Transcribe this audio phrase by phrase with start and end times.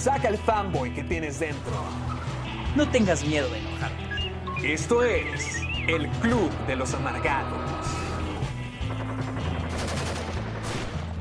[0.00, 1.72] Saca el fanboy que tienes dentro.
[2.74, 4.72] No tengas miedo de enojarte.
[4.72, 5.58] Esto es
[5.88, 7.60] el Club de los Amargados.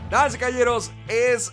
[0.09, 1.51] Damas y caballeros, es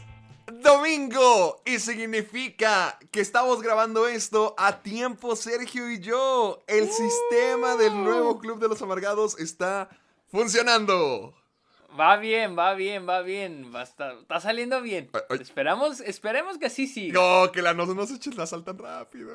[0.63, 6.63] domingo y significa que estamos grabando esto a tiempo Sergio y yo.
[6.69, 9.89] El sistema del nuevo Club de los Amargados está
[10.31, 11.35] funcionando.
[11.99, 13.73] Va bien, va bien, va bien.
[13.75, 15.09] Va estar- está saliendo bien.
[15.13, 15.39] Ay, ay.
[15.41, 17.15] Esperamos, esperemos que así siga.
[17.21, 19.33] No, que la no nos eches la sal tan rápido.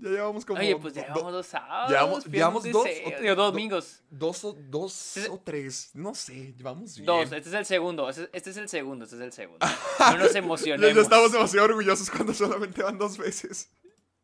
[0.00, 0.58] Ya llevamos como.
[0.60, 1.90] Oye, pues ya do- llevamos dos sábados.
[1.90, 4.02] llevamos- llevamos dos o- digo, dos do- domingos.
[4.10, 5.22] Dos o, dos Sí.
[5.30, 5.90] o tres.
[5.94, 7.06] No sé, llevamos bien.
[7.06, 8.08] Dos, este es el segundo.
[8.08, 9.66] Este, este es el segundo, este es el segundo.
[10.00, 10.94] No nos emocionemos.
[10.94, 13.70] ya estamos demasiado orgullosos cuando solamente van dos veces.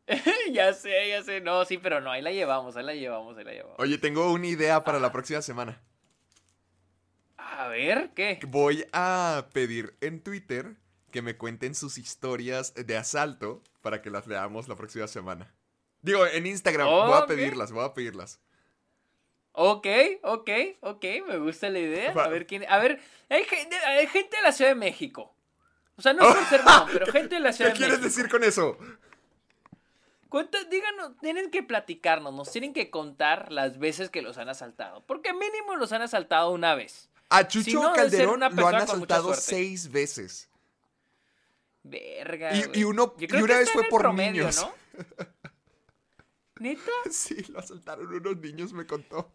[0.53, 1.41] ya sé, ya sé.
[1.41, 3.75] No, sí, pero no, ahí la llevamos, ahí la llevamos, ahí la llevamos.
[3.79, 5.81] Oye, tengo una idea para la próxima semana.
[7.57, 8.39] A ver, ¿qué?
[8.47, 10.75] Voy a pedir en Twitter
[11.11, 15.51] que me cuenten sus historias de asalto para que las leamos la próxima semana.
[16.03, 18.39] Digo, en Instagram, voy a pedirlas, voy a pedirlas.
[19.53, 19.87] Ok,
[20.21, 20.49] ok,
[20.81, 22.11] ok, me gusta la idea.
[22.11, 22.63] A ver quién.
[22.69, 25.33] A ver, hay gente, hay gente de la Ciudad de México.
[25.95, 26.61] O sea, no es por ser
[26.93, 28.15] pero gente de la Ciudad ¿Qué de quieres México.
[28.15, 28.77] decir con eso?
[30.69, 35.03] Díganos, tienen que platicarnos, nos tienen que contar las veces que los han asaltado.
[35.07, 37.09] Porque mínimo los han asaltado una vez.
[37.29, 40.49] A Chucho Si no, Calderón lo han asaltado seis veces.
[41.83, 42.51] Verga.
[42.73, 44.57] Y- uno- y una vez fue por promedio, niños.
[44.61, 44.73] ¿no?
[46.59, 46.91] ¿Neta?
[47.11, 49.31] Sí, lo asaltaron unos niños, me contó.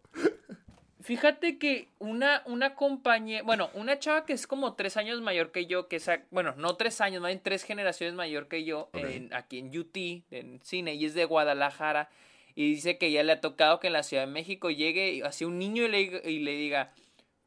[1.01, 5.65] Fíjate que una, una compañera, bueno, una chava que es como tres años mayor que
[5.65, 9.33] yo, que es, bueno, no tres años, más bien tres generaciones mayor que yo, en-
[9.33, 9.95] aquí en UT,
[10.31, 12.09] en cine, y es de Guadalajara,
[12.55, 15.43] y dice que ya le ha tocado que en la Ciudad de México llegue así
[15.45, 16.93] un niño y le, y le diga,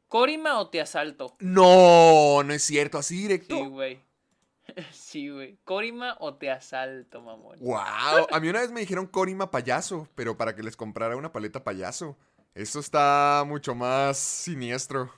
[0.07, 1.35] ¿Corima o te asalto?
[1.39, 3.55] No, no es cierto, así directo.
[3.55, 3.99] Sí, güey.
[4.91, 5.57] Sí, güey.
[5.63, 7.57] ¿Corima o te asalto, mamón?
[7.59, 7.77] Wow,
[8.31, 11.63] a mí una vez me dijeron Corima payaso, pero para que les comprara una paleta
[11.63, 12.17] payaso.
[12.53, 15.13] Eso está mucho más siniestro.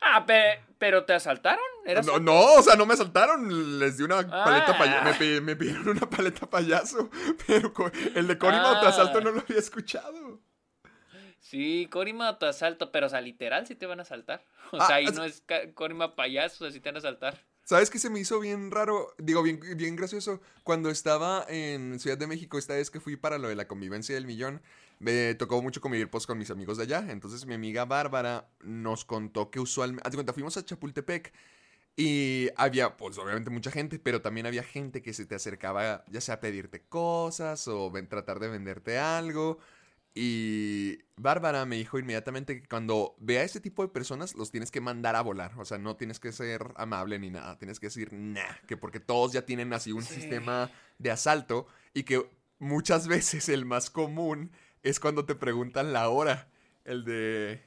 [0.00, 1.62] Ah, pe- pero te asaltaron.
[1.84, 4.78] ¿Era No, no, o sea, no me asaltaron, les di una paleta Ah.
[4.78, 5.04] payaso.
[5.04, 7.10] Me, pi- me pidieron una paleta payaso,
[7.46, 7.72] pero
[8.14, 8.90] el de Corima o te Ah.
[8.90, 10.40] asalto no lo había escuchado.
[11.50, 14.44] Sí, Corima o te asalto, pero o sea, literal sí te van a asaltar.
[14.72, 15.42] O Ah, sea, ahí no es
[15.74, 17.34] Corima payaso, así te van a asaltar.
[17.64, 19.14] ¿Sabes qué se me hizo bien raro?
[19.18, 20.40] Digo, bien, bien gracioso.
[20.64, 24.14] Cuando estaba en Ciudad de México, esta vez que fui para lo de la convivencia
[24.14, 24.60] del millón,
[24.98, 27.04] me tocó mucho convivir pues, con mis amigos de allá.
[27.10, 30.02] Entonces mi amiga Bárbara nos contó que usualmente...
[30.06, 31.32] Haz de cuenta, fuimos a Chapultepec
[31.96, 36.20] y había, pues obviamente mucha gente, pero también había gente que se te acercaba ya
[36.20, 39.58] sea a pedirte cosas o ven- tratar de venderte algo.
[40.14, 44.70] Y Bárbara me dijo inmediatamente que cuando vea a este tipo de personas los tienes
[44.70, 45.52] que mandar a volar.
[45.58, 47.58] O sea, no tienes que ser amable ni nada.
[47.58, 50.14] Tienes que decir, nah, que porque todos ya tienen así un Sí.
[50.14, 52.28] sistema de asalto y que
[52.58, 54.50] muchas veces el más común
[54.82, 56.48] es cuando te preguntan la hora.
[56.84, 57.62] El de...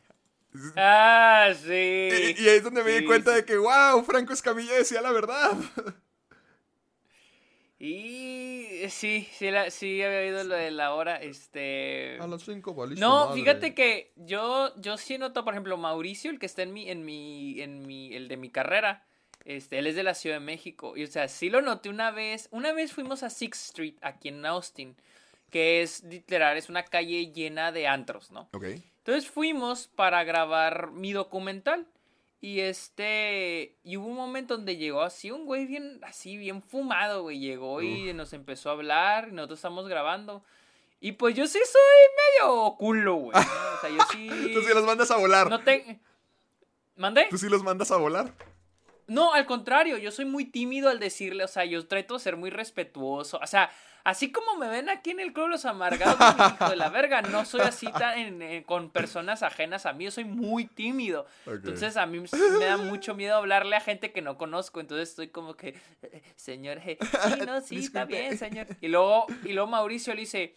[0.76, 1.72] Ah, sí.
[1.72, 3.38] Y, y ahí es donde me di cuenta sí.
[3.38, 5.58] de que, wow, Franco Escamilla decía la verdad.
[7.86, 12.18] Y sí, sí, la- sí había oído lo de la hora, este...
[12.22, 13.42] A las 5 valiste No, madre.
[13.42, 17.04] fíjate que yo, yo sí noto, por ejemplo, Mauricio, el que está en mi, en
[17.04, 19.04] mi, en mi, el de mi carrera,
[19.44, 20.96] este, él es de la Ciudad de México.
[20.96, 22.48] Y o sea, sí lo noté una vez.
[22.52, 24.96] Una vez fuimos a Sixth Street, aquí en Austin,
[25.50, 28.48] que es literal, es una calle llena de antros, ¿no?
[28.54, 28.64] Ok.
[29.00, 31.86] Entonces fuimos para grabar mi documental.
[32.44, 33.78] Y este.
[33.86, 37.40] Y hubo un momento donde llegó así un güey bien, así bien fumado, güey.
[37.40, 39.30] Llegó y nos empezó a hablar.
[39.30, 40.44] Y nosotros estamos grabando.
[41.00, 43.38] Y pues yo sí soy medio culo, güey.
[43.38, 44.28] O sea, yo sí.
[44.54, 45.50] Tú sí los mandas a volar.
[45.50, 46.02] No te.
[46.98, 47.28] ¿Mandé?
[47.30, 48.34] Tú sí los mandas a volar.
[49.08, 52.36] No, al contrario, yo soy muy tímido al decirle, o sea, yo trato de ser
[52.36, 53.40] muy respetuoso.
[53.42, 53.72] O sea,
[54.04, 56.18] así como me ven aquí en el Club de Los Amargados,
[56.62, 60.06] hijo de la verga, no soy así tan en- en- con personas ajenas a mí,
[60.06, 61.26] yo soy muy tímido.
[61.70, 62.20] Entonces a mí
[62.60, 66.22] me da mucho miedo hablarle a gente que no conozco, entonces estoy como que, "Eh,
[66.36, 68.68] señor, eh, sí, no, sí, está bien, señor.
[68.82, 70.56] Y luego, y luego Mauricio le dice,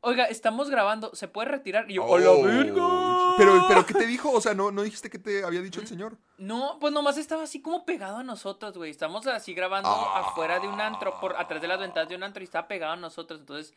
[0.00, 1.90] oiga, estamos grabando, ¿se puede retirar?
[1.90, 3.34] Y yo, Oh, ¡a la verga!
[3.36, 4.30] Pero, pero, ¿qué te dijo?
[4.32, 6.16] O sea, ¿no, no dijiste que te había dicho el señor?
[6.38, 8.90] No, pues nomás estaba así como pegado a nosotros, güey.
[8.90, 10.20] Estamos así grabando Ah.
[10.20, 12.92] afuera de un antro, por atrás de las ventanas de un antro y estaba pegado
[12.92, 13.40] a nosotros.
[13.40, 13.74] Entonces,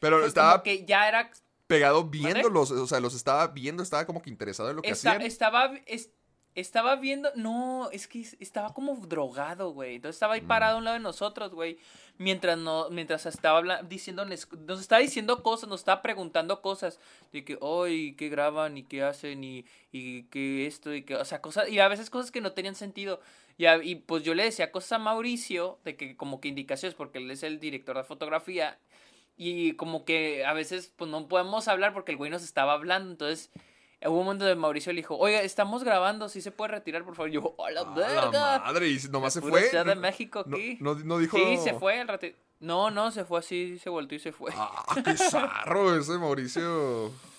[0.00, 1.30] Pero pues, estaba que ya era.
[1.66, 5.10] pegado viéndolos, o sea, los estaba viendo, estaba como que interesado en lo que esta-
[5.12, 5.26] hacían.
[5.26, 5.70] estaba.
[5.86, 6.10] es-
[6.54, 7.30] estaba viendo.
[7.34, 9.96] No, es que es- estaba como drogado, güey.
[9.96, 11.78] Entonces estaba ahí parado a un lado de nosotros, güey.
[12.18, 17.00] Mientras no, mientras estaba diciendo, nos estaba diciendo cosas, nos estaba preguntando cosas.
[17.32, 18.78] De que, hoy, ¿qué graban?
[18.78, 19.42] ¿Y qué hacen?
[19.42, 22.52] Y, y qué esto, y que, o sea, cosas, y a veces cosas que no
[22.52, 23.20] tenían sentido.
[23.58, 27.18] Y, y pues yo le decía cosas a Mauricio, de que como que indicaciones, porque
[27.18, 28.78] él es el director de fotografía.
[29.36, 33.12] Y como que a veces pues no podemos hablar porque el güey nos estaba hablando.
[33.12, 33.50] Entonces
[34.06, 37.14] hubo un momento de Mauricio le dijo, oiga, estamos grabando, si se puede retirar, por
[37.14, 37.30] favor.
[37.30, 38.58] Y yo, ¡a la ¡A la verga!
[38.64, 38.88] madre!
[38.88, 39.62] Y nomás se fue.
[39.68, 40.78] Ciudad de No- México no, aquí.
[40.80, 41.36] no, no dijo.
[41.36, 42.36] Sí, se fue ratito.
[42.60, 44.52] No, no, se fue así, se volteó y se fue.
[44.56, 47.10] Ah, qué zarro ese Mauricio.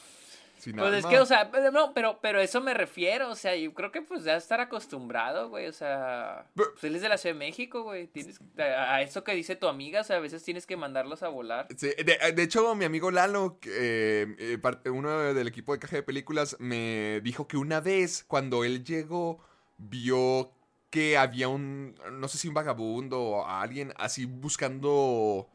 [0.63, 3.73] Sin Pues es que, o sea, no, pero, pero eso me refiero, o sea, yo
[3.73, 7.17] creo que pues ya estar acostumbrado, güey, o sea, Pero- pues él es de la
[7.17, 10.19] Ciudad de México, güey, tienes, a, a eso que dice tu amiga, o sea, a
[10.21, 11.67] veces tienes que mandarlos a volar.
[11.75, 16.55] Sí, de, de hecho, mi amigo Lalo, eh, uno del equipo de caja de películas,
[16.59, 19.39] me dijo que una vez, cuando él llegó,
[19.77, 20.53] vio
[20.89, 25.49] que había un, no sé si un vagabundo o alguien así buscando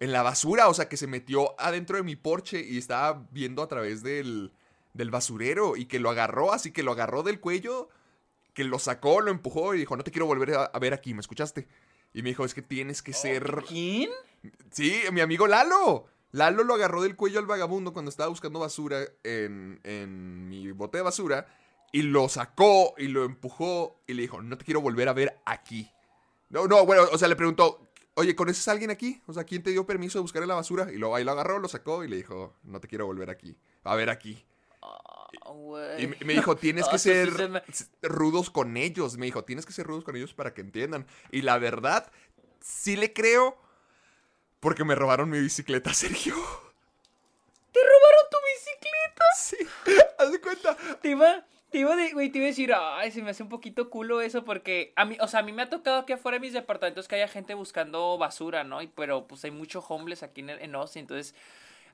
[0.00, 3.62] en la basura, o sea, que se metió adentro de mi porche y estaba viendo
[3.62, 4.52] a través del,
[4.94, 7.90] del basurero y que lo agarró, así que lo agarró del cuello,
[8.54, 11.14] que lo sacó, lo empujó y dijo, no te quiero volver a, a ver aquí,
[11.14, 11.68] ¿me escuchaste?
[12.12, 13.64] Y me dijo, es que tienes que ser...
[13.68, 14.10] ¿Quién?
[14.70, 16.06] Sí, mi amigo Lalo.
[16.32, 20.98] Lalo lo agarró del cuello al vagabundo cuando estaba buscando basura en, en mi bote
[20.98, 21.46] de basura
[21.92, 25.40] y lo sacó y lo empujó y le dijo, no te quiero volver a ver
[25.44, 25.90] aquí.
[26.48, 29.20] No, no, bueno, o sea, le preguntó, oye, ¿conoces a alguien aquí?
[29.26, 30.92] O sea, ¿quién te dio permiso de buscar en la basura?
[30.92, 33.56] Y luego ahí lo agarró, lo sacó y le dijo, no te quiero volver aquí,
[33.84, 34.44] a ver aquí.
[34.82, 35.06] Ah.
[35.98, 37.62] Y me- dijo, tienes Ah, que sí ser me-
[38.02, 39.16] rudos con ellos.
[39.16, 41.06] Me dijo, tienes que ser rudos con ellos para que entiendan.
[41.30, 42.10] Y la verdad,
[42.60, 43.56] sí le creo
[44.60, 46.34] porque me robaron mi bicicleta, Sergio.
[47.72, 49.24] ¿Te robaron tu bicicleta?
[49.38, 49.56] Sí,
[50.18, 50.76] haz de cuenta.
[51.00, 53.48] Te iba, te iba, de- güey, te iba a decir, ay, se me hace un
[53.48, 56.36] poquito culo eso porque a mí, o sea, a mí me ha tocado aquí afuera
[56.36, 58.82] de mis departamentos que haya gente buscando basura, ¿no?
[58.82, 61.34] Y, pero pues hay mucho homeless aquí en, en Austin, entonces...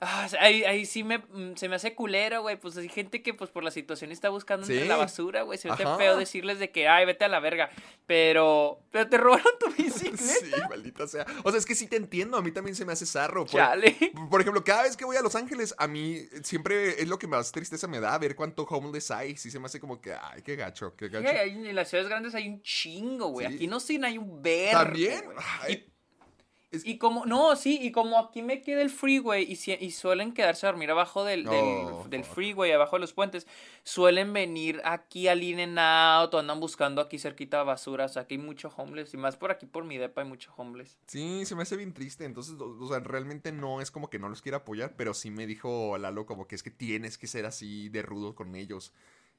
[0.00, 2.56] ah, ahí, ahí sí me, mm, se me hace culero, güey.
[2.56, 4.88] Pues hay gente que, pues por la situación está buscando entre Sí.
[4.88, 5.58] la basura, güey.
[5.58, 7.70] Se me hace feo decirles de que, ay, vete a la verga.
[8.06, 10.16] Pero, pero te robaron tu bicicleta.
[10.16, 11.26] Sí, maldita sea.
[11.44, 12.37] O sea, es que sí te entiendo.
[12.37, 13.44] A mí también se me hace zarro.
[13.46, 13.96] Por, Chale.
[14.31, 17.26] por ejemplo, cada vez que voy a Los Ángeles, a mí siempre es lo que
[17.26, 19.37] más tristeza me da ver cuánto homeless hay.
[19.37, 21.28] Sí se me hace como que, ay, qué gacho, qué gacho.
[21.28, 23.48] en las ciudades grandes hay un chingo, güey.
[23.48, 23.54] Sí.
[23.54, 24.78] Aquí no sin hay un verbo.
[24.84, 25.25] También.
[26.84, 30.32] Y como, no, sí, y como aquí me queda el freeway y, si- y suelen
[30.32, 33.46] quedarse a dormir abajo del, del, Oh, del freeway, abajo de los puentes,
[33.84, 38.06] suelen venir aquí al In and Out o andan buscando aquí cerquita basura.
[38.06, 40.52] O sea, aquí hay mucho homeless y más por aquí por mi depa hay mucho
[40.56, 40.99] homeless.
[41.06, 42.25] Sí, se me hace bien triste.
[42.25, 45.31] Entonces, o, o sea, realmente no es como que no los quiera apoyar, pero sí
[45.31, 48.93] me dijo Lalo como que es que tienes que ser así de rudo con ellos.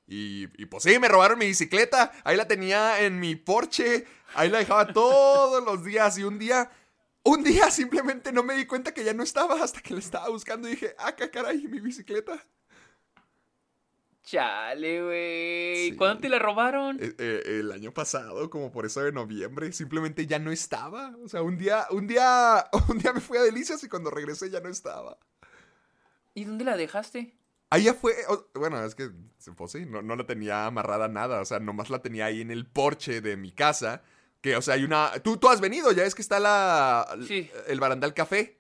[0.10, 2.13] Y, y pues sí, me robaron mi bicicleta.
[2.24, 4.06] Ahí la tenía en mi porche.
[4.36, 6.18] Ahí la dejaba todos los días.
[6.18, 6.72] Y un día,
[7.27, 10.29] un día simplemente no me di cuenta que ya no estaba hasta que la estaba
[10.29, 12.41] buscando y dije, ah, caray, mi bicicleta.
[14.24, 15.90] Chale, güey.
[15.90, 15.95] Sí.
[15.97, 16.97] ¿Cuándo te la robaron?
[17.02, 21.16] Eh, eh, el año pasado, como por eso de noviembre, simplemente ya no estaba.
[21.23, 24.49] O sea, un día, un día, un día me fui a Delicias y cuando regresé
[24.49, 25.18] ya no estaba.
[26.33, 27.37] ¿Y dónde la dejaste?
[27.69, 28.13] Ahí ya fue,
[28.54, 29.11] bueno, es que,
[29.56, 32.40] pues sí, no, no la tenía amarrada a nada, o sea, nomás la tenía ahí
[32.40, 34.04] en el porche de mi casa,
[34.47, 37.49] que, o sea, hay una, tú, tú has venido, ya es que está la, Sí.
[37.68, 38.57] el barandal café,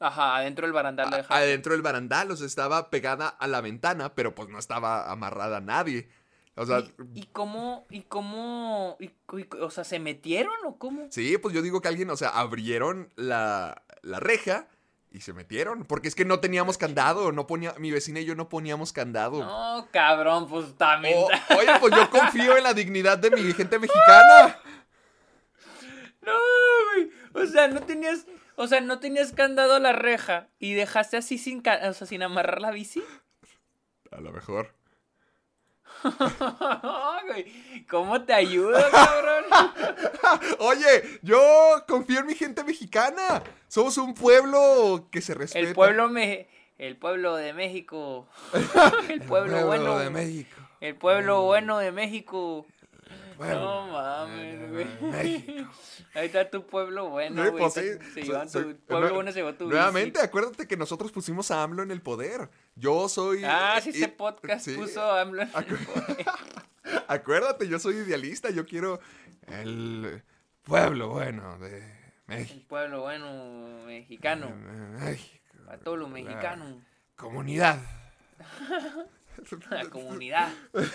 [0.00, 4.14] Ajá, adentro del barandal a- adentro del barandal, o sea, estaba pegada a la ventana,
[4.14, 6.08] pero pues no estaba amarrada a nadie,
[6.54, 6.80] o sea,
[7.14, 11.06] ¿Y, y cómo, y cómo, y- y- o sea, se metieron o cómo?
[11.10, 14.68] sí, pues yo digo que alguien, o sea, abrieron la, la reja
[15.10, 18.34] y se metieron, porque es que no teníamos candado, no ponía, mi vecina y yo
[18.34, 19.40] no poníamos candado.
[19.42, 21.16] No, cabrón, pues también.
[21.18, 24.58] O- oye, pues yo confío en la dignidad de mi gente mexicana.
[26.32, 26.38] No,
[26.92, 27.10] güey.
[27.34, 31.38] O sea, no tenías, o sea, no tenías candado a la reja y dejaste así
[31.38, 33.02] sin, o sea, sin amarrar la bici.
[34.10, 34.74] A lo mejor.
[37.88, 39.44] ¿Cómo te ayudo, cabrón?
[40.58, 43.42] Oye, yo confío en mi gente mexicana.
[43.68, 45.66] Somos un pueblo que se respeta.
[45.66, 46.46] El pueblo me,
[46.78, 48.28] el pueblo de México.
[49.08, 50.56] El pueblo, bueno de México.
[50.80, 52.66] El pueblo bueno de México.
[53.38, 53.60] Pueblo.
[53.60, 54.86] No mames, güey.
[56.14, 57.56] Ahí está tu pueblo bueno, güey.
[57.62, 58.22] pues sí,
[58.86, 60.26] pueblo bueno se llevó tu Nuevamente, bici.
[60.26, 62.50] acuérdate que nosotros pusimos a AMLO en el poder.
[62.74, 63.42] Yo soy.
[63.44, 66.26] Ah, sí, y- este podcast sí, puso a AMLO en el poder.
[67.08, 68.50] Acuérdate, yo soy idealista.
[68.50, 69.00] Yo quiero
[69.46, 70.22] el
[70.62, 71.78] pueblo bueno de
[72.28, 72.66] El México.
[72.68, 74.50] pueblo bueno mexicano.
[74.98, 75.38] México.
[75.66, 76.82] Para todos los mexicanos.
[77.16, 77.78] Comunidad.
[79.70, 80.52] La comunidad.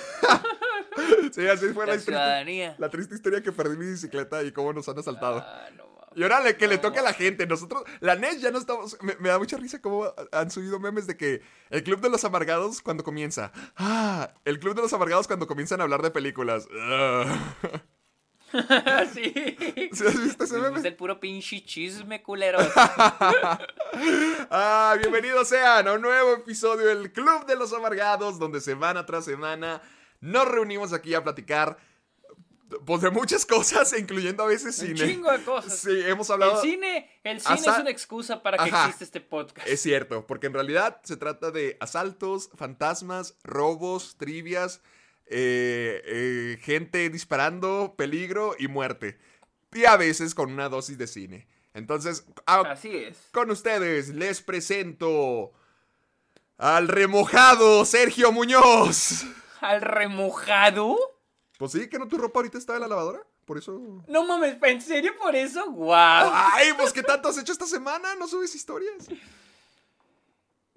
[1.31, 1.99] Sí, así fue la, La
[2.43, 5.39] triste, la triste historia que perdí mi bicicleta y cómo nos han asaltado.
[5.39, 5.85] Ah, no.
[6.15, 7.47] Y órale, que le toque a la gente.
[7.47, 8.97] Nosotros, la NES ya no estamos.
[9.01, 12.23] Me, me da mucha risa cómo han subido memes de que el Club de los
[12.25, 13.51] Amargados cuando comienza.
[13.75, 16.67] Ah, el Club de los Amargados cuando comienzan a hablar de películas.
[16.79, 17.55] Ah.
[19.13, 19.33] sí.
[19.93, 20.87] ¿Sí has visto ese Es meme?
[20.87, 22.59] el puro pinche chisme, culero.
[24.49, 29.25] Ah, bienvenidos sean a un nuevo episodio del Club de los Amargados, donde semana tras
[29.25, 29.81] semana
[30.19, 31.77] nos reunimos aquí a platicar.
[32.85, 34.99] Pues de muchas cosas, incluyendo a veces Un cine.
[35.13, 35.77] chingo de cosas.
[35.77, 36.55] Sí, hemos hablado.
[36.55, 38.85] El cine, el cine Hasta- es una excusa para que Ajá.
[38.85, 39.67] exista este podcast.
[39.67, 44.81] Es cierto, porque en realidad se trata de asaltos, fantasmas, robos, trivias,
[45.27, 49.17] eh, eh, gente disparando, peligro y muerte.
[49.73, 51.47] Y a veces con una dosis de cine.
[51.73, 53.17] Entonces, a- Así es.
[53.31, 55.51] con ustedes les presento
[56.57, 59.25] al remojado Sergio Muñoz.
[59.61, 60.97] ¿Al remojado?
[61.57, 63.21] Pues sí, que no tu ropa ahorita está en la lavadora.
[63.45, 64.03] Por eso.
[64.07, 65.69] No mames, ¿en serio por eso?
[65.71, 66.29] ¡Guau!
[66.33, 69.07] Ay, pues qué tanto has hecho esta semana, no subes historias.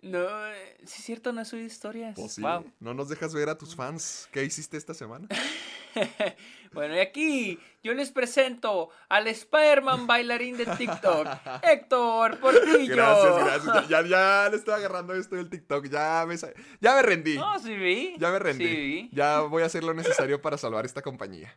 [0.02, 2.14] No, eh, sí es cierto, no he subido historias.
[2.16, 2.42] Pues sí,
[2.80, 4.28] no nos dejas ver a tus fans.
[4.30, 5.28] ¿Qué hiciste esta semana?
[6.72, 11.26] Bueno, y aquí yo les presento al Spider-Man bailarín de TikTok,
[11.62, 12.94] Héctor Portillo.
[12.94, 13.88] Gracias, gracias.
[13.88, 15.88] Ya, ya, le estoy agarrando esto del TikTok.
[15.88, 17.36] Ya me, ya me rendí.
[17.36, 18.14] No, sí vi.
[18.18, 18.66] Ya me rendí.
[18.66, 19.10] Sí vi.
[19.10, 21.56] Ya voy a hacer lo necesario para salvar esta compañía.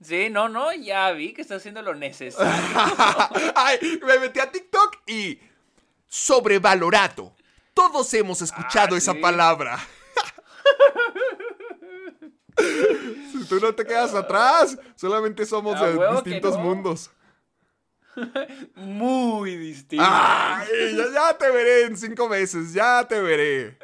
[0.00, 2.50] Sí, no, no, ya vi que está haciendo lo necesario.
[3.56, 5.38] Ay, me metí a TikTok y.
[6.08, 7.34] Sobrevalorado.
[7.74, 9.18] Todos hemos escuchado Ah, esa sí.
[9.20, 9.78] palabra.
[13.32, 16.64] si tú no te quedas atrás, solamente somos de distintos no.
[16.64, 17.10] mundos.
[18.74, 20.04] Muy distinto.
[20.08, 23.78] Ay, ya, ya te veré en cinco meses, ya te veré.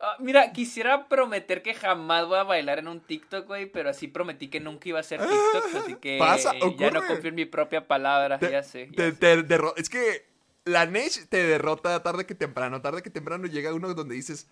[0.00, 4.08] Ah, mira, quisiera prometer que jamás voy a bailar en un TikTok, güey, pero así
[4.08, 7.44] prometí que nunca iba a hacer TikTok, así que Pasa, ya no confío en mi
[7.46, 8.86] propia palabra, Te- ya sé.
[8.90, 9.16] ya te- sé.
[9.16, 10.27] te derro- es que
[10.68, 12.80] la Nesh te derrota tarde que temprano.
[12.80, 14.46] Tarde que temprano llega uno donde dices,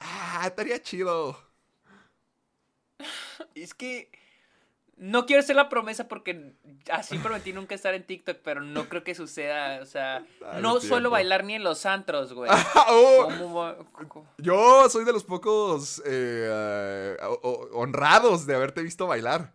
[0.00, 1.38] ah, estaría chido.
[3.54, 4.10] Es que
[4.96, 6.52] no quiero hacer la promesa porque
[6.90, 10.72] así prometí nunca estar en TikTok, pero no creo que suceda, o sea, Dale no
[10.72, 10.80] tiempo.
[10.88, 12.50] suelo bailar ni en los antros, güey.
[12.88, 13.76] Oh, ¿Cómo va-
[14.08, 19.52] cómo- yo soy de los pocos eh, o- honrados de haberte visto bailar.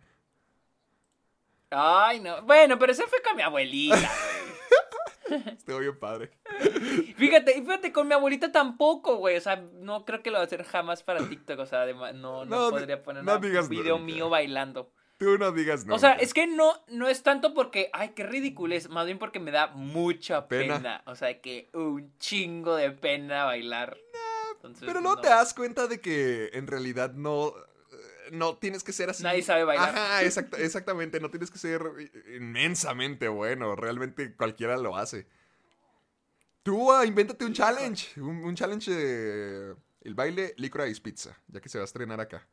[1.70, 2.40] Ay, no.
[2.42, 3.96] Bueno, pero ese fue con mi abuelita.
[5.58, 6.30] Estuvo bien padre.
[7.16, 9.36] Fíjate, y fíjate, con mi abuelita tampoco, güey.
[9.36, 11.58] O sea, no creo que lo va a hacer jamás para TikTok.
[11.60, 14.04] O sea, además, no, no, No, podría poner no un video nunca.
[14.12, 14.92] mío bailando.
[15.16, 15.94] Tú no digas no.
[15.94, 19.18] O sea, es que no, no es tanto porque, ay, qué ridículo es, más bien
[19.18, 20.76] porque me da mucha Pena.
[20.76, 21.02] pena.
[21.06, 23.96] O sea, que un chingo de pena bailar.
[24.56, 27.54] Entonces, Pero no, te das cuenta de que en realidad no.
[28.34, 29.22] No tienes que ser así.
[29.22, 29.88] Nadie sabe bailar.
[29.90, 31.20] Ajá, exacta- exactamente.
[31.20, 31.82] No tienes que ser
[32.36, 33.76] inmensamente bueno.
[33.76, 35.26] Realmente cualquiera lo hace.
[36.62, 38.20] Tú ah, invéntate un challenge.
[38.20, 39.74] Un, un challenge de.
[40.00, 41.36] El baile Licorice Pizza.
[41.48, 42.46] Ya que se va a estrenar acá.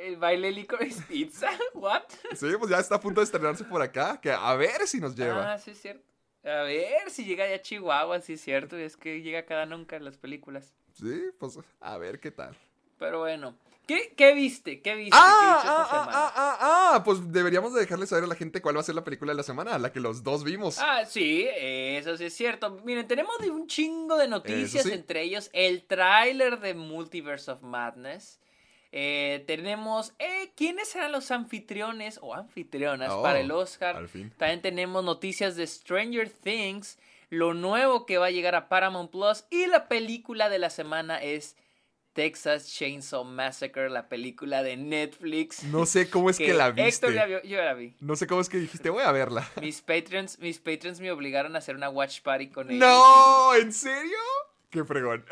[0.00, 2.04] El baile licorice pizza, ¿what?
[2.34, 4.18] Sí, pues ya está a punto de estrenarse por acá.
[4.18, 5.52] Que a ver si nos lleva.
[5.52, 6.02] Ah, sí es cierto.
[6.42, 8.78] A ver si llega ya a Chihuahua, sí es cierto.
[8.78, 10.72] Es que llega cada nunca en las películas.
[10.94, 12.56] Sí, pues a ver qué tal.
[12.98, 13.58] Pero bueno.
[13.90, 14.82] ¿Qué, qué viste?
[14.82, 15.16] ¿Qué viste?
[15.20, 16.12] Ah, ¿Qué viste ah, esta ah, semana?
[16.14, 18.94] ah, ah, ah, pues deberíamos de dejarle saber a la gente cuál va a ser
[18.94, 20.78] la película de la semana, la que los dos vimos.
[20.78, 22.70] Ah, sí, eso sí es cierto.
[22.84, 24.92] Miren, tenemos un chingo de noticias, sí.
[24.92, 28.38] entre ellos el tráiler de Multiverse of Madness.
[28.92, 33.96] Eh, tenemos eh, quiénes serán los anfitriones o anfitrionas Oh, para el Oscar.
[33.96, 34.32] al fin.
[34.36, 36.96] También tenemos noticias de Stranger Things,
[37.28, 41.20] lo nuevo que va a llegar a Paramount Plus y la película de la semana
[41.20, 41.56] es
[42.12, 45.62] Texas Chainsaw Massacre, la película de Netflix.
[45.64, 47.06] No sé cómo es que, la viste.
[47.06, 47.94] Héctor ya vio- yo la vi.
[48.00, 49.48] No sé cómo es que dijiste, voy a verla.
[49.60, 52.80] Mis patrons, mis patrons me obligaron a hacer una watch party con ellos.
[52.80, 53.54] ¡No!
[53.54, 54.18] ¿En serio?
[54.70, 55.24] ¡Qué fregón!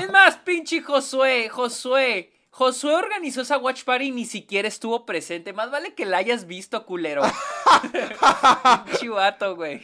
[0.00, 2.32] Es más, pinche Josué, Josué.
[2.54, 5.54] Josué organizó esa watch party y ni siquiera estuvo presente.
[5.54, 7.22] Más vale que la hayas visto, culero.
[8.84, 9.82] Pinche vato, güey.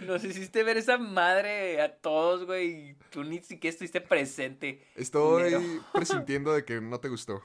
[0.00, 2.96] Nos hiciste ver esa madre a todos, güey.
[3.10, 4.84] Tú ni siquiera estuviste presente.
[4.96, 5.62] Estoy culero.
[5.92, 7.40] presintiendo de que no te gustó.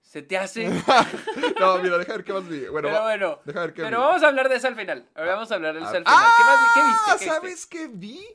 [0.00, 0.66] ¿Se te hace?
[1.60, 2.66] no, mira, deja ver qué más vi.
[2.68, 3.40] Bueno, pero bueno.
[3.44, 4.04] deja ver qué Pero vi.
[4.06, 5.06] vamos a hablar de eso al final.
[5.14, 6.30] Ahora vamos a hablar de eso Ah, al final.
[6.38, 6.66] ¿Qué más vi?
[6.74, 7.04] ¿Qué viste?
[7.04, 7.26] ¿Qué viste?
[7.28, 8.26] ¿Sabes qué vi?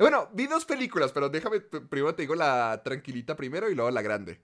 [0.00, 4.02] Bueno, vi dos películas, pero déjame, primero te digo la tranquilita primero y luego la
[4.02, 4.40] grande.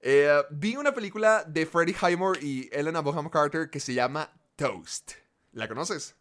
[0.00, 5.12] Eh, vi una película de Freddie Highmore y Elena Bonham Carter que se llama Toast.
[5.52, 6.16] ¿La conoces?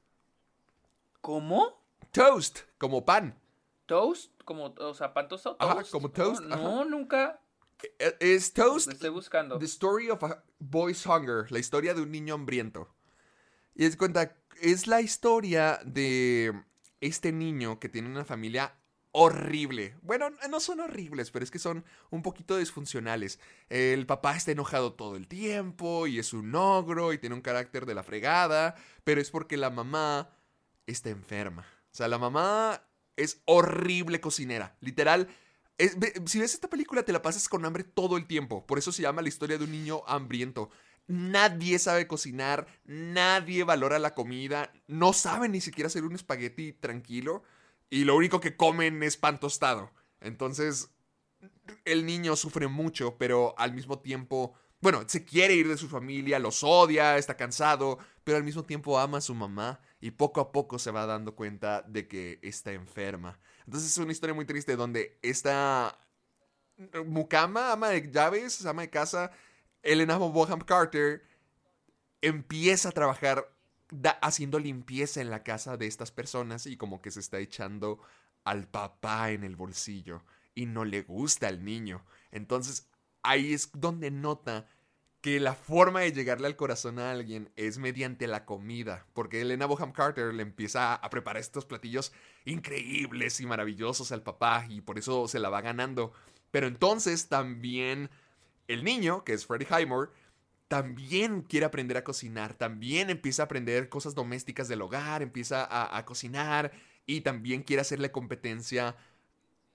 [1.21, 1.81] ¿Cómo?
[2.11, 3.39] Toast, como pan.
[3.85, 4.31] ¿Toast?
[4.43, 5.55] Como, o sea, pan tostado.
[5.59, 5.91] Ajá, toast?
[5.91, 6.63] como toast, No, ajá.
[6.63, 7.39] no, nunca.
[7.99, 9.57] Eh, Es Toast Lo estoy buscando.
[9.59, 12.93] The Story of a Boy's Hunger, la historia de un niño hambriento.
[13.75, 16.53] Y es cuenta, es la historia de
[17.01, 18.75] este niño que tiene una familia
[19.11, 19.95] horrible.
[20.01, 23.39] Bueno, no son horribles, pero es que son un poquito disfuncionales.
[23.69, 27.85] El papá está enojado todo el tiempo y es un ogro y tiene un carácter
[27.85, 30.29] de la fregada, pero es porque la mamá
[30.87, 31.65] está enferma.
[31.91, 32.83] O sea, la mamá
[33.17, 34.77] es horrible cocinera.
[34.79, 35.27] Literal,
[36.25, 38.65] si ves esta película te la pasas con hambre todo el tiempo.
[38.65, 40.69] Por eso se llama la historia de un niño hambriento.
[41.11, 47.43] Nadie sabe cocinar, nadie valora la comida, no saben ni siquiera hacer un espagueti tranquilo
[47.89, 49.91] y lo único que comen es pan tostado.
[50.21, 50.89] Entonces,
[51.83, 56.39] el niño sufre mucho, pero al mismo tiempo, bueno, se quiere ir de su familia,
[56.39, 60.53] los odia, está cansado, pero al mismo tiempo ama a su mamá y poco a
[60.53, 63.37] poco se va dando cuenta de que está enferma.
[63.65, 65.99] Entonces es una historia muy triste donde esta
[67.05, 69.31] mucama, ama de llaves, ama de casa,
[69.83, 71.23] Elena Bonham Carter,
[72.21, 73.51] empieza a trabajar
[74.21, 77.99] haciendo limpieza en la casa de estas personas y como que se está echando
[78.43, 80.23] al papá en el bolsillo
[80.55, 82.05] y no le gusta al niño.
[82.31, 82.87] Entonces
[83.23, 84.67] ahí es donde nota
[85.21, 89.67] que la forma de llegarle al corazón a alguien es mediante la comida, porque Elena
[89.67, 92.11] Bonham Carter le empieza a preparar estos platillos
[92.43, 96.11] increíbles y maravillosos al papá y por eso se la va ganando.
[96.49, 98.09] Pero entonces también
[98.73, 100.11] el niño, que es Freddie Highmore,
[100.67, 105.97] también quiere aprender a cocinar, también empieza a aprender cosas domésticas del hogar, empieza a,
[105.97, 106.71] a cocinar
[107.05, 108.95] y también quiere hacerle competencia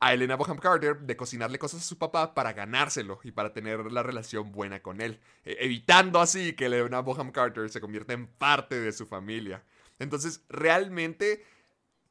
[0.00, 3.90] a Elena Bonham Carter de cocinarle cosas a su papá para ganárselo y para tener
[3.92, 8.26] la relación buena con él, eh, evitando así que Elena Bonham Carter se convierta en
[8.26, 9.64] parte de su familia.
[9.98, 11.44] Entonces, realmente,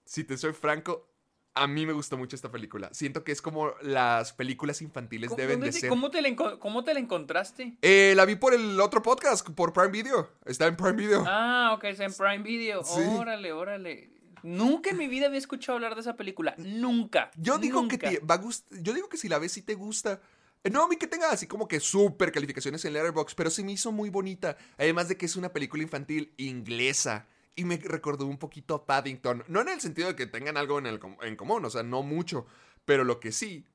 [0.05, 1.07] si te soy franco,
[1.55, 2.89] a mí me gustó mucho esta película.
[2.93, 5.89] Siento que es como las películas infantiles ¿Cómo, deben de te- ser.
[5.89, 7.77] ¿cómo, te la ¿Cómo te la encontraste?
[7.81, 10.29] Eh, la vi por el otro podcast, por Prime Video.
[10.45, 11.23] Está en Prime Video.
[11.25, 12.83] Ah, ok, es en Prime Video.
[12.83, 12.99] Sí.
[13.17, 14.11] Órale, órale.
[14.43, 16.53] Nunca en mi vida había escuchado hablar de esa película.
[16.57, 17.31] Nunca.
[17.35, 18.41] Yo digo que te va a
[18.81, 20.21] Yo digo que si la ves sí te gusta.
[20.63, 23.63] Eh, No a mí que tenga así como que súper calificaciones en Letterboxd, pero sí
[23.63, 24.57] me hizo muy bonita.
[24.77, 27.27] Además de que es una película infantil inglesa.
[27.55, 29.43] Y me recordó un poquito a Paddington.
[29.47, 32.03] No en el sentido de que tengan algo en, el en común, o sea, no
[32.03, 32.45] mucho.
[32.85, 33.65] Pero lo que sí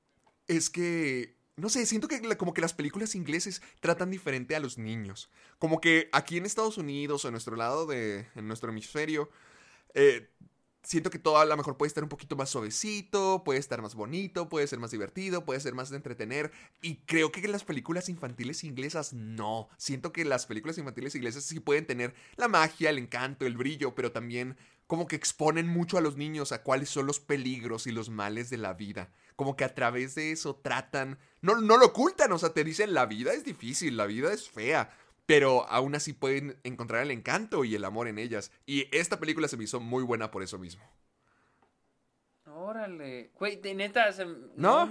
[0.48, 1.38] es que.
[1.56, 5.30] No sé, siento que como que las películas ingleses tratan diferente a los niños.
[5.58, 8.26] Como que aquí en Estados Unidos o en nuestro lado de.
[8.34, 9.30] en nuestro hemisferio.
[9.94, 10.28] eh,
[10.82, 13.94] siento que todo a lo mejor puede estar un poquito más suavecito, puede estar más
[13.94, 16.50] bonito, puede ser más divertido, puede ser más de entretener.
[16.82, 19.68] Y creo que las películas infantiles inglesas no.
[19.76, 23.94] Siento que las películas infantiles inglesas sí pueden tener la magia, el encanto, el brillo,
[23.94, 27.92] pero también como que exponen mucho a los niños a cuáles son los peligros y
[27.92, 29.12] los males de la vida.
[29.36, 31.18] Como que a través de eso tratan...
[31.42, 34.50] No, no lo ocultan, o sea, te dicen la vida es difícil, la vida es
[34.50, 34.90] fea.
[35.30, 38.50] Pero aún así pueden encontrar el encanto y el amor en ellas.
[38.66, 40.82] Y esta película se me hizo muy buena por eso mismo.
[42.60, 43.30] Órale.
[43.38, 44.12] Güey, de neta.
[44.12, 44.88] se- ¿No?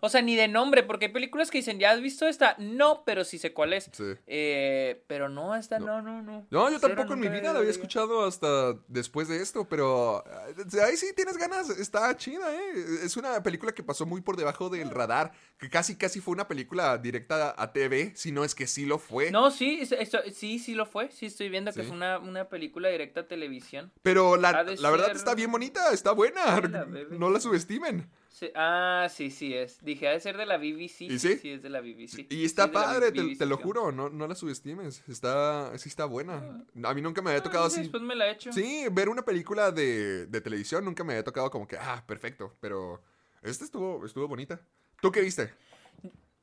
[0.00, 2.54] O sea, ni de nombre, porque hay películas que dicen, ¿ya has visto esta?
[2.58, 3.88] No, pero sí sé cuál es.
[3.92, 4.04] Sí.
[4.26, 6.46] Eh, pero no, esta no, no, no.
[6.50, 10.22] No, yo Cero, tampoco en mi vida la había escuchado hasta después de esto, pero
[10.26, 12.72] eh, ahí sí tienes ganas, está chida, ¿eh?
[13.02, 16.46] Es una película que pasó muy por debajo del radar, que casi casi fue una
[16.48, 19.30] película directa a TV, si no es que sí lo fue.
[19.30, 21.10] No, sí, es- esto- sí, sí lo fue.
[21.10, 21.86] Sí, estoy viendo que Sí.
[21.88, 23.90] fue una, una película directa a televisión.
[24.02, 28.08] Pero la, la verdad ser- está bien bonita, está buena, Sí, no la subestimen.
[28.28, 29.82] Sí, ah, sí, sí es.
[29.82, 31.02] Dije, ha de ser de la BBC.
[31.02, 31.36] ¿Y sí?
[31.38, 32.26] Sí, es de la BBC.
[32.30, 35.88] Y está Sí, padre, te, BBC, te lo juro, no, no la subestimes, está, sí
[35.88, 36.64] está buena.
[36.84, 37.80] A mí nunca me había tocado Ah, así.
[37.80, 38.52] Después me la he hecho.
[38.52, 42.54] Sí, ver una película de, de televisión nunca me había tocado como que, ah, perfecto,
[42.60, 43.02] pero
[43.42, 44.60] esta estuvo, estuvo bonita.
[45.00, 45.52] ¿Tú qué viste?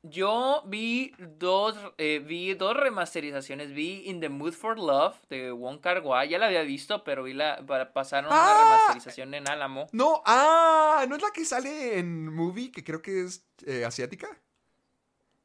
[0.05, 3.71] Yo vi dos, eh, vi dos remasterizaciones.
[3.73, 6.27] Vi In the Mood for Love de Wong Kar Wai.
[6.27, 8.35] Ya la había visto, pero vi la pasaron Ah.
[8.35, 9.87] una remasterización en Álamo.
[9.93, 14.27] No, ah, ¿no es la que sale en movie que creo que es eh, asiática?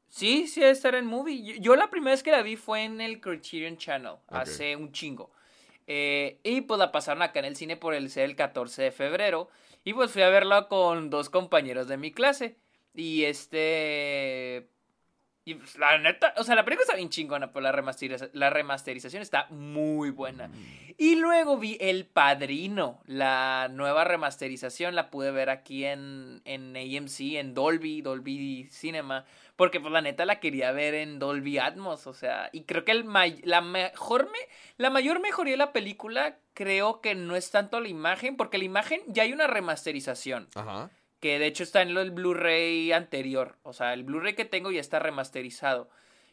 [0.09, 1.41] Sí, sí, debe estar en movie.
[1.45, 4.91] Yo, yo la primera vez que la vi fue en el Criterion Channel, hace un
[4.91, 5.31] chingo.
[5.87, 8.91] Eh, y pues la pasaron acá en el cine por el ser el 14 de
[8.91, 9.49] febrero.
[9.85, 12.57] Y pues fui a verla con dos compañeros de mi clase.
[12.95, 14.69] Y este.
[15.45, 17.73] Y pues, la neta, o sea, la película está bien chingona, pero la,
[18.35, 20.51] la remasterización está muy buena.
[20.99, 27.21] Y luego vi El Padrino, la nueva remasterización, la pude ver aquí en, en AMC,
[27.39, 29.25] en Dolby, Dolby Cinema,
[29.57, 32.93] porque pues la neta la quería ver en Dolby Atmos, o sea, y creo que
[32.93, 34.39] el may- la mejor me
[34.77, 38.65] la mayor mejoría de la película creo que no es tanto la imagen, porque la
[38.65, 40.49] imagen ya hay una remasterización.
[40.55, 40.91] Ajá.
[41.21, 43.57] Que de hecho está en del Blu-ray anterior.
[43.63, 45.91] O sea, el Blu-ray que tengo ya está remasterizado.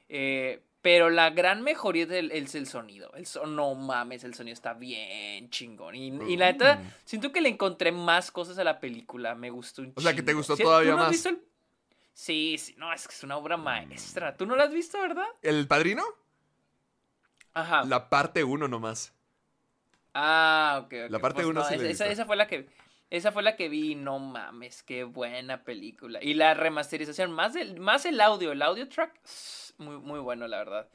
[0.09, 3.11] Eh, pero la gran mejoría es el, es el sonido.
[3.15, 5.95] El son, no mames, el sonido está bien chingón.
[5.95, 9.33] Y, y la neta, siento que le encontré más cosas a la película.
[9.33, 11.11] Me gustó un O sea, que te gustó ¿Sí- todavía tú no has más.
[11.13, 11.41] visto el-
[12.13, 14.37] Sí, sí, no, es que es una obra maestra.
[14.37, 15.25] ¿Tú no la has visto, verdad?
[15.41, 16.03] ¿El padrino?
[17.53, 17.83] Ajá.
[17.85, 19.11] La parte 1 nomás.
[20.13, 20.93] Ah, ok.
[21.09, 22.67] La parte Pues uno no, sí esa fue la que
[23.15, 26.19] esa fue la que vi, no mames, qué buena película.
[26.23, 29.13] Y la remasterización, más el, más el audio, el audio track,
[29.77, 30.89] muy, muy bueno, la verdad.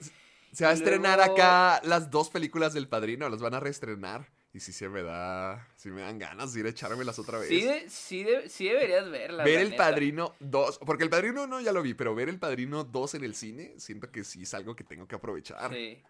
[0.52, 4.28] Se va a estrenar acá las dos películas del padrino, las van a reestrenar.
[4.52, 5.68] Y sí se me da.
[5.76, 7.48] Sí me dan ganas de ir a echármelas otra vez.
[7.48, 9.44] Sí, de- sí, de- sí deberías verla.
[9.44, 9.84] ver el neta.
[9.84, 10.80] padrino 2.
[10.84, 13.74] Porque el padrino 1 ya lo vi, pero ver el padrino 2 en el cine,
[13.78, 15.72] siento que sí es algo que tengo que aprovechar.
[15.72, 16.02] Sí.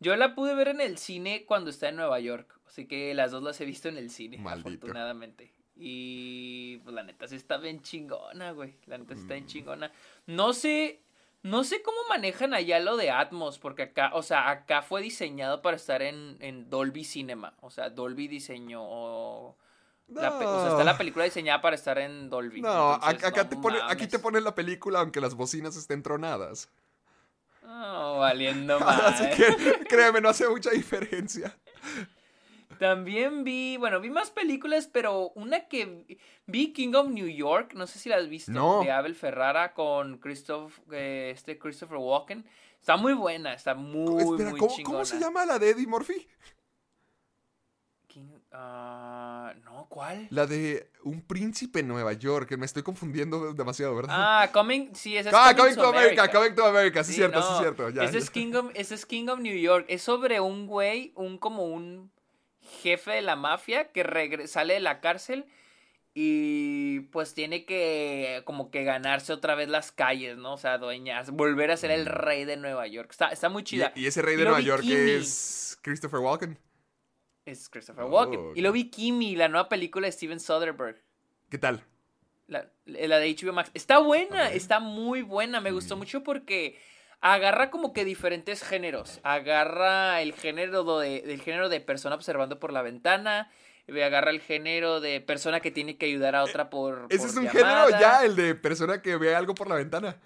[0.00, 2.58] Yo la pude ver en el cine cuando estaba en Nueva York.
[2.66, 4.70] Así que las dos las he visto en el cine, Maldito.
[4.70, 5.53] afortunadamente.
[5.76, 8.76] Y pues la neta sí está bien chingona, güey.
[8.86, 9.36] La neta sí está Mm.
[9.36, 9.92] bien chingona.
[10.26, 11.02] No sé,
[11.42, 15.62] no sé cómo manejan allá lo de Atmos, porque acá, o sea, acá fue diseñado
[15.62, 17.54] para estar en, en Dolby Cinema.
[17.60, 19.56] O sea, Dolby diseñó...
[20.08, 22.60] la o sea, está la película diseñada para estar en Dolby.
[22.62, 26.02] No, Entonces, acá no te pone, aquí te ponen la película aunque las bocinas estén
[26.02, 26.68] tronadas.
[27.62, 29.36] No, valiendo Así madre.
[29.36, 31.56] que créeme, no hace mucha diferencia.
[32.78, 36.04] También vi, bueno, vi más películas, pero una que
[36.46, 38.82] vi- King of New York, no sé si la has visto, No.
[38.82, 42.44] de Abel Ferrara con Christoph, eh, este Christopher Walken.
[42.80, 44.92] Está muy buena, está muy, Espera, muy ¿cómo, chingona.
[44.98, 46.26] cómo se llama la de Eddie Murphy?
[48.08, 50.28] King- ah, no, ¿cuál?
[50.30, 54.14] La de un príncipe en Nueva York, me estoy confundiendo demasiado, ¿verdad?
[54.16, 57.16] Ah, Coming, sí, esa es Ah, Coming, Coming to America, Coming to America, sí, Sí,
[57.18, 57.90] cierto, sí, no, cierto.
[57.90, 58.30] Ya, Ese es.
[58.30, 59.86] King of, ese es King of New York.
[59.88, 62.12] Es sobre un güey, un como un
[62.82, 65.46] jefe de la mafia que sale de la cárcel
[66.16, 70.52] y pues tiene que como que ganarse otra vez las calles, ¿no?
[70.54, 73.08] O sea, dueñas, volver a ser el rey de Nueva York.
[73.10, 73.92] Está, está muy chida.
[73.94, 73.98] Mm.
[73.98, 75.10] Y, y ese rey de Nueva York Kimi.
[75.10, 76.56] es Christopher Walken.
[77.44, 78.40] Es Christopher Oh, Walken.
[78.40, 78.56] ok.
[78.56, 81.02] Y lo vi Kimi, la nueva película de Steven Soderbergh.
[81.50, 81.84] ¿Qué tal?
[82.46, 83.70] La, la de HBO Max.
[83.74, 85.60] Está buena, está muy buena.
[85.60, 86.78] Me gustó mucho porque
[87.24, 89.20] agarra como que diferentes géneros.
[89.22, 93.50] Agarra el género de, del género de persona observando por la ventana.
[93.88, 97.06] y Agarra el género de persona que tiene que ayudar a otra por.
[97.08, 97.86] Ese por es un llamada.
[97.86, 100.16] género ya, el de persona que ve algo por la ventana.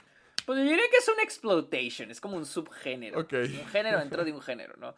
[0.44, 3.20] Pues yo diría que es un exploitation, es como un subgénero.
[3.20, 4.94] Un género dentro de un género, ¿no?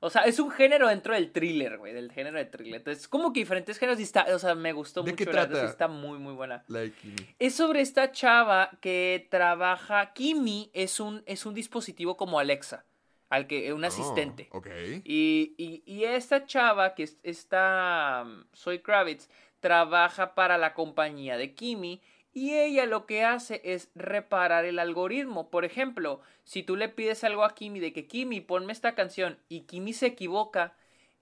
[0.00, 2.76] O sea, es un género dentro del thriller, güey, del género de thriller.
[2.76, 5.24] Entonces, como que diferentes géneros y está, o sea, me gustó ¿De mucho.
[5.24, 5.64] qué la trata?
[5.66, 6.64] está muy, muy buena.
[6.66, 7.16] Kimi.
[7.38, 10.12] Es sobre esta chava que trabaja.
[10.12, 12.84] Kimi es un, es un dispositivo como Alexa,
[13.28, 14.48] al que un asistente.
[14.52, 14.68] Oh, ok.
[15.04, 21.36] Y, y, y esta chava, que es esta um, Soy Kravitz, trabaja para la compañía
[21.36, 22.00] de Kimi.
[22.32, 25.50] Y ella lo que hace es reparar el algoritmo.
[25.50, 29.38] Por ejemplo, si tú le pides algo a Kimi de que Kimi, ponme esta canción
[29.48, 30.74] y Kimi se equivoca,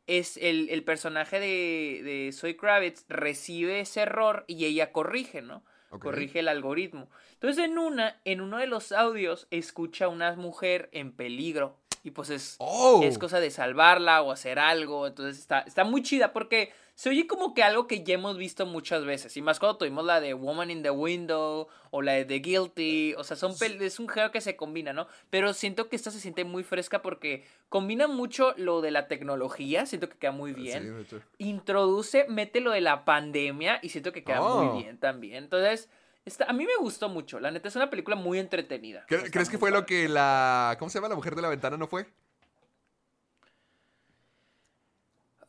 [0.07, 5.65] es el, el personaje de, de Soy Kravitz recibe ese error y ella corrige, ¿no?
[6.01, 7.09] Corrige el algoritmo.
[7.35, 11.77] Entonces en una, en uno de los audios, escucha a una mujer en peligro.
[12.03, 13.01] Y pues es, Oh.
[13.03, 15.07] es cosa de salvarla o hacer algo.
[15.07, 18.65] Entonces está, está muy chida porque se oye como que algo que ya hemos visto
[18.67, 19.37] muchas veces.
[19.37, 23.15] Y más cuando tuvimos la de Woman in the Window o la de The Guilty.
[23.19, 25.07] O sea, son es un género que se combina, ¿no?
[25.31, 29.85] Pero siento que esta se siente muy fresca porque combina mucho lo de la tecnología.
[29.85, 31.21] Siento que queda muy bien Sí, de hecho.
[31.37, 34.65] introduce, mete lo de la pandemia y siento que queda Oh.
[34.65, 35.45] muy bien también.
[35.45, 35.91] Entonces,
[36.25, 37.41] está, a mí me gustó mucho.
[37.41, 39.05] La neta es una película muy entretenida.
[39.07, 40.77] ¿Cre- Está ¿Crees que fue lo que la.
[40.79, 42.07] ¿Cómo se llama la mujer de la ventana no fue?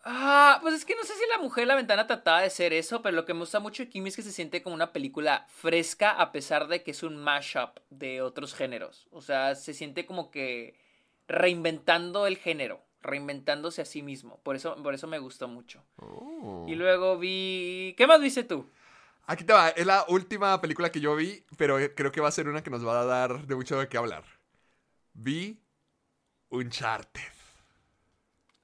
[0.10, 3.02] Ah, pues es que no sé si La Mujer la Ventana trataba de ser eso,
[3.02, 5.46] pero lo que me gusta mucho de Kimi es que se siente como una película
[5.50, 9.10] fresca a pesar de que es un mashup de otros géneros.
[9.12, 10.80] O sea, se siente como que
[11.28, 14.40] reinventando el género, reinventándose a sí mismo.
[14.44, 15.84] Por eso, por eso me gustó mucho.
[15.98, 16.64] Oh.
[16.70, 17.94] Y luego vi...
[17.98, 18.66] ¿Qué más viste tú?
[19.26, 22.30] Aquí te va, es la última película que yo vi, pero eh, creo que va
[22.30, 24.24] a ser una que nos va a dar de mucho de qué hablar.
[25.12, 25.60] Vi
[26.48, 27.37] Uncharted.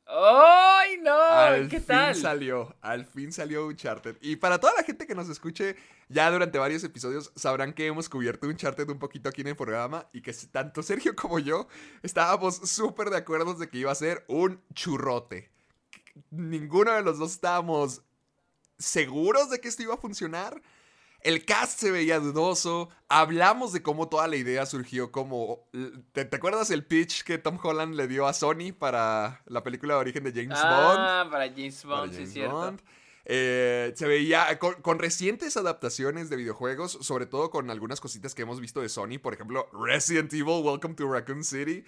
[0.06, 1.14] ¡Ay, no!
[1.14, 2.16] Al ¿Qué fin tal?
[2.16, 4.18] salió, al fin salió Uncharted.
[4.22, 5.76] Y para toda la gente que nos escuche,
[6.10, 10.10] ya durante varios episodios sabrán que hemos cubierto Uncharted un poquito aquí en el programa
[10.12, 11.68] y que tanto Sergio como yo
[12.02, 15.52] estábamos súper de acuerdo de que iba a ser un churrote.
[16.30, 18.04] Ninguno de los dos estábamos
[18.78, 20.62] seguros de que esto iba a funcionar.
[21.24, 22.90] El cast se veía dudoso.
[23.08, 25.70] Hablamos de cómo toda la idea surgió como...
[26.12, 29.94] ¿Te, te acuerdas el pitch que Tom Holland le dio a Sony para la película
[29.96, 31.00] de origen de James Bond?
[31.00, 32.76] Ah, para James para Bond, sí, cierto.
[33.26, 38.42] Eh, se veía con, con recientes adaptaciones de videojuegos, sobre todo con algunas cositas que
[38.42, 41.86] hemos visto de Sony, por ejemplo, Resident Evil, Welcome to Raccoon City.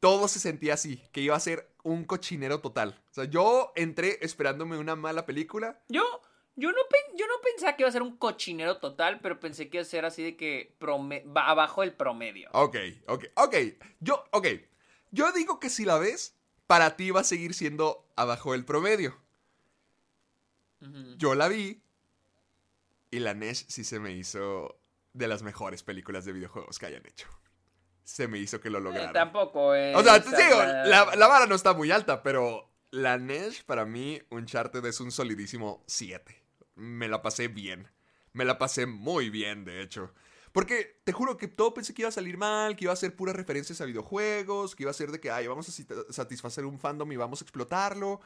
[0.00, 3.00] Todo se sentía así, que iba a ser un cochinero total.
[3.12, 5.78] O sea, yo entré esperándome una mala película.
[5.88, 6.02] Yo,
[6.56, 6.78] yo, no
[7.16, 9.86] yo no pensaba que iba a ser un cochinero total, pero pensé que iba a
[9.86, 12.48] ser así de que va abajo del promedio.
[12.52, 13.54] Ok, ok, ok.
[14.00, 14.46] Yo, ok.
[15.10, 16.36] Yo digo que si la ves,
[16.66, 19.16] para ti va a seguir siendo abajo del promedio.
[21.16, 21.80] Yo la vi
[23.10, 24.80] y la Nesh sí se me hizo
[25.12, 27.28] de las mejores películas de videojuegos que hayan hecho.
[28.02, 29.12] Se me hizo que lo Eh, lograron.
[29.12, 29.94] tampoco es.
[29.96, 34.20] o sea, te digo, la- vara no está muy alta, pero la Nesh para mí,
[34.30, 36.41] Uncharted es un solidísimo 7.
[36.74, 37.88] Me la pasé bien.
[38.32, 40.12] Me la pasé muy bien, de hecho.
[40.52, 43.16] Porque te juro que todo pensé que iba a salir mal, que iba a ser
[43.16, 46.78] puras referencias a videojuegos, que iba a ser de que, ay, vamos a satisfacer un
[46.78, 48.20] fandom y vamos a explotarlo.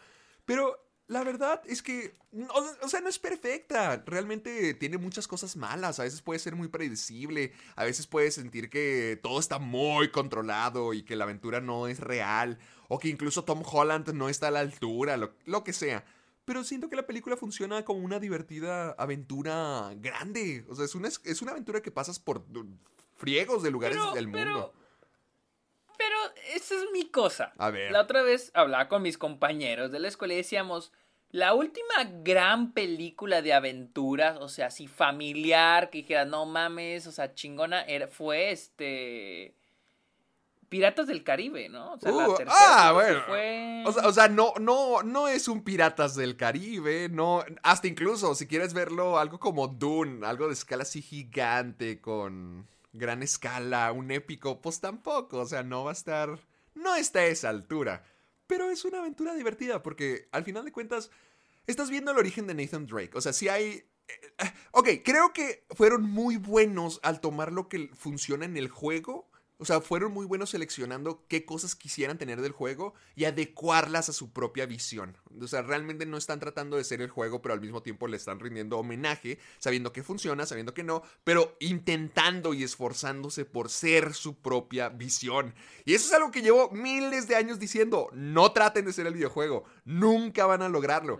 [0.45, 4.03] Pero la verdad es que, o, o sea, no es perfecta.
[4.07, 6.01] Realmente tiene muchas cosas malas.
[6.01, 7.53] A veces puede ser muy predecible.
[7.77, 12.01] A veces puedes sentir que todo está muy controlado y que la aventura no es
[12.01, 12.59] real.
[12.89, 16.05] O que incluso Tom Holland no está a la altura, lo que sea.
[16.47, 20.65] Pero siento que la película funciona como una divertida aventura grande.
[20.71, 22.45] O sea, es una, es una aventura que pasas por
[23.17, 24.73] friegos de lugares Pero- del mundo.
[24.73, 24.87] pero-
[25.99, 26.17] Pero
[26.55, 27.53] esa es mi cosa.
[27.59, 27.91] A ver.
[27.91, 30.93] La otra vez hablaba con mis compañeros de la escuela y decíamos,
[31.31, 37.13] la última gran película de aventuras, o sea, así familiar, que dijera, no mames, o
[37.13, 39.55] sea, chingona, era, fue este...
[40.69, 41.93] Piratas del Caribe, ¿no?
[41.95, 43.23] O sea, la Uh, tercera ah, bueno.
[43.27, 47.87] fue- O sea, o sea, no, no, no es un Piratas del Caribe, no, hasta
[47.89, 53.93] incluso si quieres verlo algo como Dune, algo de escala así gigante, con gran escala,
[53.93, 56.39] un épico, pues tampoco, o sea, no va a estar,
[56.75, 58.05] no está a esa altura,
[58.47, 61.11] pero es una aventura divertida porque al final de cuentas
[61.67, 63.85] estás viendo el origen de Nathan Drake, o sea, si hay...
[64.09, 69.29] eh, Ok, creo que fueron muy buenos al tomar lo que funciona en el juego.
[69.59, 74.13] O sea, fueron muy buenos seleccionando qué cosas quisieran tener del juego y adecuarlas a
[74.13, 75.17] su propia visión.
[75.41, 78.19] O sea, realmente no están tratando de ser el juego, pero al mismo tiempo le
[78.19, 84.13] están rindiendo homenaje, sabiendo que funciona, sabiendo que no, pero intentando y esforzándose por ser
[84.13, 85.55] su propia visión.
[85.87, 88.11] Y eso es algo que llevo miles de años diciendo.
[88.13, 89.65] No traten de ser el videojuego.
[89.87, 91.19] Nunca van a lograrlo.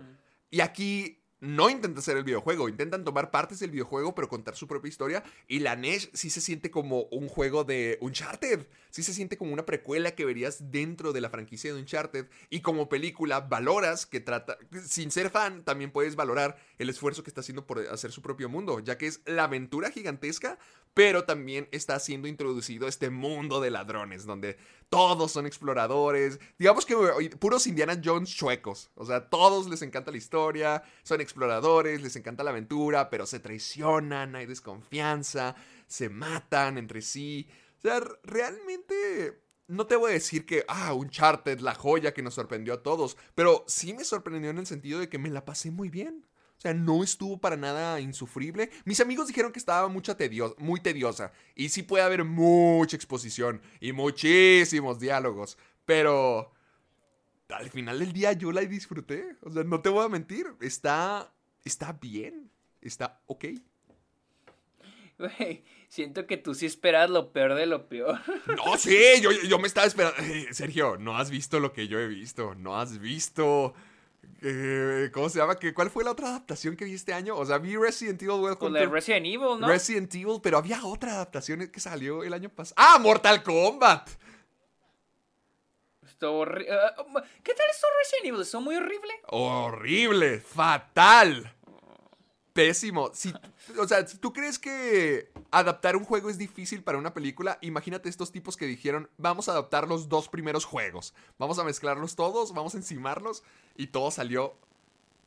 [0.51, 4.67] Y aquí no intentan hacer el videojuego, intentan tomar partes del videojuego pero contar su
[4.67, 9.13] propia historia y la NES sí se siente como un juego de Uncharted, sí se
[9.13, 13.41] siente como una precuela que verías dentro de la franquicia de Uncharted y como película
[13.41, 17.79] valoras que trata, sin ser fan también puedes valorar el esfuerzo que está haciendo por
[17.87, 20.57] hacer su propio mundo, ya que es la aventura gigantesca
[20.97, 24.57] pero también está siendo introducido este mundo de ladrones, donde
[24.89, 30.09] todos son exploradores, digamos que oye, puros Indiana Jones chuecos, o sea, todos les encanta
[30.09, 35.55] la historia, son exploradores, les encanta la aventura, pero se traicionan, hay desconfianza,
[35.85, 39.43] se matan entre sí, o sea, realmente...
[39.69, 43.17] No te voy a decir que, ah, Uncharted, la joya que nos sorprendió a todos,
[43.35, 46.25] pero sí me sorprendió en el sentido de que me la pasé muy bien.
[46.57, 48.71] O sea, no estuvo para nada insufrible.
[48.83, 51.31] Mis amigos dijeron que estaba mucha tedio muy tediosa.
[51.55, 55.57] Y sí puede haber mucha exposición y muchísimos diálogos.
[55.85, 56.51] Pero
[57.49, 59.37] al final del día yo la disfruté.
[59.43, 60.47] O sea, no te voy a mentir.
[60.59, 61.31] Está,
[61.63, 62.49] está bien.
[62.81, 63.45] Está ok.
[65.19, 68.19] Güey, siento que tú sí esperas lo peor de lo peor.
[68.55, 70.17] No, sí, yo, yo me estaba esperando.
[70.21, 72.55] Eh, Sergio, no has visto lo que yo he visto.
[72.55, 73.73] No has visto.
[74.41, 75.55] Eh, ¿Cómo se llama?
[75.57, 77.35] ¿Qué- ¿Cuál fue la otra adaptación que vi este año?
[77.35, 79.67] O sea, vi Resident Evil Welcome Con la de to- Resident Evil, ¿no?
[79.67, 82.75] Resident Evil, pero había otra adaptación que salió el año pasado.
[82.77, 82.99] ¡Ah!
[82.99, 84.09] Mortal Kombat.
[86.05, 88.41] Estuvo horri- eh, ¿Qué tal esto Resident Evil?
[88.41, 89.13] ¿Estuvo muy horrible?
[89.27, 91.53] Horrible, fatal.
[92.57, 93.11] Pésimo.
[93.13, 93.31] Si,
[93.77, 98.31] o sea, tú crees que adaptar un juego es difícil para una película, imagínate estos
[98.31, 101.13] tipos que dijeron, vamos a adaptar los dos primeros juegos.
[101.37, 103.43] Vamos a mezclarlos todos, vamos a encimarlos
[103.75, 104.55] y todo salió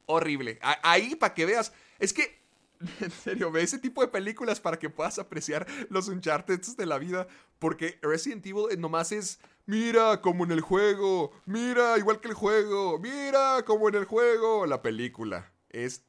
[0.06, 0.58] horrible.
[0.82, 2.40] Ahí, para que veas, es que
[3.00, 6.98] En serio, ve ese tipo de películas para que puedas apreciar los Uncharted de la
[6.98, 7.28] vida.
[7.60, 12.34] Porque Resident Evil eh, nomás es, mira, como en el juego, mira, igual que el
[12.34, 14.66] juego, mira, como en el juego.
[14.66, 16.02] La película es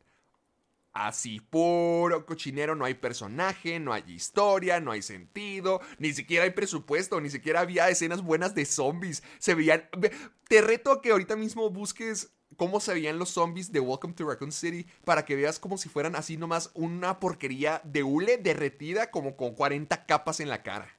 [0.93, 6.51] así, puro cochinero, no hay personaje, no hay historia, no hay sentido, ni siquiera hay
[6.51, 9.23] presupuesto, ni siquiera había escenas buenas de zombies.
[9.39, 9.87] Se veían...
[9.97, 10.11] ve-
[10.47, 14.27] Te reto a que ahorita mismo busques cómo se veían los zombies de Welcome to
[14.27, 19.09] Raccoon City para que veas como si fueran así nomás una porquería de hule derretida
[19.11, 20.97] como con 40 capas en la cara.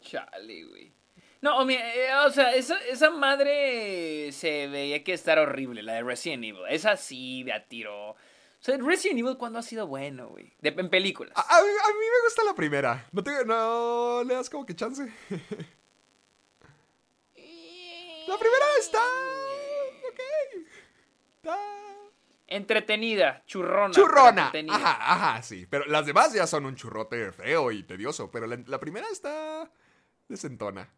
[0.00, 0.93] Chale, güey.
[1.44, 6.42] No, o, eh, sea, esa, esa madre se veía que estar horrible, la de Resident
[6.42, 6.62] Evil.
[6.70, 8.12] Es así, de a tiro.
[8.12, 8.16] O
[8.60, 10.54] sea, Resident Evil, ¿cuándo ha sido bueno, güey?
[10.62, 11.34] De- En películas.
[11.36, 13.06] A, a mí, a mí me gusta la primera.
[13.12, 15.02] No, te, no le das como que chance.
[18.26, 19.02] La primera está...
[20.08, 20.20] Ok.
[21.36, 21.58] Está...
[22.46, 23.92] Entretenida, churrona.
[23.92, 24.50] Churrona.
[24.70, 25.66] Ajá, ajá, sí.
[25.68, 28.30] Pero las demás ya son un churrote feo y tedioso.
[28.30, 29.70] Pero la, la primera está
[30.26, 30.88] decentona.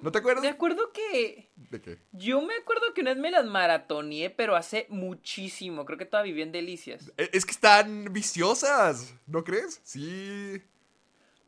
[0.00, 0.42] ¿No te acuerdas?
[0.42, 1.50] Me acuerdo que.
[1.56, 1.98] ¿De qué?
[2.12, 5.84] Yo me acuerdo que una vez me las maratoneé, pero hace muchísimo.
[5.84, 7.10] Creo que todavía vivía en Delicias.
[7.16, 9.80] E- Es que están viciosas, ¿no crees?
[9.82, 10.62] Sí.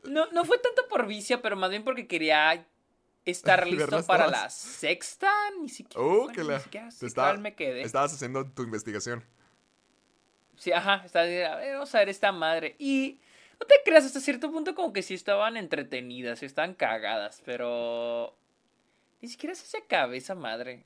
[0.03, 2.67] No, no fue tanto por vicia, pero más bien porque quería
[3.23, 4.41] estar listo para todas.
[4.41, 5.31] la sexta.
[5.61, 6.01] Ni siquiera.
[6.05, 7.83] Oh, bueno, que ni siquiera estaba- me quedé.
[7.83, 9.23] Estabas haciendo tu investigación.
[10.57, 12.75] Sí, ajá, está, a ver, vamos a ver esta madre.
[12.77, 13.19] Y
[13.61, 18.35] no te creas, hasta cierto punto como que sí estaban entretenidas, sí estaban cagadas, pero
[19.21, 20.83] ni siquiera se hace cabeza madre.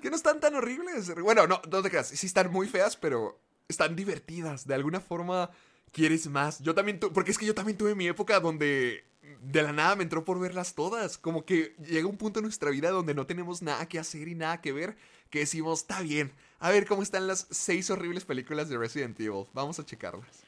[0.00, 1.14] Que no están tan horribles.
[1.20, 2.08] Bueno, no, no te creas.
[2.08, 4.66] Sí están muy feas, pero están divertidas.
[4.66, 5.50] De alguna forma
[5.92, 6.60] quieres más.
[6.60, 9.04] Yo también tu- porque es que yo también tuve mi época donde
[9.42, 11.18] de la nada me entró por verlas todas.
[11.18, 14.34] Como que llega un punto en nuestra vida donde no tenemos nada que hacer y
[14.34, 14.96] nada que ver.
[15.28, 16.32] Que decimos, está bien.
[16.60, 19.44] A ver cómo están las seis horribles películas de Resident Evil.
[19.52, 20.44] Vamos a checarlas.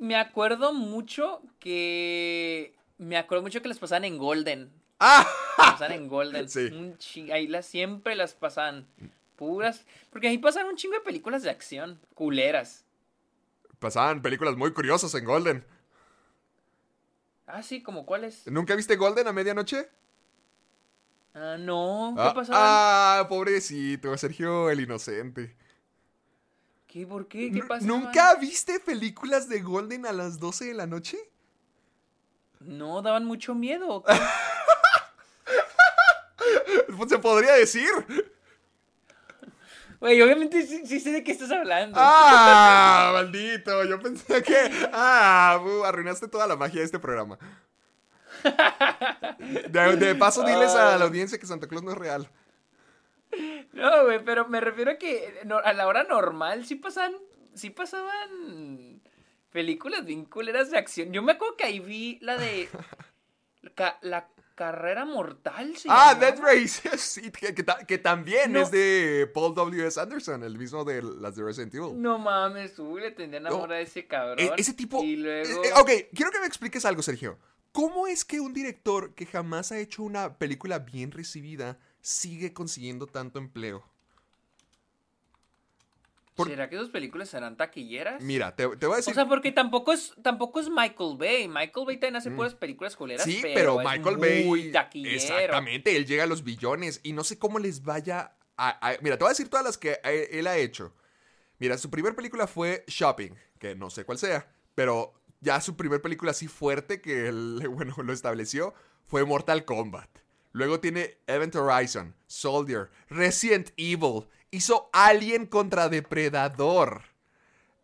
[0.00, 2.74] Me acuerdo mucho que...
[2.98, 4.72] Me acuerdo mucho que las pasaban en Golden.
[4.98, 5.26] ¡Ah!
[5.58, 6.48] Las pasaban en Golden.
[6.48, 6.66] Sí.
[6.66, 6.98] Un
[7.32, 8.86] Ahí las, siempre las pasaban.
[9.36, 9.84] Puras...
[10.10, 12.00] Porque ahí pasan un chingo de películas de acción.
[12.14, 12.84] Culeras.
[13.78, 15.64] Pasaban películas muy curiosas en Golden.
[17.46, 18.46] Ah, sí, como cuáles.
[18.46, 19.88] ¿Nunca viste Golden a medianoche?
[21.34, 22.14] Ah, no.
[22.16, 22.60] ¿Qué Ah, pasaban?
[22.62, 25.56] ah, pobrecito, Sergio el inocente.
[26.90, 27.06] ¿Qué?
[27.06, 27.52] ¿Por qué?
[27.52, 27.86] ¿Qué pasa?
[27.86, 31.16] ¿Nunca viste películas de Golden a las 12 de la noche?
[32.58, 34.04] No, daban mucho miedo.
[36.96, 37.88] Pues se podría decir.
[40.00, 41.96] Güey, obviamente sí, sí sé de qué estás hablando.
[41.98, 43.10] ¡Ah!
[43.14, 44.88] Maldito, yo pensé que.
[44.92, 45.58] ¡Ah!
[45.62, 47.38] bu, arruinaste toda la magia de este programa.
[49.38, 52.28] De, de paso, diles a la audiencia que Santa Claus no es real.
[53.72, 57.14] No, güey, pero me refiero a que no- a la hora normal sí pasan,
[57.54, 59.00] sí pasaban
[59.50, 61.12] películas bien culeras de acción.
[61.12, 62.68] Yo me acuerdo que ahí vi la de
[64.02, 65.76] la carrera mortal.
[65.76, 66.12] ¿se ¡Ah!
[66.12, 66.14] llamaba?
[66.14, 66.98] Dead Race.
[66.98, 68.60] Sí, que, que ta- que también No.
[68.62, 69.98] es de Paul W.S.
[69.98, 72.00] Anderson, el mismo de las de Resident Evil.
[72.00, 74.38] No mames, uy, le tendría amor a ese cabrón.
[74.38, 75.02] E- ese tipo.
[75.02, 75.62] Y luego.
[75.64, 77.38] eh, eh, ok, quiero que me expliques algo, Sergio.
[77.72, 83.06] ¿Cómo es que un director que jamás ha hecho una película bien recibida sigue consiguiendo
[83.06, 83.84] tanto empleo?
[86.34, 88.22] por- ¿Será que sus películas serán taquilleras?
[88.22, 89.10] Mira, te, te voy a decir.
[89.12, 91.48] O sea, porque tampoco es, tampoco es Michael Bay.
[91.48, 93.26] Michael Bay también hace puras películas culeras.
[93.26, 93.30] Mm.
[93.30, 94.72] sí, pero, pero, es Michael muy Bay.
[94.72, 95.14] taquillero.
[95.14, 99.18] Exactamente, él llega a los billones y no sé cómo les vaya a, a- Mira,
[99.18, 100.94] te voy a decir todas las que eh, él ha hecho.
[101.58, 106.00] Mira, su primera película fue Shopping, que no sé cuál sea, pero ya su primera
[106.00, 108.72] película así fuerte que él, bueno, lo estableció
[109.04, 110.08] fue Mortal Kombat.
[110.52, 117.02] Luego tiene Event Horizon, Soldier, Resident Evil, hizo Alien contra Depredador.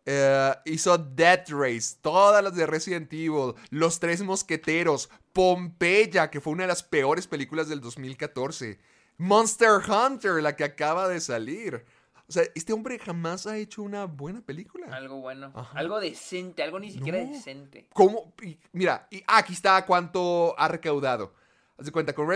[0.09, 6.53] Eh, hizo Death Race, todas las de Resident Evil, Los Tres Mosqueteros, Pompeya, que fue
[6.53, 8.79] una de las peores películas del 2014,
[9.19, 11.85] Monster Hunter, la que acaba de salir.
[12.29, 14.87] O sea, este hombre jamás ha hecho una buena película.
[14.95, 15.53] Algo bueno.
[15.55, 15.79] Ajá.
[15.79, 16.63] Algo decente.
[16.63, 17.33] Algo ni siquiera No.
[17.33, 17.89] decente.
[17.93, 18.33] ¿Cómo?
[18.73, 21.35] Mira, aquí está cuánto ha recaudado.
[21.79, 22.27] Haz de cuenta, con,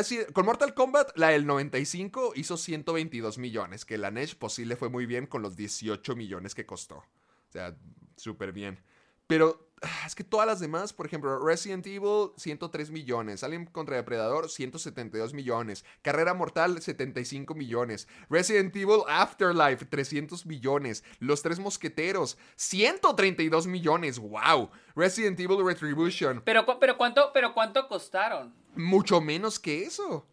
[0.44, 4.90] Mortal Kombat, la del 95 hizo 122 millones, que la Nesh pues sí le fue
[4.90, 6.96] muy bien con los 18 millones que costó.
[6.96, 7.74] O sea,
[8.16, 8.79] súper bien.
[9.26, 9.70] Pero
[10.07, 13.43] es que todas las demás, por ejemplo, Resident Evil, 103 millones.
[13.43, 15.85] Alien contra Depredador, 172 millones.
[16.03, 18.07] Carrera Mortal, 75 millones.
[18.28, 21.03] Resident Evil Afterlife, 300 millones.
[21.18, 24.18] Los Tres Mosqueteros, 132 millones.
[24.18, 24.70] ¡Wow!
[24.95, 28.53] Resident Evil Retribution, Pero, pero, ¿cuánto, pero ¿cuánto costaron?
[28.76, 30.26] mucho menos que eso.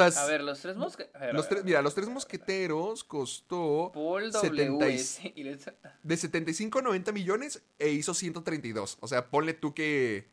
[0.00, 1.34] O sea, A ver, los tres mosqueteros.
[1.34, 4.92] los tres, mira, los tres mosqueteros costó Paul 70 y-
[5.44, 5.70] les-
[6.02, 8.98] de 75 a 90 millones e hizo 132.
[9.00, 10.30] O sea, ponle tú que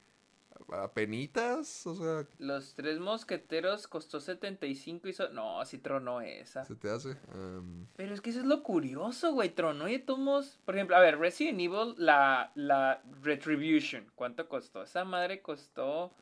[0.93, 5.29] penitas, o sea, Los tres mosqueteros costó 75 y hizo...
[5.29, 6.63] No, sí tronó esa.
[6.65, 7.17] se te hace.
[7.33, 9.49] Am, Pero es que eso es lo curioso, güey.
[9.49, 14.11] Tronó y modos- Por ejemplo, a ver, Resident Evil, la, la Retribution.
[14.15, 14.83] ¿Cuánto costó?
[14.83, 16.13] Esa madre costó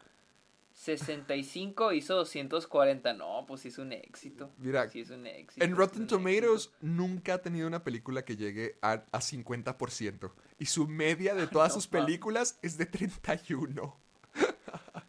[0.78, 3.14] 65, hizo 240.
[3.14, 4.52] No, pues sí es un éxito.
[4.60, 5.66] Mira, sí es un éxito.
[5.66, 10.32] en Rotten Tomatoes nunca ha tenido una película que llegue a, a 50%.
[10.60, 13.98] Y su media de todas No sus películas es de 31.
[14.36, 15.04] éxito.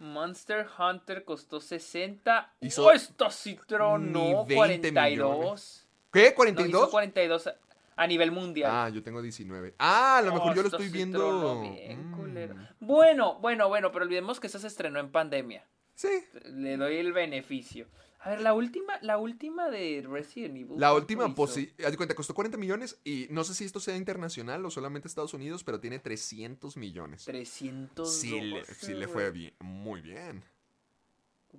[0.00, 2.54] Monster Hunter costó 60.
[2.60, 4.44] Hizo ¡Oh, esto sí tronó!
[4.46, 5.86] ni 20 42.
[6.12, 6.34] ¿Qué?
[6.36, 7.54] No, hizo ¿42?
[8.00, 8.70] 42 a, nivel mundial.
[8.72, 9.74] ah, yo tengo 19.
[9.78, 11.60] Ah, a lo mejor Oh, yo lo esto estoy viendo.
[11.62, 12.68] bien, Mm.
[12.80, 15.66] Bueno, bueno, bueno, pero olvidemos que esa se estrenó en pandemia.
[15.94, 16.24] Sí.
[16.44, 17.86] Le doy el beneficio.
[18.20, 20.68] A ver, la última, la última de Resident Evil.
[20.78, 23.64] La ¿cuánto última, pues sí, haz de cuenta, costó 40 millones y no sé si
[23.64, 27.24] esto sea internacional o solamente Estados Unidos, pero tiene 300 millones.
[27.24, 30.42] 300 Sí le, sí le fue bien, muy bien.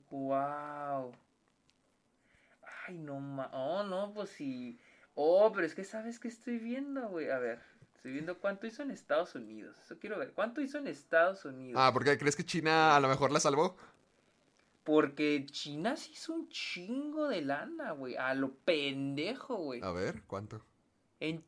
[0.10, 1.12] Wow.
[2.88, 3.50] Ay, no ma.
[3.54, 4.80] Oh, no, pues sí.
[5.16, 7.30] Oh, pero es que sabes que estoy viendo, güey.
[7.30, 7.60] A ver,
[7.96, 9.78] estoy viendo cuánto hizo en Estados Unidos.
[9.80, 10.34] Eso quiero ver.
[10.34, 11.82] ¿Cuánto hizo en Estados Unidos?
[11.84, 13.76] Ah, ¿por qué crees que China a lo mejor la salvó?
[14.84, 18.16] Porque China sí hizo un chingo de lana, güey.
[18.16, 19.82] A lo pendejo, güey.
[19.84, 20.66] A ver, ¿cuánto?
[21.20, 21.44] En,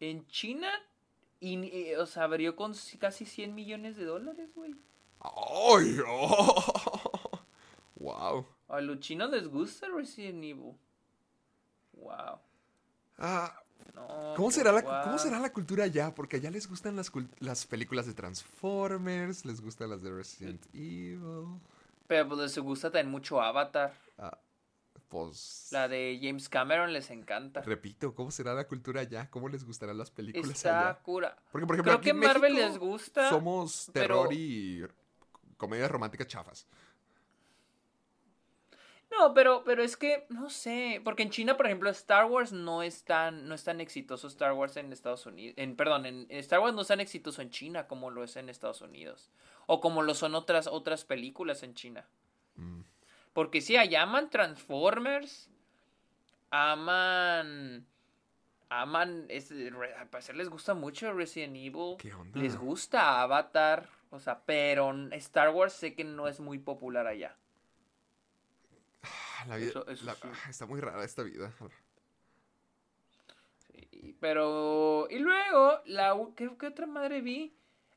[0.00, 0.68] en China,
[1.40, 4.74] y, eh, o sea, abrió con casi 100 millones de dólares, güey.
[5.20, 5.98] ¡Ay!
[6.06, 7.40] oh!
[7.96, 8.46] ¡Wow!
[8.68, 10.74] A los chinos les gusta Resident Evil.
[11.94, 12.40] Wow.
[13.18, 13.54] Ah,
[13.94, 14.82] No, ¿cómo, será la.
[15.04, 16.14] ¿Cómo será la cultura allá?
[16.14, 21.60] Porque allá les gustan las, las películas de Transformers, les gustan las de Resident Evil.
[22.06, 23.94] Pero pues les gusta también mucho Avatar.
[24.18, 24.38] Ah,
[25.08, 25.68] pues...
[25.70, 27.62] La de James Cameron les encanta.
[27.62, 29.28] Repito, ¿cómo será la cultura allá?
[29.30, 30.98] ¿Cómo les gustarán las películas Está allá?
[31.02, 31.36] cura.
[31.50, 33.28] Porque, por ejemplo, Creo aquí que en Marvel México les gusta.
[33.30, 34.84] Somos pero- terror y
[35.56, 36.66] comedias románticas chafas.
[39.18, 42.82] No, pero, pero es que, no sé, porque en China, por ejemplo, Star Wars no
[42.82, 45.54] es tan, no es tan exitoso Star Wars en Estados Unidos.
[45.56, 48.36] En, perdón, en, en Star Wars no es tan exitoso en China como lo es
[48.36, 49.30] en Estados Unidos.
[49.66, 52.06] O como lo son otras, otras películas en China.
[52.56, 52.82] Mm.
[53.32, 55.50] Porque sí, allá aman Transformers,
[56.50, 57.86] aman...
[58.68, 61.96] Aman, es, al parecer les gusta mucho Resident Evil.
[61.98, 62.36] ¿Qué onda?
[62.36, 67.36] Les gusta Avatar, o sea, pero Star Wars sé que no es muy popular allá.
[69.48, 70.20] La vida, Eso- eso la- sí.
[70.50, 71.52] está muy rara esta vida.
[73.68, 75.06] Sí, pero.
[75.10, 77.52] Y luego, la, ¿qué, qué otra madre vi?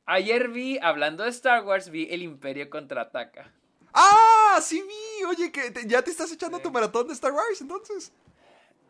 [0.05, 3.51] Ayer vi, hablando de Star Wars, vi El Imperio contraataca.
[3.93, 4.59] ¡Ah!
[4.61, 5.23] Sí vi.
[5.25, 8.11] Oye, que te- ya te estás echando tu maratón de Star Wars, entonces.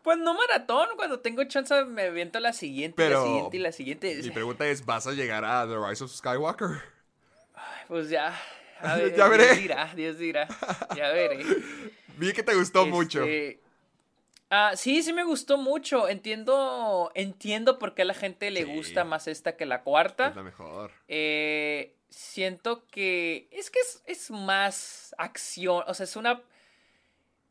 [0.04, 3.72] Pues no maratón, cuando tengo chance me aviento la siguiente, Pero- la siguiente y la
[3.74, 4.16] siguiente.
[4.24, 6.82] Mi pregunta es, ¿vas a llegar a The Rise of Skywalker?
[7.90, 8.34] Pues ya.
[8.80, 9.44] A ver, Ya veré.
[9.48, 10.48] Dios dirá, Dios dirá.
[10.96, 11.44] Ya veré.
[12.20, 13.24] Vi que te gustó mucho.
[13.24, 13.60] Este,
[14.52, 16.08] Ah, sí, sí me gustó mucho.
[16.10, 18.74] Entiendo, entiendo por qué a la gente le Sí.
[18.76, 20.30] gusta más esta que la cuarta.
[20.30, 20.92] Es la mejor.
[21.08, 26.42] Eh, siento que es que es, es más acción, o sea, es una...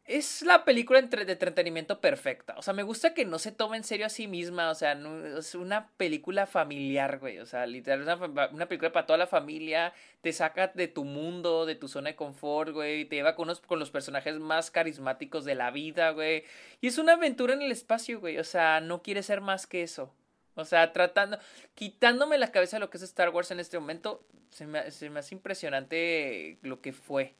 [0.08, 2.54] Es la película de entretenimiento perfecta.
[2.56, 4.70] O sea, me gusta que no se tome en serio a sí misma.
[4.70, 7.38] O sea, no- es una película familiar, güey.
[7.40, 9.92] O sea, literal, es una película para toda la familia.
[10.22, 13.04] Te saca de tu mundo, de tu zona de confort, güey.
[13.04, 16.44] Te lleva con, unos- con los personajes más carismáticos de la vida, güey.
[16.80, 18.38] Y es una aventura en el espacio, güey.
[18.38, 20.14] O sea, no quiere ser más que eso.
[20.54, 21.38] O sea, tratando,
[21.74, 25.10] quitándome la cabeza de lo que es Star Wars en este momento, se me, se
[25.10, 27.34] me hace impresionante lo que fue.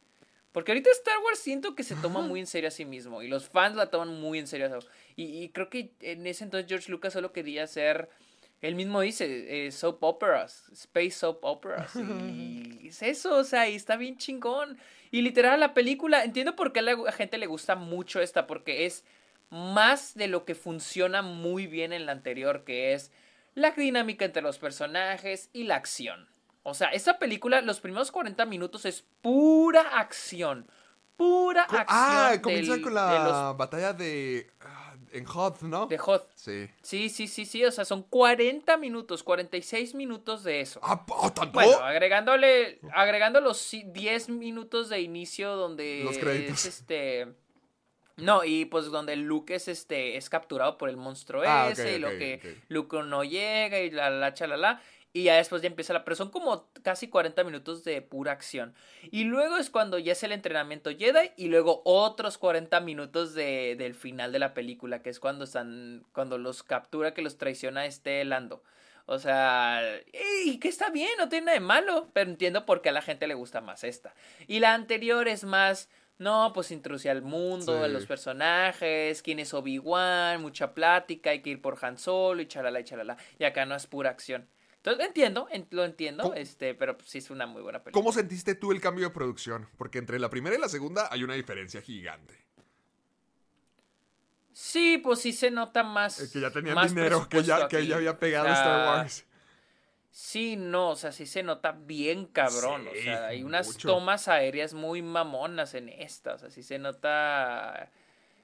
[0.59, 3.29] Porque ahorita Star Wars siento que se toma muy en serio a sí mismo y
[3.29, 4.77] los fans la toman muy en serio.
[5.15, 8.09] Y, y creo que en ese entonces George Lucas solo quería hacer,
[8.61, 11.93] él mismo dice, eh, soap operas, space soap operas.
[12.83, 14.79] Y es eso, o sea, y está bien chingón.
[15.13, 18.85] Y literal la película, entiendo por qué a la gente le gusta mucho esta, porque
[18.85, 19.05] es
[19.51, 23.13] más de lo que funciona muy bien en la anterior, que es
[23.55, 26.27] la dinámica entre los personajes y la acción.
[26.69, 30.67] O sea, esta película, los primeros 40 minutos es pura acción.
[31.17, 31.87] Pura Co- acción.
[31.99, 34.51] ah, comienza con de la los- batalla de...
[34.61, 35.87] ah, en Hoth, ¿no?
[35.87, 36.29] de Hoth.
[36.35, 36.69] Sí.
[36.83, 37.65] Sí, sí, sí, sí.
[37.65, 40.81] O sea, son 40 minutos, 46 minutos de eso.
[40.83, 41.05] ¡Ah,
[41.35, 41.51] tanto!
[41.53, 46.65] Bueno, agregándole, agregando los si- 10 minutos de inicio donde Los créditos.
[46.65, 47.27] es este
[48.17, 51.99] no, y pues donde Luke es este es capturado por el monstruo Ah, ese y
[52.01, 52.65] lo que ok.
[52.69, 54.83] Luke no llega y la la chalala
[55.13, 56.05] Y ya después ya empieza la...
[56.05, 58.75] Pero son como casi 40 minutos de pura acción.
[59.11, 63.75] Y luego es cuando ya es el entrenamiento Jedi y luego otros 40 minutos de,
[63.77, 66.05] del final de la película, que es cuando están...
[66.13, 68.63] Cuando los captura que los traiciona este Lando.
[69.11, 69.81] O sea,
[70.45, 73.01] y que está bien, no tiene nada de malo, pero entiendo por qué a la
[73.01, 74.15] gente le gusta más esta.
[74.47, 75.89] Y la anterior es más,
[76.19, 81.49] no, pues introducir al mundo, a los personajes, quién es Obi-Wan, mucha plática, hay que
[81.49, 83.17] ir por Han Solo y chalala y chalala.
[83.39, 84.47] Y acá no es pura acción.
[84.79, 86.35] Entonces, entiendo, en- lo entiendo, ¿Cómo?
[86.35, 88.01] este, pero pues, sí es una muy buena película.
[88.01, 89.69] ¿Cómo sentiste tú el cambio de producción?
[89.77, 92.35] Porque entre la primera y la segunda hay una diferencia gigante.
[94.53, 96.21] Sí, pues sí se nota más.
[96.21, 99.25] Eh, que ya tenían dinero, que ya, que ya había pegado O sea, Star Wars.
[100.11, 102.89] Sí, no, o sea, sí se nota bien cabrón.
[102.93, 103.89] Sí, o sea, hay unas mucho.
[103.89, 106.35] tomas aéreas muy mamonas en esta.
[106.35, 107.93] O sea, sí se nota.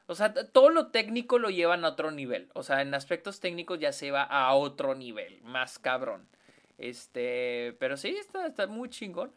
[0.07, 2.51] O sea, todo lo técnico lo llevan a otro nivel.
[2.55, 6.29] O sea, en aspectos técnicos ya se va a otro nivel, más cabrón.
[6.77, 9.33] Este, pero sí, está, está muy chingón.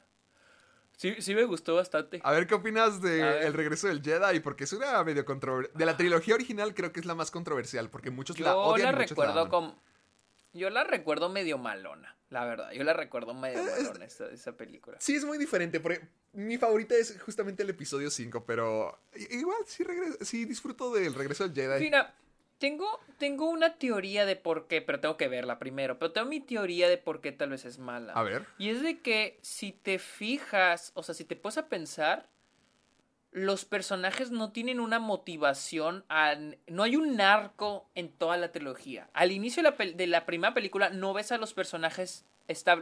[0.98, 2.20] Sí, sí me gustó bastante.
[2.24, 3.46] A ver, ¿qué opinas de.
[3.46, 4.40] El regreso del Jedi?
[4.40, 5.78] Porque es una medio controversial.
[5.78, 8.96] De la trilogía original creo que es la más controversial, porque muchos la Yo odian
[8.96, 9.50] la y muchos la recuerdo aman.
[9.52, 9.82] como.
[10.54, 12.72] Yo la recuerdo medio malona, la verdad.
[12.72, 14.98] Yo la recuerdo medio malona esa, esa película.
[15.00, 15.80] Sí, es muy diferente.
[15.80, 16.02] porque
[16.34, 19.00] mi favorita es justamente el episodio 5, pero
[19.30, 21.84] igual sí, regre- sí disfruto del regreso del Jedi.
[21.84, 22.14] Mira,
[22.60, 25.98] tengo, tengo una teoría de por qué, pero tengo que verla primero.
[26.00, 28.14] Pero tengo mi teoría de por qué tal vez es mala.
[28.14, 28.46] A ver.
[28.58, 32.30] Y es de que si te fijas, o sea, si te pones a pensar,
[33.32, 36.36] los personajes no tienen una motivación, a-
[36.68, 39.10] no hay un arco en toda la trilogía.
[39.14, 42.26] Al inicio de la, pel- de la primera película no ves a los personajes,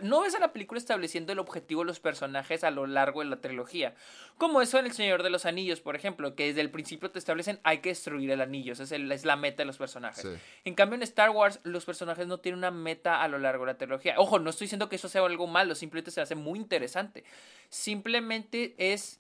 [0.04, 3.30] no ves a la película estableciendo el objetivo de los personajes a lo largo de
[3.30, 3.96] la trilogía.
[4.38, 7.18] Como eso en El Señor de los Anillos, por ejemplo, que desde el principio te
[7.18, 10.22] establecen hay que destruir el anillo, esa es, el- es la meta de los personajes.
[10.22, 10.30] Sí.
[10.66, 13.72] En cambio, en Star Wars, los personajes no tienen una meta a lo largo de
[13.74, 14.14] la trilogía.
[14.20, 17.24] Ojo, no estoy diciendo que eso sea algo malo, simplemente se hace muy interesante.
[17.70, 19.20] Simplemente es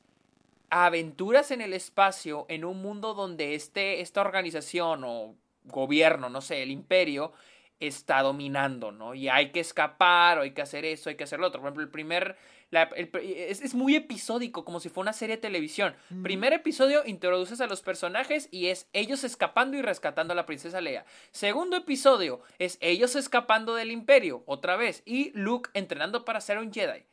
[0.69, 6.63] aventuras en el espacio en un mundo donde este, esta organización o gobierno, no sé,
[6.63, 7.33] el imperio,
[7.79, 9.15] está dominando, ¿no?
[9.15, 11.59] Y hay que escapar, o hay que hacer eso, hay que hacer lo otro.
[11.59, 12.37] Por ejemplo, el primer...
[12.71, 15.93] la- el pr- es, es muy episódico, como si fuera una serie de televisión.
[16.23, 20.79] Primer episodio, introduces a los personajes y es ellos escapando y rescatando a la princesa
[20.79, 21.05] Leia.
[21.31, 25.03] Segundo episodio, es ellos escapando del imperio, otra vez.
[25.05, 27.03] Y Luke entrenando para ser un Jedi.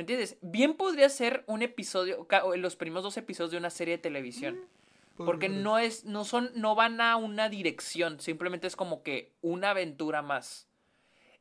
[0.00, 0.38] ¿Me entiendes?
[0.40, 2.26] Bien podría ser un episodio,
[2.56, 4.58] los primeros dos episodios de una serie de televisión.
[5.18, 5.62] Porque Podría.
[5.62, 10.22] no es, no son, no van a una dirección, simplemente es como que una aventura
[10.22, 10.66] más.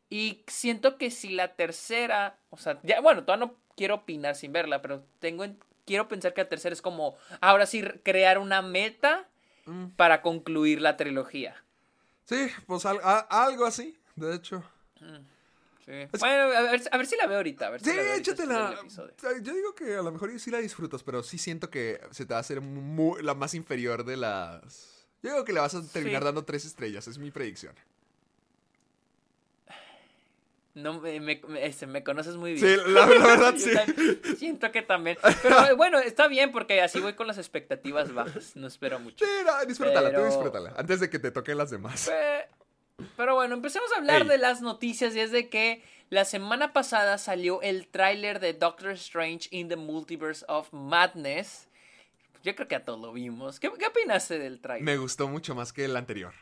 [0.09, 4.51] Y siento que si la tercera, o sea, ya, bueno, todavía no quiero opinar sin
[4.51, 8.61] verla, pero tengo, en- quiero pensar que la tercera es como, ahora sí, crear una
[8.61, 9.25] meta
[9.67, 9.91] Mm.
[9.95, 11.55] para concluir la trilogía.
[12.25, 14.61] Sí, pues al- a- algo así, de hecho.
[16.19, 18.13] Bueno, a ver, a ver si la veo ahorita, a ver si Sí, la veo
[18.15, 18.75] échatela.
[19.41, 22.33] Yo digo que a lo mejor sí la disfrutas, pero sí siento que se te
[22.33, 22.61] va a hacer
[23.21, 25.07] la más inferior de las...
[25.23, 26.25] Yo digo que le vas a terminar Sí.
[26.25, 27.73] dando tres estrellas, es mi predicción.
[30.75, 32.93] No, me, me, este, me conoces muy Sí, bien.
[32.93, 33.71] la, la verdad sí.
[34.37, 35.17] siento que también.
[35.41, 38.55] Pero bueno, está bien porque así voy con las expectativas bajas.
[38.55, 39.25] No espero mucho.
[39.25, 40.73] Sí, no, disfrútala, tú disfrútala.
[40.77, 42.09] Antes de que te toquen las demás.
[43.17, 44.27] Pero bueno, empecemos a hablar Ey.
[44.27, 48.91] de las noticias y es de que la semana pasada salió el tráiler de Doctor
[48.91, 51.67] Strange in the Multiverse of Madness.
[52.43, 53.59] Yo creo que a todos lo vimos.
[53.59, 54.85] ¿Qué, qué opinaste del tráiler?
[54.85, 56.33] Me gustó mucho más que el anterior.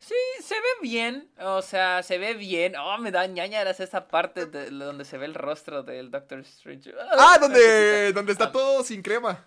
[0.00, 1.28] Sí, se ve bien.
[1.38, 2.74] O sea, se ve bien.
[2.76, 6.92] Oh, me da ñañaras esa parte de, donde se ve el rostro del Doctor Strange.
[7.16, 9.44] Ah, donde, donde está todo sin crema.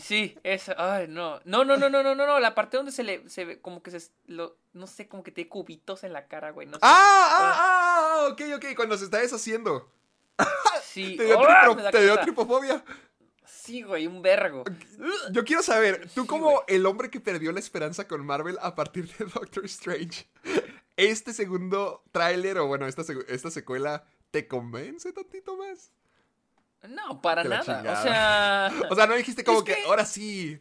[0.00, 0.72] Sí, eso.
[0.78, 1.40] Ay, no.
[1.44, 2.40] No, no, no, no, no, no, no.
[2.40, 5.30] La parte donde se le se ve como que se lo, no sé, como que
[5.32, 6.66] tiene cubitos en la cara, güey.
[6.66, 6.80] No sé.
[6.82, 9.90] Ah, ah, ah, ah, ok, ok, cuando se está deshaciendo.
[10.82, 11.16] sí.
[11.16, 11.64] Te dio, ¡Ah!
[11.66, 12.84] tripro- da te dio tripofobia.
[13.44, 14.64] Sí, güey, un vergo.
[15.30, 16.64] Yo quiero saber, tú Sí, como güey.
[16.68, 20.26] el hombre que perdió la esperanza con Marvel a partir de Doctor Strange,
[20.96, 25.92] ¿este segundo tráiler o bueno, esta, esta secuela te convence tantito más?
[26.88, 27.60] No, para nada.
[27.92, 28.72] O sea.
[28.90, 30.60] O sea, no dijiste como que, que- ahora sí,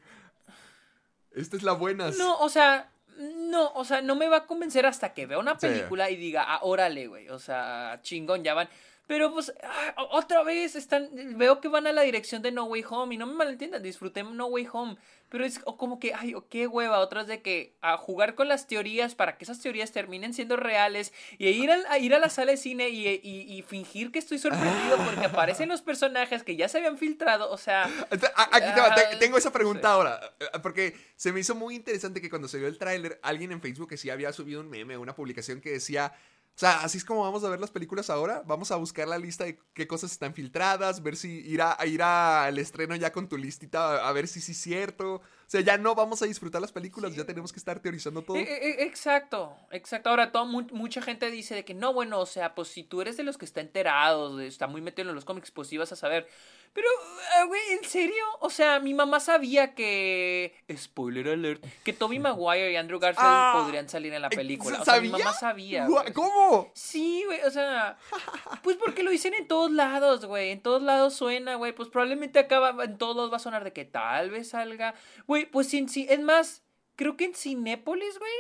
[1.32, 2.12] esta es la buena.
[2.12, 5.54] No, o sea, no, o sea, no me va a convencer hasta que vea una
[5.60, 5.68] Sí.
[5.68, 8.70] película y diga, ah, órale, güey, o sea, chingón, ya van.
[9.12, 12.86] Pero pues, ah, otra vez están, veo que van a la dirección de No Way
[12.90, 14.96] Home y no me malentiendan, disfruté No Way Home,
[15.28, 19.14] pero es como que, ay, qué hueva, otras de que a jugar con las teorías
[19.14, 22.52] para que esas teorías terminen siendo reales y ir, al- a, ir a la sala
[22.52, 26.70] de cine y, y- y fingir que estoy sorprendido porque aparecen los personajes que ya
[26.70, 29.94] se habían filtrado, o sea, a- Aquí te va, te- Ah, tengo esa pregunta sí.
[29.94, 33.52] ahora, eh, porque se me hizo muy interesante que cuando se vio el tráiler, alguien
[33.52, 36.14] en Facebook que sí había subido un meme, una publicación que decía,
[36.62, 38.44] sea, así es como vamos a ver las películas ahora.
[38.46, 42.02] Vamos a buscar la lista de qué cosas están filtradas, ver si ir, a, ir
[42.04, 45.16] al estreno ya con tu listita, a ver si sí es cierto.
[45.16, 48.38] O sea, ya no vamos a disfrutar las películas, ya tenemos que estar teorizando todo.
[48.38, 50.10] E- e- Exacto, exacto.
[50.10, 53.02] Ahora, todo, mu- mucha gente dice de que no, bueno, o sea, pues si tú
[53.02, 55.92] eres de los que está enterados, está muy metido en los cómics, pues sí vas
[55.92, 56.28] a saber.
[56.74, 56.88] Pero,
[57.36, 58.24] ah, güey, ¿en serio?
[58.40, 60.56] O sea, mi mamá sabía que.
[60.74, 61.66] Spoiler alert.
[61.84, 64.80] Que Tobey Maguire y Andrew Garfield Ah, podrían salir en la película.
[64.80, 65.88] O sea, mi mamá sabía.
[66.14, 66.72] ¿Cómo?
[66.74, 67.98] Sí, güey, o sea,
[68.64, 72.40] pues porque lo dicen en todos lados, güey, en todos lados suena, güey, pues probablemente
[72.40, 74.94] acaba, en todos lados va a sonar de que tal vez salga,
[75.28, 76.64] güey, pues sí, sí, es más,
[76.96, 78.32] creo que en Cinépolis, güey,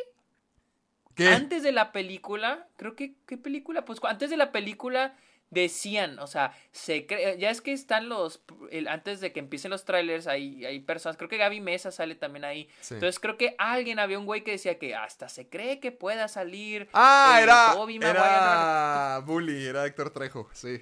[1.15, 1.27] ¿Qué?
[1.27, 3.83] antes de la película, creo que, ¿qué película?
[3.83, 5.15] Pues antes de la película
[5.51, 8.41] decían, o sea, se cree, ya es que están los,
[8.71, 12.15] el- antes de que empiecen los trailers, hay, hay personas, creo que Gaby Mesa sale
[12.15, 12.95] también ahí, Sí.
[12.95, 16.27] entonces creo que alguien, había un güey que decía que hasta se cree que pueda
[16.27, 16.87] salir.
[16.93, 20.81] Ah, eh, era, Maguire, era Bully, era Héctor Trejo, sí.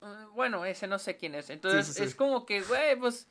[0.00, 1.50] Ah, Bueno, ese no sé quién es.
[1.50, 2.04] Entonces, Sí, sí, sí.
[2.04, 3.28] es como que, güey, pues.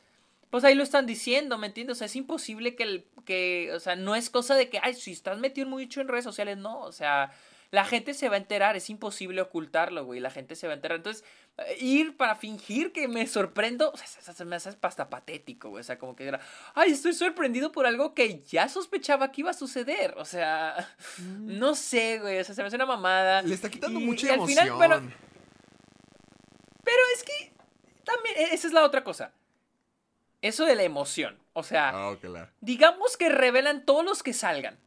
[0.52, 1.98] Pues ahí lo están diciendo, ¿me entiendes?
[1.98, 3.08] O sea, es imposible que el.
[3.26, 3.72] que.
[3.76, 6.58] O sea, no es cosa de que, ay, si estás metido mucho en redes sociales,
[6.58, 6.80] no.
[6.82, 7.32] O sea,
[7.72, 10.20] la gente se va a enterar, es imposible ocultarlo, güey.
[10.20, 10.98] La gente se va a enterar.
[10.98, 11.24] Entonces,
[11.80, 15.82] ir para fingir que me sorprendo, o sea, se, se me hace hasta patético, güey.
[15.82, 16.40] O sea, como que era,
[16.74, 20.16] ay, estoy sorprendido por algo que ya sospechaba que iba a suceder.
[20.18, 20.90] O sea,
[21.20, 22.40] no sé, güey.
[22.40, 23.42] O sea, se me hace una mamada.
[23.44, 24.58] Le está quitando Y- mucha y al emoción.
[24.64, 25.12] final, bueno,
[26.84, 27.54] pero es que
[28.04, 29.32] también, e- esa es la otra cosa.
[30.42, 31.38] Eso de la emoción.
[31.54, 32.50] O sea, Ah, claro.
[32.62, 34.80] digamos que revelan todos los que salgan.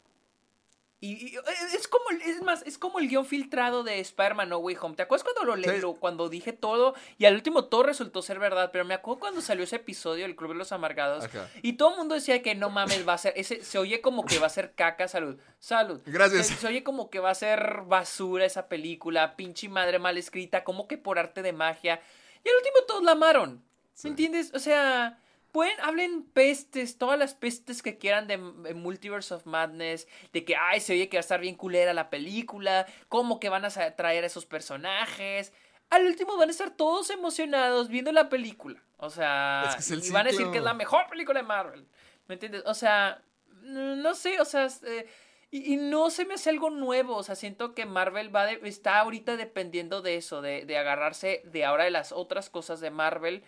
[1.04, 1.34] Y, y-
[1.74, 4.94] es como, el- es más, es como el guion filtrado de Spider-Man No Way Home.
[4.94, 5.80] ¿Te acuerdas cuando lo, Sí.
[5.80, 8.70] lo- cuando dije todo y al último todo resultó ser verdad?
[8.72, 11.24] Pero me acuerdo cuando salió ese episodio, El Club de los Amargados,
[11.60, 14.24] y todo el mundo decía que no mames, va a ser, ese, se oye como
[14.24, 16.00] que va a ser caca, salud, salud.
[16.06, 16.46] Gracias.
[16.46, 20.62] Se, se oye como que va a ser basura esa película, pinche madre mal escrita,
[20.62, 22.00] como que por arte de magia.
[22.44, 23.60] Y al último todos la amaron.
[23.94, 24.06] Sí.
[24.06, 24.52] ¿Me entiendes?
[24.54, 25.18] O sea,
[25.52, 30.56] pueden, hablen pestes, todas las pestes que quieran de, de Multiverse of Madness, de que,
[30.56, 33.70] ay, se oye que va a estar bien culera la película, cómo que van a
[33.70, 35.52] traer a esos personajes.
[35.90, 38.82] Al último van a estar todos emocionados viendo la película.
[38.96, 41.40] O sea, Es que es el y van a decir que es la mejor película
[41.40, 41.86] de Marvel.
[42.28, 42.62] ¿Me entiendes?
[42.66, 43.20] O sea,
[43.62, 45.06] no sé, o sea, eh,
[45.50, 48.60] y, y no se me hace algo nuevo, o sea, siento que Marvel va de-
[48.64, 52.90] está ahorita dependiendo de eso, de, de agarrarse de ahora de las otras cosas de
[52.90, 53.44] Marvel.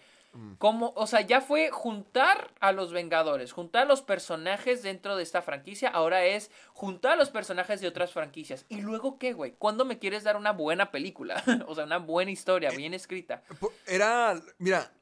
[0.59, 5.23] Como, o sea, ya fue juntar a los Vengadores, juntar a los personajes dentro de
[5.23, 8.67] esta franquicia, ahora es juntar a los personajes de otras franquicias.
[8.69, 9.53] ¿Y luego qué, güey?
[9.59, 11.43] ¿Cuándo me quieres dar una buena película?
[11.69, 13.45] o sea, una buena historia, bien escrita.
[13.61, 14.93] Po- Era, mira,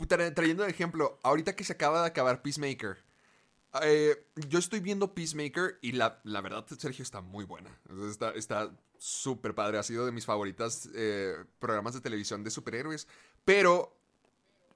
[0.00, 2.98] tra- trayendo de ejemplo, ahorita que se acaba de acabar Peacemaker,
[3.82, 7.70] eh, yo estoy viendo Peacemaker y la, la verdad, Sergio, está muy buena.
[8.10, 13.08] Está está súper padre, ha sido de mis favoritas eh, programas de televisión de superhéroes,
[13.44, 13.96] pero...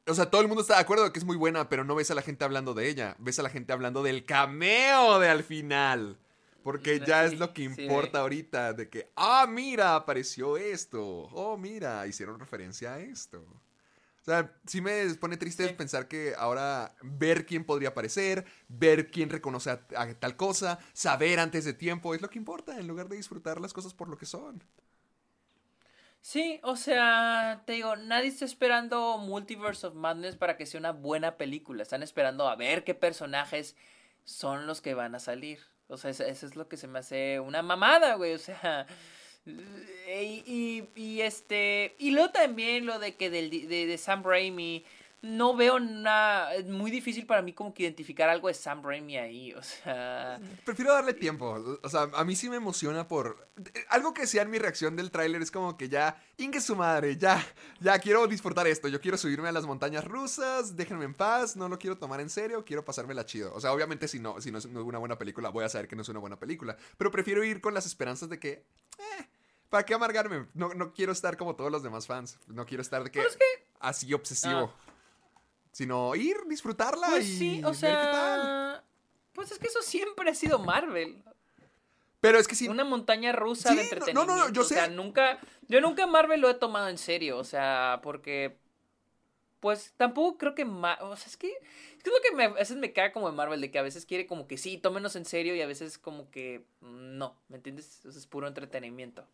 [0.07, 1.95] O sea, todo el mundo está de acuerdo de que es muy buena, pero no
[1.95, 3.17] ves a la gente hablando de ella.
[3.19, 6.19] Ves a la gente hablando del cameo de al final.
[6.63, 11.03] Porque ya es lo que sí, importa ahorita, de que, ah, mira, apareció esto.
[11.33, 13.39] Oh, mira, hicieron referencia a esto.
[13.41, 15.75] O sea, sí me pone triste Sí.
[15.75, 21.39] pensar que ahora ver quién podría aparecer, ver quién reconoce a, a tal cosa, saber
[21.39, 24.17] antes de tiempo, es lo que importa, en lugar de disfrutar las cosas por lo
[24.17, 24.63] que son.
[26.25, 30.93] Sí, o sea, te digo, nadie está esperando Multiverse of Madness para que sea una
[30.93, 31.83] buena película.
[31.83, 33.77] Están esperando a ver qué personajes
[34.25, 35.61] son los que van a salir.
[35.87, 38.33] O sea, eso, es lo que se me hace una mamada, güey.
[38.33, 38.87] O sea,
[39.45, 41.95] y, y, y este.
[41.99, 44.83] Y luego también lo de que del, de, de Sam Raimi.
[45.25, 46.55] No veo nada.
[46.55, 49.55] Es muy difícil para mí como que identificar algo de Sam Raimi ahí.
[49.55, 50.39] O sea.
[50.67, 51.79] Prefiero darle tiempo.
[51.83, 53.49] O sea, a mí sí me emociona por...
[53.89, 56.23] Algo que decía en mi reacción del tráiler es como que ya...
[56.37, 57.43] Ingue su madre, ya.
[57.81, 58.87] Ya quiero disfrutar esto.
[58.89, 60.77] Yo quiero subirme a las montañas rusas.
[60.77, 61.57] Déjenme en paz.
[61.57, 62.63] No lo quiero tomar en serio.
[62.63, 63.55] Quiero pasármela chido.
[63.55, 65.97] O sea, obviamente si no, si no es una buena película, voy a saber que
[65.97, 66.77] no es una buena película.
[66.99, 68.67] Pero prefiero ir con las esperanzas de que...
[68.99, 69.29] Eh,
[69.71, 70.49] ¿Para qué amargarme?
[70.53, 72.39] No, no quiero estar como todos los demás fans.
[72.47, 73.21] No quiero estar de que...
[73.21, 74.73] Pero es que- Así obsesivo.
[74.73, 74.84] Ah.
[75.75, 78.41] Sino ir, disfrutarla Pues y sí, o ver qué tal.
[78.43, 78.85] sea.
[79.33, 81.21] Pues es que eso siempre ha sido Marvel.
[82.21, 82.69] Pero es que sí...
[82.69, 84.37] Una montaña rusa Sí, de no, no, entretenimiento.
[84.37, 84.93] no, yo O sea, sé.
[84.93, 85.41] nunca.
[85.67, 87.39] Yo nunca Marvel lo he tomado en serio.
[87.39, 88.57] O sea, porque.
[89.59, 90.65] Pues tampoco creo que.
[90.65, 91.49] Ma- o sea, es que.
[91.49, 93.79] Es que es lo que me, a veces me cae como de Marvel, de que
[93.81, 96.65] a veces quiere como que sí, tómenos en serio y a veces como que.
[96.81, 98.05] No, ¿me entiendes?
[98.07, 99.27] Eso es puro entretenimiento.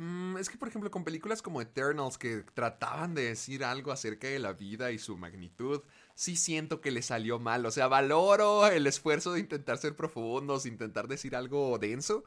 [0.00, 4.28] Mm, es que, por ejemplo, con películas como Eternals que trataban de decir algo acerca
[4.28, 5.82] de la vida y su magnitud,
[6.14, 7.66] sí siento que le salió mal.
[7.66, 12.24] O sea, valoro el esfuerzo de intentar ser profundos, intentar decir algo denso,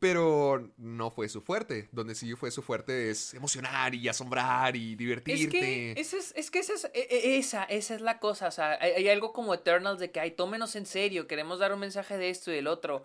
[0.00, 1.88] pero no fue su fuerte.
[1.92, 5.44] Donde sí fue su fuerte es emocionar y asombrar y divertirte.
[5.44, 8.48] Es que, esa es, es que esa es, e- e- esa, esa es la cosa.
[8.48, 11.72] O sea, hay, hay algo como Eternals de que, ay, tómenos en serio, queremos dar
[11.72, 13.04] un mensaje de esto y del otro.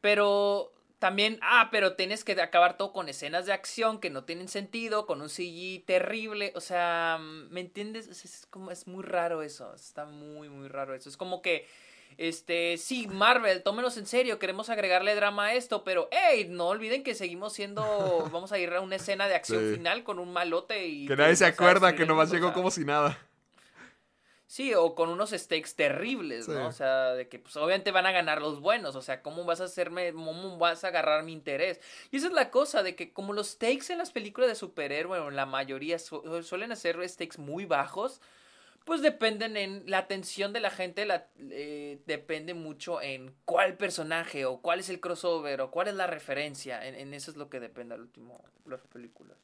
[0.00, 0.72] Pero
[1.04, 5.04] también, ah, pero tienes que acabar todo con escenas de acción que no tienen sentido,
[5.04, 6.50] con un CG terrible.
[6.56, 8.08] O sea, ¿me entiendes?
[8.08, 9.74] Es, como, es muy raro eso.
[9.74, 11.10] Está muy, muy raro eso.
[11.10, 11.68] Es como que.
[12.16, 17.02] Este, sí, Marvel, tómenos en serio, queremos agregarle drama a esto, pero hey, no olviden
[17.02, 17.82] que seguimos siendo,
[18.32, 19.74] vamos a ir a una escena de acción Sí.
[19.74, 21.06] final con un malote y...
[21.06, 23.18] Que nadie se acuerda que nomás llegó como si nada.
[24.46, 26.66] Sí, o con unos stakes terribles, ¿no?
[26.66, 29.60] O sea, de que pues obviamente van a ganar los buenos, o sea, ¿cómo vas
[29.60, 31.80] a hacerme, cómo vas a agarrar mi interés?
[32.10, 35.18] Y esa es la cosa, de que como los stakes en las películas de superhéroe,
[35.18, 38.20] o en la mayoría su- suelen hacer stakes muy bajos,
[38.84, 44.44] pues dependen en la atención de la gente, la, eh, depende mucho en cuál personaje,
[44.44, 47.48] o cuál es el crossover, o cuál es la referencia, en, en eso es lo
[47.48, 49.38] que depende al último, las películas.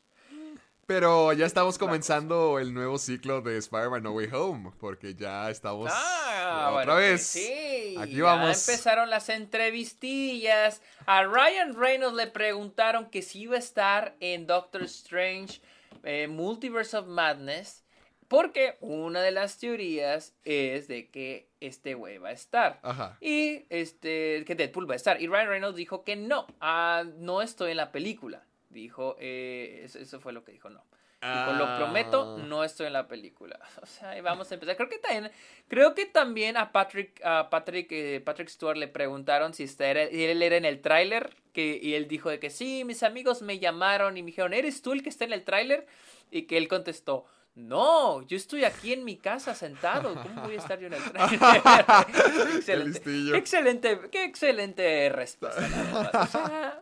[0.91, 4.73] Pero ya estamos comenzando el nuevo ciclo de Spider-Man No Way Home.
[4.81, 7.23] Porque ya estamos Ah, otra bueno, que vez.
[7.25, 8.69] Sí, Aquí ya vamos.
[8.69, 10.83] empezaron las entrevistillas.
[11.07, 15.61] A Ryan Reynolds le preguntaron que si iba a estar en Doctor Strange
[16.03, 17.85] eh, Multiverse of Madness.
[18.27, 22.81] Porque una de las teorías es de que este güey va a estar.
[22.83, 23.17] Ajá.
[23.21, 25.23] Y este, que Deadpool va a estar.
[25.23, 28.45] Y Ryan Reynolds dijo que no, ah, no estoy en la película.
[28.71, 30.83] Dijo, eh, eso, eso fue lo que dijo, no.
[31.23, 32.43] Dijo, lo prometo, Ah.
[32.47, 33.59] no estoy en la película.
[33.83, 34.77] O sea, y vamos a empezar.
[34.77, 35.31] Creo que también,
[35.69, 40.05] creo que también a Patrick, a Patrick, eh, Patrick Stewart le preguntaron si está- era-
[40.05, 41.37] él era en el tráiler.
[41.53, 44.83] Que, y él dijo de que sí, mis amigos me llamaron y me dijeron, ¿eres
[44.83, 45.85] tú el que está en el tráiler?
[46.31, 50.15] Y que él contestó, no, yo estoy aquí en mi casa sentado.
[50.15, 51.41] ¿Cómo voy a estar yo en el tráiler?
[52.57, 53.35] excelente, listillo.
[53.35, 55.61] excelente, qué excelente respuesta.
[55.61, 56.23] la verdad.
[56.23, 56.81] O sea,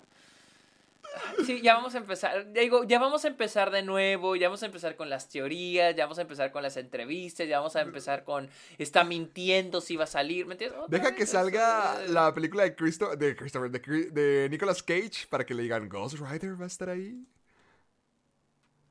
[1.47, 2.53] Sí, ya vamos a empezar.
[2.53, 4.37] ya Digo, ya vamos a empezar de nuevo.
[4.37, 5.95] Ya vamos a empezar con las teorías.
[5.97, 7.47] Ya vamos a empezar con las entrevistas.
[7.49, 8.49] Ya vamos a empezar con.
[8.79, 10.47] Está mintiendo si va a salir.
[10.47, 10.79] ¿Me entiendes?
[10.79, 15.27] Otra Deja vez, que salga la película de, Christo de Christopher, de, de Nicolas Cage
[15.29, 17.25] para que le digan Ghost Rider va a estar ahí.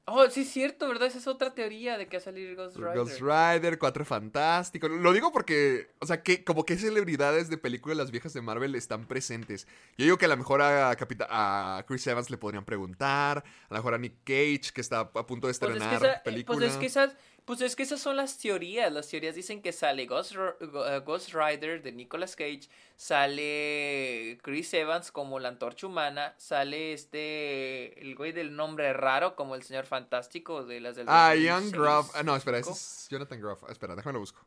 [0.10, 1.10] Oh, sí, es cierto, ¿verdad?
[1.10, 2.96] Esa es otra teoría de que va a salir Ghost Rider.
[2.96, 4.90] Ghost Rider, Cuatro Fantásticos.
[4.90, 8.74] Lo digo porque, o sea, que como que celebridades de películas las viejas de Marvel
[8.76, 9.68] están presentes.
[9.98, 13.40] Yo digo que a lo mejor a, Capita- a Chris Evans le podrían preguntar,
[13.70, 15.96] a lo mejor a Nick Cage, que está a punto de Pues es, estrenar que
[16.08, 16.58] esa- eh, película.
[16.58, 17.16] pues es que esas,
[17.48, 18.92] pues es que esas son las teorías.
[18.92, 22.68] Las teorías dicen que sale Ghost, eh, Ghost Rider de Nicolas Cage,
[22.98, 29.56] sale Chris Evans como la antorcha humana, sale este el güey del nombre raro como
[29.56, 32.12] el señor fantástico de las del Ah, Ian 2006, Groff.
[32.16, 33.64] Ah, no, espera, ese es Jonathan Groff.
[33.64, 34.42] Ah, Espera, déjame lo busco.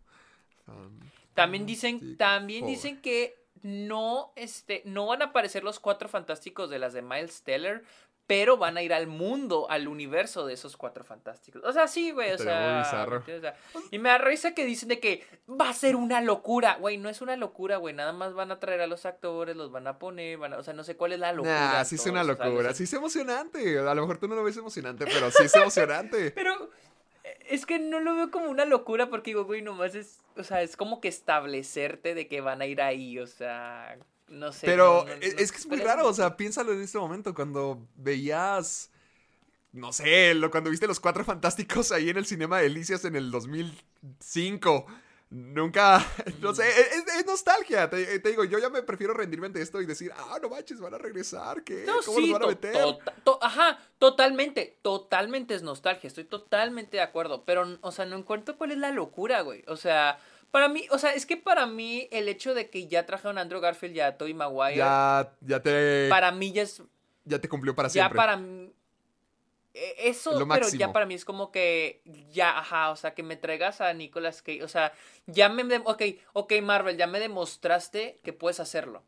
[0.67, 1.01] Um,
[1.33, 6.79] También dicen, también dicen que no, este, no van a aparecer los cuatro fantásticos de
[6.79, 7.83] las de Miles Teller,
[8.31, 11.65] pero van a ir al mundo, al universo de esos cuatro fantásticos.
[11.65, 12.81] O sea, sí, güey, o sea.
[13.27, 13.57] O sea,
[13.91, 16.77] Y me da risa que dicen de que va a ser una locura.
[16.79, 17.93] Güey, no es una locura, güey.
[17.93, 20.63] Nada más van a traer a los actores, los van a poner, van a- o
[20.63, 21.73] sea, no sé cuál es la locura.
[21.73, 22.73] Nah, sí es una locura.
[22.73, 23.81] Sí es emocionante.
[23.81, 26.31] A lo mejor tú no lo ves emocionante, pero sí es emocionante.
[26.37, 26.71] Pero
[27.25, 30.45] eh, es que no lo veo como una locura porque digo, güey, nomás es, o
[30.45, 33.99] sea, es como que establecerte de que van a ir ahí, o sea,
[34.31, 34.67] no sé.
[34.67, 37.87] Pero no- no- es, que es muy raro, o sea, piénsalo en este momento, cuando
[37.97, 38.91] veías,
[39.73, 43.17] no sé, lo, cuando viste los cuatro fantásticos ahí en el cinema de Delicias en
[43.17, 44.87] el 2005.
[45.33, 46.05] Nunca,
[46.41, 47.89] no sé, es, es nostalgia.
[47.89, 50.81] Te, te digo, yo ya me prefiero rendirme ante esto y decir, ah, no manches,
[50.81, 51.85] van a regresar, ¿qué?
[51.87, 52.99] No, ¿Cómo sí, los van a meter?
[53.23, 58.57] to- ajá, totalmente, totalmente es nostalgia, estoy totalmente de acuerdo, pero, o sea, no encuentro
[58.59, 60.19] cuál es la locura, güey, o sea,
[60.51, 63.43] para mí, o sea, es que para mí el hecho de que ya trajeron a
[63.43, 66.83] Andrew Garfield y a Tobey Maguire, ya, ya te, para mí ya es,
[67.25, 68.17] ya te cumplió para ya siempre.
[68.17, 68.73] para mí,
[69.75, 73.23] eh, eso, Lo pero ya para mí es como que, ya, ajá, o sea, que
[73.23, 74.93] me traigas a Nicolas Cage, o sea,
[75.27, 79.05] ya me, ok, ok, Marvel, ya me demostraste que puedes hacerlo.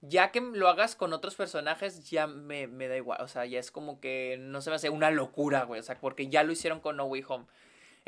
[0.00, 3.58] Ya que lo hagas con otros personajes, ya me, me da igual, o sea, ya
[3.58, 6.52] es como que no se me hace una locura, güey, o sea, porque ya lo
[6.52, 7.46] hicieron con No Way Home.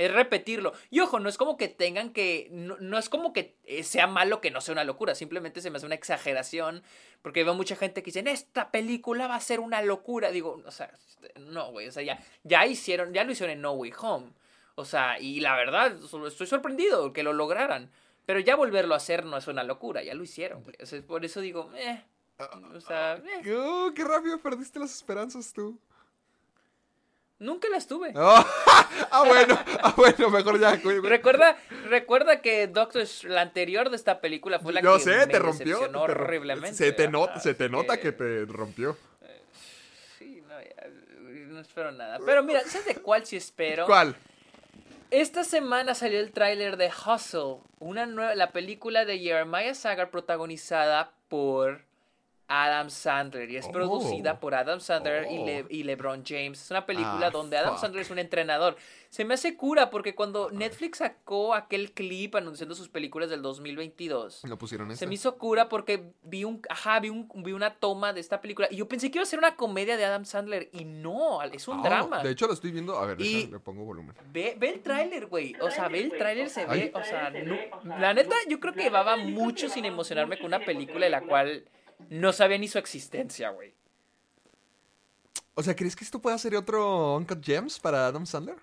[0.01, 0.73] Es repetirlo.
[0.89, 2.49] Y ojo, no es como que tengan que.
[2.51, 5.15] No, no es como que eh, sea malo que no sea una locura.
[5.15, 6.83] Simplemente se me hace una exageración.
[7.21, 10.31] Porque veo mucha gente que dice, esta película va a ser una locura.
[10.31, 10.91] Digo, o sea,
[11.39, 11.89] no, güey.
[11.89, 14.33] O sea, ya, ya hicieron, ya lo hicieron en No Way Home.
[14.75, 15.95] O sea, y la verdad,
[16.27, 17.91] estoy sorprendido que lo lograran.
[18.25, 20.77] Pero ya volverlo a hacer no es una locura, ya lo hicieron, güey.
[20.83, 22.03] O sea, por eso digo, eh.
[22.75, 23.55] O sea, eh.
[23.55, 25.79] Oh, qué rápido perdiste las esperanzas tú.
[27.41, 28.13] Nunca las tuve.
[28.15, 28.45] Oh,
[29.11, 30.79] ah, bueno, ah, bueno, mejor ya.
[31.03, 31.57] Recuerda,
[31.89, 35.39] recuerda que Doctor la anterior de esta película fue la Yo que sé, me te
[35.39, 35.91] rompió.
[35.91, 36.77] te horriblemente.
[36.77, 38.95] Se te, nota, se te nota que te rompió.
[40.19, 40.89] Sí, no, ya,
[41.47, 42.19] no espero nada.
[42.27, 43.87] Pero mira, ¿sabes de cuál sí espero?
[43.87, 44.15] ¿Cuál?
[45.11, 51.13] Esta semana salió el tráiler de Hustle, una nueva, la película de Jeremiah Sagar protagonizada
[51.29, 51.81] por
[52.53, 53.71] Adam Sandler y es Oh.
[53.73, 55.47] producida por Adam Sandler y, Oh.
[55.47, 56.61] Le- y LeBron James.
[56.61, 57.81] Es una película Ah, donde Adam fuck.
[57.81, 58.77] Sandler es un entrenador.
[59.09, 64.43] Se me hace cura porque cuando Netflix sacó aquel clip anunciando sus películas del 2022,
[64.45, 65.07] Lo pusieron se este.
[65.07, 68.69] me hizo cura porque vi un, ajá, vi, un, vi una toma de esta película
[68.71, 71.69] y yo pensé que iba a ser una comedia de Adam Sandler y no, es
[71.69, 72.23] un Ah, drama.
[72.23, 72.99] De hecho, lo estoy viendo.
[72.99, 74.15] A ver, Y- déjame, le pongo volumen.
[74.33, 75.55] Ve, ve el tráiler, güey.
[75.61, 78.83] O sea, ve el tráiler, se ve, o sea, no- la neta, yo creo que
[78.83, 81.65] llevaba mucho sin emocionarme con una película de la cual
[82.09, 83.75] no sabía ni su existencia, güey.
[85.55, 88.57] O sea, ¿crees que esto pueda ser otro Uncut Gems para Adam Sandler?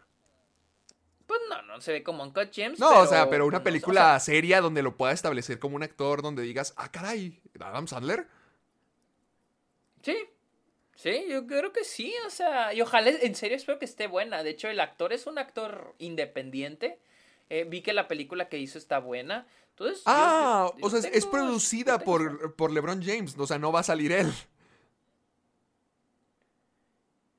[1.28, 2.80] Pues no, no se ve como Uncut James.
[2.80, 5.76] No, o sea, pero una no, película o sea, seria donde lo pueda establecer como
[5.76, 8.28] un actor, donde digas, ah, caray, Adam Sandler.
[10.02, 10.18] sí,
[10.96, 14.42] sí, yo creo que sí, o sea, y ojalá, en serio, espero que esté buena.
[14.42, 16.98] De hecho, el actor es un actor independiente.
[17.50, 19.46] Eh, vi que la película que hizo está buena.
[19.80, 22.28] Entonces, Ah, yo- yo o sea, es- producida yo tengo fe.
[22.40, 24.34] por, por LeBron James, o sea, no va a salir él.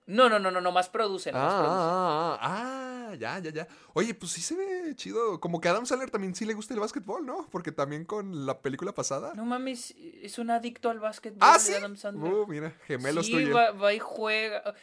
[0.06, 1.74] No, no, no, no, nomás produce, Ah, nomás produce.
[1.74, 3.68] ah, ah, ah, ya, ya, ya.
[3.92, 5.38] Oye, pues sí se ve chido.
[5.38, 7.46] Como que a Adam Sandler también sí le gusta el básquetbol, ¿no?
[7.50, 9.34] Porque también con la película pasada.
[9.34, 11.74] No mames, es un adicto al básquetbol ah, de sí.
[11.74, 12.32] Adam Sandler.
[12.32, 13.54] Uh, mira, gemelos sí, él.
[13.54, 14.74] va, va y juega.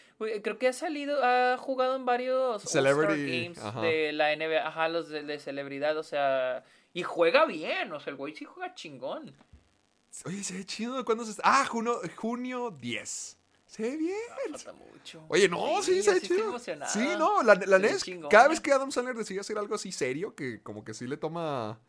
[0.43, 3.81] Creo que ha salido, ha jugado en varios Celebrity, Games ajá.
[3.81, 6.63] de la NBA, ajá, los de, de celebridad, o sea,
[6.95, 9.35] y juega bien, o sea, el güey sí juega chingón.
[10.23, 11.03] Oye, se ve chido.
[11.03, 11.43] ¿Cuándo se está?
[11.43, 13.37] Ah, junio, junio 10.
[13.67, 14.17] Se ve bien.
[14.49, 15.25] Falta mucho.
[15.27, 16.57] Oye, no, sí, se ve chido.
[16.57, 18.29] Sí, no, la, la Se ve neta es que chingón.
[18.29, 21.17] cada vez que Adam Sandler decide hacer algo así serio, que como que sí le
[21.17, 21.81] toma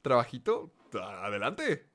[0.00, 1.86] trabajito, adelante.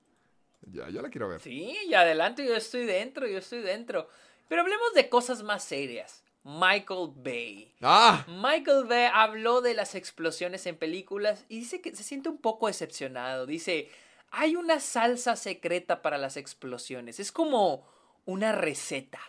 [0.62, 1.42] Ya, ya la quiero ver.
[1.42, 4.08] Sí, y adelante, yo estoy dentro, yo estoy dentro.
[4.48, 6.24] Pero hablemos de cosas más serias.
[6.44, 7.74] Michael Bay.
[7.82, 12.38] Ah, Michael Bay habló de las explosiones en películas y dice que se siente un
[12.38, 13.46] poco decepcionado.
[13.46, 13.90] Dice,
[14.32, 17.20] hay una salsa secreta para las explosiones.
[17.20, 17.86] Es como
[18.26, 19.20] una receta.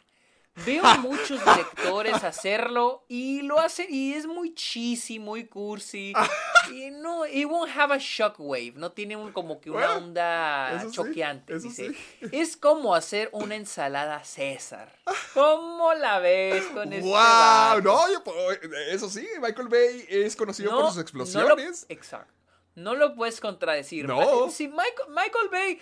[0.66, 6.12] Veo a muchos directores hacerlo y lo hacen y es muy cheesy, muy cursi.
[6.72, 8.72] Y no, it won't have a shockwave.
[8.76, 11.59] No tiene un, como que una onda choqueante.
[11.59, 11.96] dice, sí.
[12.32, 14.92] es como hacer una ensalada César.
[15.34, 18.22] ¿Cómo la ves con este wow, no, yo,
[18.90, 21.86] eso sí, Michael Bay es conocido por sus no explosiones.
[21.88, 22.34] lo- exacto.
[22.74, 24.07] No lo puedes contradecir.
[24.07, 24.48] No.
[24.51, 25.80] Si Michael, Michael Bay,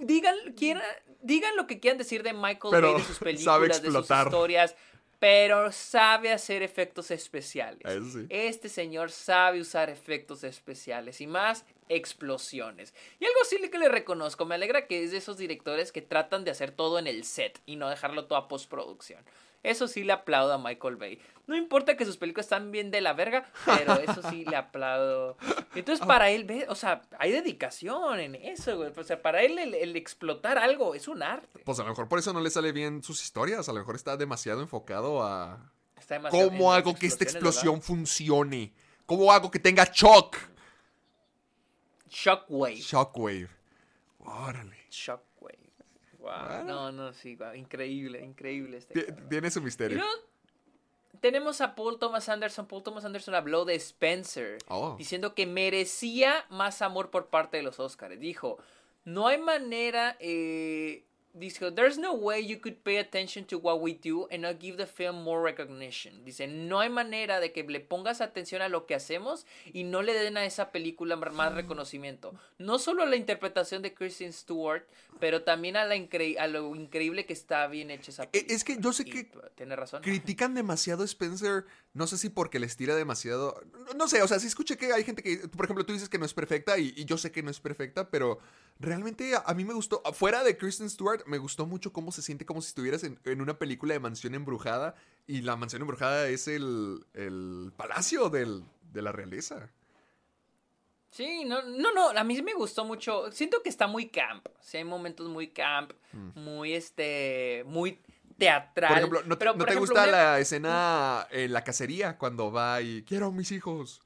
[0.00, 0.82] digan, quieran,
[1.28, 4.74] digan lo que quieran decir de Michael Pero Bay, de sus películas, de sus historias,
[5.18, 7.82] pero sabe hacer efectos especiales.
[8.12, 8.26] Sí.
[8.30, 12.94] Este señor sabe usar efectos especiales y más explosiones.
[13.20, 16.44] Y algo sí que le reconozco, me alegra que es de esos directores que tratan
[16.44, 19.22] de hacer todo en el set y no dejarlo todo a postproducción.
[19.62, 21.20] Eso sí le aplaudo a Michael Bay.
[21.46, 25.36] No importa que sus películas están bien de la verga, pero eso sí le aplaudo.
[25.74, 28.92] Entonces para él, ve, o sea, hay dedicación en eso, güey.
[28.94, 31.62] O sea, para él el, el explotar algo es un arte.
[31.64, 33.68] Pues a lo mejor por eso no le sale bien sus historias.
[33.68, 37.86] A lo mejor está demasiado enfocado a Está demasiado cómo hago que esta explosión ¿verdad?
[37.86, 38.72] funcione.
[39.06, 40.36] ¿Cómo hago que tenga shock?
[42.10, 42.76] Shockwave.
[42.76, 43.48] Shockwave.
[44.18, 44.76] Órale.
[44.90, 45.27] Shockwave.
[46.28, 46.64] Wow.
[46.64, 49.12] No, no, sí, wow, Increíble, increíble este.
[49.28, 50.02] Tiene su misterio.
[51.20, 52.66] tenemos a Paul Thomas Anderson.
[52.66, 54.94] Paul Thomas Anderson habló de Spencer, Oh.
[54.98, 58.18] diciendo que merecía más amor por parte de los Oscars.
[58.20, 58.58] Dijo,
[59.04, 61.04] no hay manera, eh,
[61.34, 64.76] dijo, there's no way you could pay attention to what we do and not give
[64.76, 66.24] the film more recognition.
[66.24, 70.02] Dice, no hay manera de que le pongas atención a lo que hacemos y no
[70.02, 72.32] le den a esa película más reconocimiento.
[72.58, 74.82] No solo a la interpretación de Kristen Stewart,
[75.20, 78.56] pero también a, la incre- a lo increíble que está bien hecha esa E- película.
[78.56, 80.02] es que yo sé Y, que tiene razón.
[80.02, 81.66] critican demasiado a Spencer.
[81.94, 83.60] No sé si porque les tira demasiado.
[83.86, 85.48] No, no sé, o sea, sí escuché que hay gente que.
[85.48, 87.58] Por ejemplo, tú dices que no es perfecta y, y yo sé que no es
[87.60, 88.38] perfecta, pero
[88.78, 90.00] realmente a, a mí me gustó.
[90.12, 93.40] Fuera de Kristen Stewart, me gustó mucho cómo se siente como si estuvieras en, en
[93.40, 94.94] una película de mansión embrujada.
[95.26, 99.70] Y la mansión embrujada es el, el palacio del- de la realeza.
[101.10, 103.32] Sí, no, no, no, a mí me gustó mucho.
[103.32, 104.46] Siento que está muy camp.
[104.60, 105.92] Sí, hay momentos muy camp,
[106.34, 107.98] muy este, muy
[108.36, 108.90] teatral.
[108.90, 108.92] Mm.
[108.92, 111.64] Por ejemplo, ¿no te, Pero, no por te ejemplo, gusta una- la escena en la
[111.64, 114.02] cacería cuando va y quiero a mis hijos?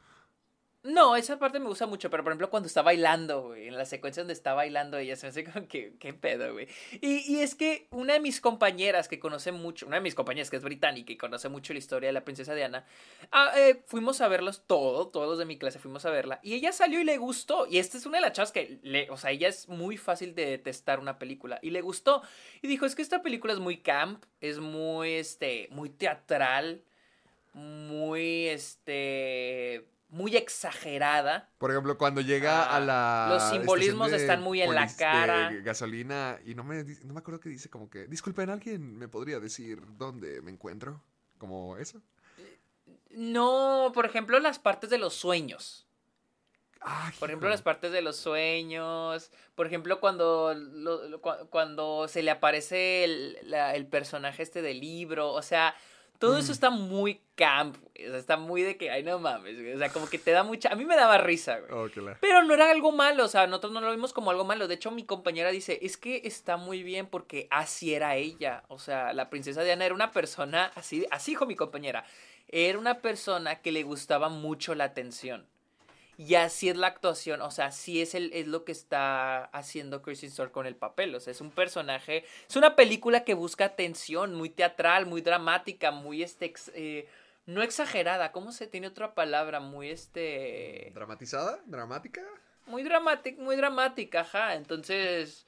[0.85, 3.85] No, esa parte me gusta mucho, pero por ejemplo cuando está bailando, güey, en la
[3.85, 6.67] secuencia donde está bailando ella, se me hace como que, qué pedo, güey.
[7.01, 10.51] Y, y es que una de mis compañeras que conoce mucho, una de mis compañeras
[10.51, 12.85] que es británica y conoce mucho la historia de la princesa Diana,
[13.31, 16.55] ah, eh, fuimos a verlos todo, todos los de mi clase fuimos a verla, y
[16.55, 19.17] ella salió y le gustó, y esta es una de las chavas que, le, o
[19.17, 22.23] sea, ella es muy fácil de detestar una película, y le gustó,
[22.61, 26.83] y dijo, es que esta película es muy camp, es muy, este, muy teatral,
[27.55, 31.49] muy, este muy exagerada.
[31.59, 33.27] Por ejemplo, cuando llega a Ah, la.
[33.31, 35.51] los simbolismos de están muy en la de cara.
[35.63, 36.39] gasolina.
[36.45, 38.07] Y no me, no me acuerdo que dice como que.
[38.07, 41.03] Disculpen, ¿alguien me podría decir dónde me encuentro?
[41.39, 42.01] Como eso.
[43.11, 45.87] No, por ejemplo, las partes de los sueños.
[46.85, 49.31] Ay, Por ejemplo, las partes de los sueños.
[49.55, 54.63] Por ejemplo, cuando, lo- lo- cua- cuando se le aparece el, la- el personaje este
[54.63, 55.31] del libro.
[55.33, 55.75] O sea,
[56.23, 56.39] todo Mm.
[56.39, 57.77] eso está muy camp.
[57.79, 59.57] güey, o sea, está muy de que, ay, no mames.
[59.61, 60.69] güey, O sea, como que te da mucha...
[60.71, 61.73] A mí me daba risa, güey.
[61.73, 61.89] Oh,
[62.21, 64.69] Pero no era algo malo, o sea, nosotros no lo vimos como algo malo.
[64.69, 68.63] De hecho, mi compañera dice, es que está muy bien porque así era ella.
[68.69, 72.05] O sea, la princesa Diana era una persona, así, así dijo mi compañera,
[72.49, 75.47] era una persona que le gustaba mucho la atención.
[76.19, 80.03] Y así es la actuación, o sea, así es, el, es lo que está haciendo
[80.03, 81.15] Kristen Stewart con el papel.
[81.15, 85.91] O sea, es un personaje, es una película que busca atención, muy teatral, muy dramática,
[85.91, 87.09] muy este, eh,
[87.47, 89.59] no exagerada, ¿cómo se tiene otra palabra?
[89.61, 91.61] Muy este ¿Dramatizada?
[91.67, 92.23] ¿Dramática?
[92.67, 94.55] muy dramática, muy dramática, ajá.
[94.55, 95.47] Entonces,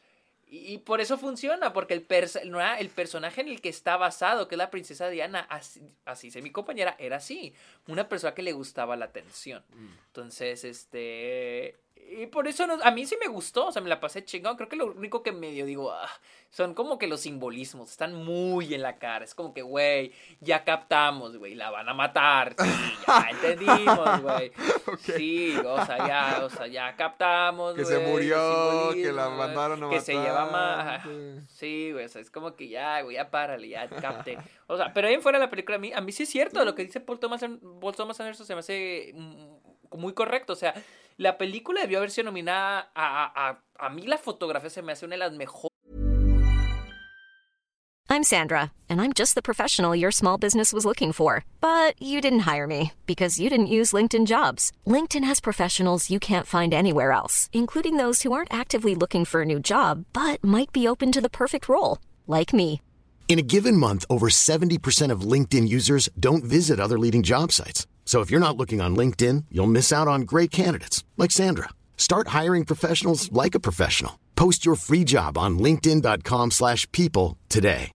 [0.49, 2.41] y, por eso funciona, porque el, perso-
[2.79, 6.43] el personaje en el que está basado, que es la princesa Diana, así, así dice
[6.43, 7.55] mi compañera, era así,
[7.87, 9.65] una persona que le gustaba la atención.
[10.07, 11.77] Entonces, este...
[12.11, 14.57] Y por eso no- a mí sí me gustó, o sea, me la pasé chingón.
[14.57, 16.09] Creo que lo único que medio digo, ah,
[16.51, 19.25] son como que los simbolismos, están muy en la cara.
[19.25, 22.55] Es como que, güey, ya captamos, güey, la van a matar.
[22.59, 22.71] Sí,
[23.07, 24.53] ya entendimos, güey.
[25.01, 29.91] Sí, o sea, ya, o sea, ya captamos, Que se murió, que la mandaron a
[29.91, 31.03] Que se lleva matar, más.
[31.03, 31.55] sí.
[31.65, 34.39] Sí, güey, o sea, es como que ya, güey, ya párale, ya capte.
[34.69, 36.29] O sea, pero ahí en fuera de la película, a mí, a mí sí es
[36.29, 37.45] cierto, lo que dice Paul Thomas,
[37.81, 40.53] Paul Thomas Anderson se me hace mm, muy correcto.
[40.53, 40.75] O sea,
[41.17, 44.93] la película debió haber sido nominada a, a, a, a mí la fotografía se me
[44.93, 45.71] hace una de las mejores.
[48.11, 51.45] I'm Sandra, and I'm just the professional your small business was looking for.
[51.61, 54.71] But you didn't hire me because you didn't use LinkedIn jobs.
[54.87, 59.43] LinkedIn has professionals you can't find anywhere else, including those who aren't actively looking for
[59.43, 61.99] a new job but might be open to the perfect role,
[62.29, 62.81] like me.
[63.27, 67.87] In a given month, over 70% of LinkedIn users don't visit other leading job sites.
[68.05, 71.71] So if you're not looking on LinkedIn, you'll miss out on great candidates like Sandra.
[71.97, 74.21] Start hiring professionals like a professional.
[74.37, 77.91] Post your free job on linkedin.com/people slash people today.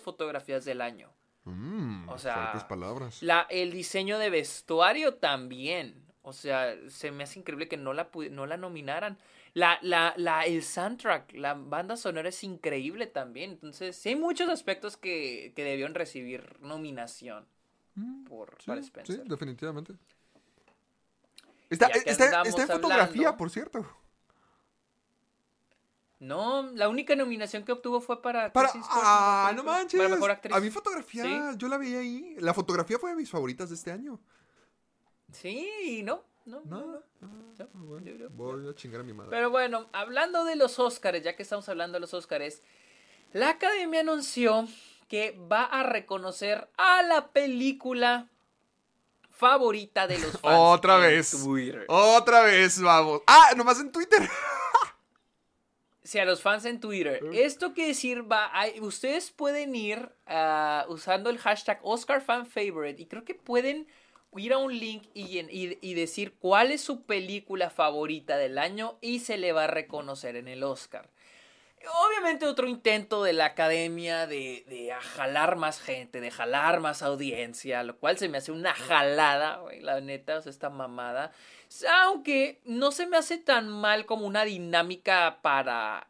[0.00, 1.10] fotografías del año.
[1.44, 3.22] Mm, O sea, palabras.
[3.22, 6.04] La, el diseño de vestuario también.
[6.22, 9.18] O sea, se me hace increíble que no la, no la nominaran.
[9.54, 13.52] La, la, la, el soundtrack, la banda sonora es increíble también.
[13.52, 17.46] Entonces, sí hay muchos aspectos que, que debieron recibir nominación
[18.28, 19.16] por, para Sí, Spencer.
[19.16, 19.94] sí, definitivamente.
[21.70, 23.86] Está, está- está en fotografía, hablando- por cierto.
[26.20, 28.52] No, la única nominación que obtuvo fue para...
[28.52, 29.98] Para, ah, no manches.
[30.00, 30.54] Para mejor actriz.
[30.56, 32.36] A mí fotografía, yo la veía ahí.
[32.38, 34.18] La fotografía fue de mis favoritas de este año.
[35.32, 36.86] Sí, no, no, no, No,
[37.28, 37.44] no.
[37.60, 39.30] Ah, bueno, yo- yo- voy a chingar a mi madre.
[39.30, 42.62] Pero bueno, hablando de los Óscares, ya que estamos hablando de los Óscares,
[43.32, 44.66] la Academia anunció
[45.08, 48.28] que va a reconocer a la película
[49.30, 50.54] favorita de los fans.
[50.58, 51.30] Otra en vez.
[51.42, 51.84] Twitter.
[51.88, 53.22] Otra vez, vamos.
[53.26, 54.28] Ah, nomás en Twitter.
[56.06, 57.18] Sí, a los fans en Twitter.
[57.32, 63.34] Esto quiere decir, va, ustedes pueden ir ah, usando el hashtag OscarFanFavorite y creo que
[63.34, 63.88] pueden
[64.36, 69.38] ir a un link y, decir cuál es su película favorita del año y se
[69.38, 71.08] le va a reconocer en el Oscar.
[72.06, 77.82] Obviamente otro intento de la academia de, de jalar más gente, de jalar más audiencia,
[77.82, 81.32] lo cual se me hace una jalada, güey, la neta, o sea, esta mamada.
[82.04, 86.08] Aunque no se me hace tan mal como una dinámica para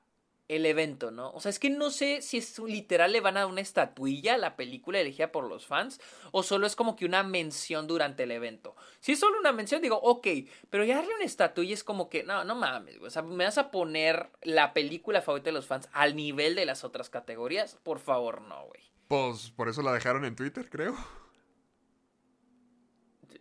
[0.49, 1.31] el evento, ¿no?
[1.33, 4.35] O sea, es que no sé si es literal le van a dar una estatuilla
[4.35, 6.01] a la película elegida por los fans
[6.33, 8.77] o solo es como que una mención durante el evento.
[9.01, 10.27] Si es solo una mención, digo, ok,
[10.71, 13.09] pero ya darle una estatuilla es como que, no, no mames, güey.
[13.09, 16.67] o sea, me vas a poner la película favorita de los fans al nivel de
[16.67, 18.83] las otras categorías, por favor, no, güey.
[19.09, 20.97] Pues por eso la dejaron en Twitter, creo.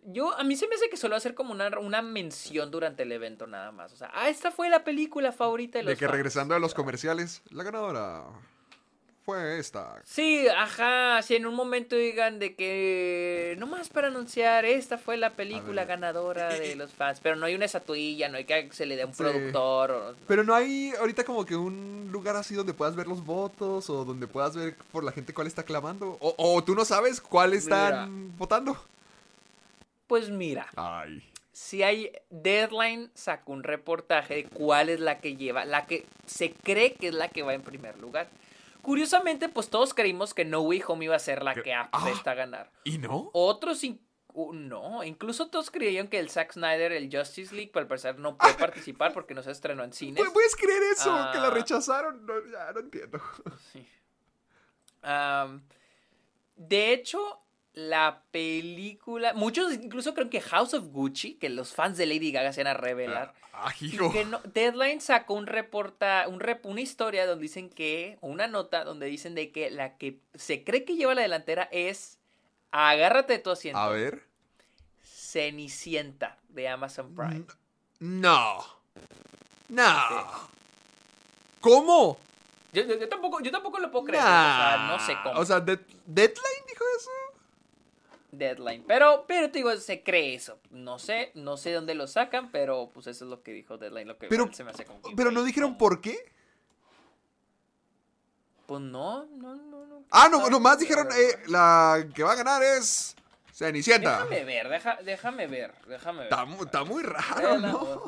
[0.06, 2.70] Yo, a mí se me hace que solo va a ser como una, una mención
[2.70, 3.92] durante el evento nada más.
[3.92, 6.12] O sea, ah, esta fue la película favorita de los De que fans.
[6.12, 8.24] regresando a los comerciales, la ganadora
[9.24, 10.02] fue esta.
[10.04, 15.30] Sí, ajá, si en un momento digan de que nomás para anunciar, esta fue la
[15.30, 18.96] película ganadora de los fans, pero no hay una estatuilla, no hay que se le
[18.96, 19.22] dé un Sí.
[19.22, 19.90] productor.
[19.92, 23.88] o- Pero no hay ahorita como que un lugar así donde puedas ver los votos
[23.88, 26.18] o donde puedas ver por la gente cuál está clamando.
[26.20, 28.76] O, o tú no sabes cuál están votando.
[30.06, 31.22] Pues mira, Ay.
[31.52, 36.52] si hay Deadline sacó un reportaje de cuál es la que lleva, la que se
[36.52, 38.28] cree que es la que va en primer lugar.
[38.82, 41.88] Curiosamente, pues todos creímos que No Way Home iba a ser la Que- que ah.
[41.90, 42.70] apesta a ganar.
[42.84, 43.30] ¿Y no?
[43.32, 43.82] Otros
[44.34, 48.36] uh, no, incluso todos creían que el Zack Snyder, el Justice League, al parecer no
[48.36, 50.22] puede participar porque no se estrenó en cines.
[50.22, 51.10] ¿Pu- ¿Puedes creer eso?
[51.32, 51.50] Que la Ah.
[51.50, 52.26] rechazaron.
[52.26, 53.20] No, ya no entiendo.
[53.72, 53.86] Sí.
[56.56, 57.40] De hecho,
[57.74, 59.34] la película.
[59.34, 62.70] Muchos incluso creen que House of Gucci, que los fans de Lady Gaga se van
[62.74, 63.34] a revelar.
[63.56, 64.10] Ah, hijo.
[64.10, 68.82] que no- Deadline sacó un reporta, un rep- una historia donde dicen que, una nota
[68.82, 72.18] donde dicen de que la que se cree que lleva la delantera es,
[72.72, 74.24] agárrate de tu asiento, A ver.
[75.02, 77.44] Cenicienta de Amazon Prime.
[78.00, 78.64] No.
[79.68, 79.94] No.
[81.60, 82.18] ¿Cómo?
[82.72, 85.38] Yo, yo- yo tampoco, yo tampoco lo puedo creer, o sea, no sé cómo.
[85.40, 86.83] O sea, Dead- Deadline dijo.
[88.38, 88.84] Deadline.
[88.86, 90.58] Pero, pero te digo, se cree eso.
[90.70, 94.08] No sé, no sé dónde lo sacan, pero pues eso es lo que dijo Deadline,
[94.08, 96.32] lo que Pero- se me hace como Pero no dijeron por qué.
[98.66, 100.04] Pues no, no, no, no.
[100.10, 103.14] Ah, no, no, nomás no, dijeron, eh, la que va a ganar es
[103.52, 104.24] Cenicienta.
[104.24, 106.26] Déjame ver, deja- déjame ver, déjame ver.
[106.32, 107.76] Está, mu- está muy raro, ¿no?
[107.78, 108.02] O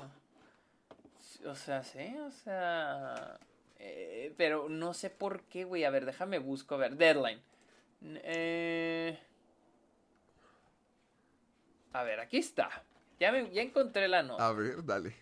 [1.21, 3.39] sea, o sea, sí, o sea...
[3.79, 5.85] eh, pero no sé por qué, güey.
[5.85, 7.41] A ver, déjame busco, a ver, Deadline.
[8.03, 9.19] Eh,
[11.93, 12.71] a ver, aquí está.
[13.19, 14.47] Ya, me, ya encontré la nota.
[14.47, 15.15] A ver, dale.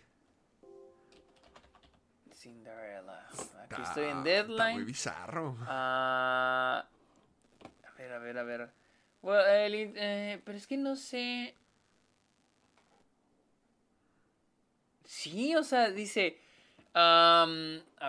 [2.33, 3.25] Cinderella.
[3.29, 4.85] Aquí Está- estoy en Está muy Deadline.
[4.85, 5.57] bizarro.
[5.61, 6.85] Ah,
[7.83, 8.69] a ver, a ver, a ver.
[9.23, 11.55] El in- eh, pero es que no sé.
[15.05, 16.39] Sí, o sea, dice.
[16.93, 17.45] a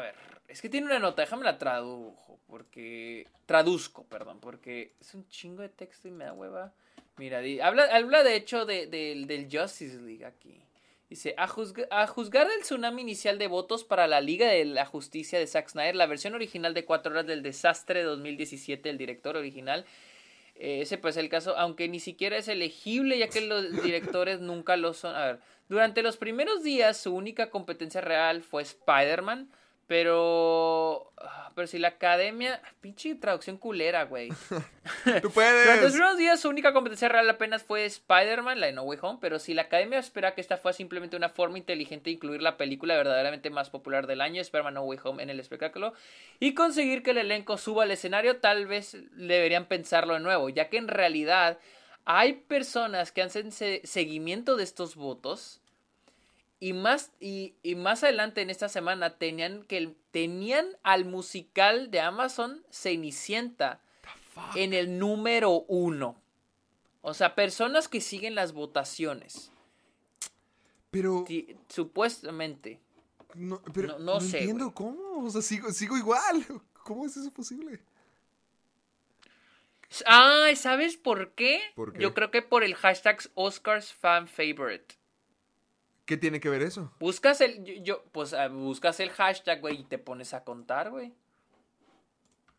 [0.01, 0.15] ver,
[0.49, 2.39] es que tiene una nota, déjame la tradujo.
[2.49, 3.29] Porque.
[3.47, 6.73] Traduzco, perdón, porque es un chingo de texto y me da hueva.
[7.19, 10.61] Mira, di- habla, habla de hecho de- del- del Justice League aquí.
[11.09, 14.85] Dice, a, juzga- a juzgar del tsunami inicial de votos para la Liga de la
[14.87, 18.99] Justicia de Zack Snyder, la versión original de 4 horas del desastre de 2017, el
[18.99, 19.87] director original,
[20.57, 24.77] eh, ese pues el caso, aunque ni siquiera es elegible ya que los directores nunca
[24.77, 25.15] lo son.
[25.15, 25.39] A ver,
[25.69, 29.49] durante los primeros días su única competencia real fue Spider-Man,
[29.87, 31.13] pero...
[31.19, 32.61] ah, Pero si la academia...
[32.81, 34.29] Pinche traducción culera, güey.
[34.51, 34.53] Tú
[35.05, 35.93] Durante los puedes.
[35.93, 39.39] primeros días su única competencia real apenas fue Spider-Man, la de No Way Home, pero
[39.41, 42.95] si la academia espera que esta fue simplemente una forma inteligente de incluir la película
[42.95, 45.95] verdaderamente más popular del año, Spider-Man No Way Home, en el espectáculo,
[46.39, 50.69] y conseguir que el elenco suba al escenario, tal vez deberían pensarlo de nuevo, ya
[50.69, 51.59] que en realidad
[52.05, 55.61] hay personas que hacen se- seguimiento de estos votos.
[56.59, 62.01] Y más, y, y más adelante en esta semana tenían, que tenían al musical de
[62.01, 63.81] Amazon Cenicienta
[64.55, 66.21] en el número uno.
[67.03, 69.53] O sea, personas que siguen las votaciones.
[70.91, 71.27] Pero,
[71.69, 72.81] Supuestamente.
[73.35, 75.25] no, pero no- no, no sé, entiendo cómo.
[75.27, 76.45] O sea, sigo, sigo igual.
[76.85, 77.81] ¿Cómo es eso posible?
[80.07, 81.61] Ah, ¿sabes por qué?
[81.75, 82.01] ¿Por qué?
[82.01, 84.97] Yo creo que por el hashtag Oscars Fan Favorite.
[86.07, 86.93] ¿Qué tiene que ver eso?
[87.01, 90.91] Buscas el, yo, yo- pues ah, buscas el hashtag, güey, y te pones a contar,
[90.91, 91.13] güey.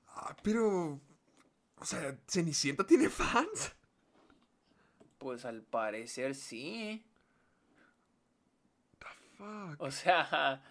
[0.10, 1.00] Ah, pero.
[1.80, 3.74] O sea, Cenicienta tiene fans.
[5.18, 7.04] Pues al parecer sí.
[9.38, 9.80] Fuck.
[9.82, 10.62] O sea,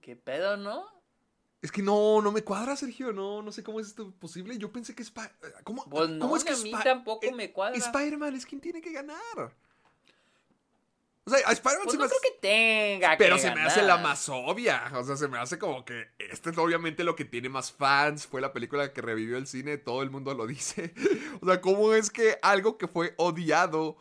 [0.00, 0.86] ¿qué pedo, no?
[1.62, 3.12] Es que no, no me cuadra, Sergio.
[3.12, 4.56] No, no sé cómo es esto posible.
[4.58, 5.30] Yo pensé que Spi-
[5.62, 7.76] ¿Cómo, Pues no, ¿cómo es que a mí tampoco eh, me cuadra.
[7.76, 9.54] Spider-Man es quien tiene que ganar.
[11.24, 12.28] O sea, a Spider-Man Pues se no me creo hace.
[12.32, 14.90] que tenga Pero que se me hace la más obvia.
[14.94, 18.26] O sea, se me hace como que este es obviamente lo que tiene más fans.
[18.26, 19.76] Fue la película que revivió el cine.
[19.78, 20.94] Todo el mundo lo dice.
[21.42, 23.96] O sea, ¿cómo es que algo que fue odiado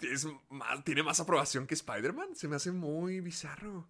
[0.00, 2.34] es más- tiene más aprobación que Spider-Man?
[2.34, 3.86] Se me hace muy bizarro.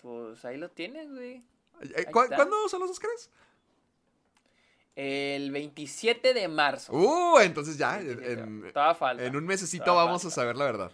[0.00, 1.36] Pues ahí lo tienes, güey.
[1.80, 2.36] Eh, Ahí ¿cu- está.
[2.36, 3.30] ¿Cuándo son los Oscars?
[4.94, 6.92] El 27 de marzo.
[6.92, 8.40] Uh, entonces ya, en, 27.
[8.42, 9.24] en- Todavía falta.
[9.24, 10.92] en un mesecito vamos a saber la verdad.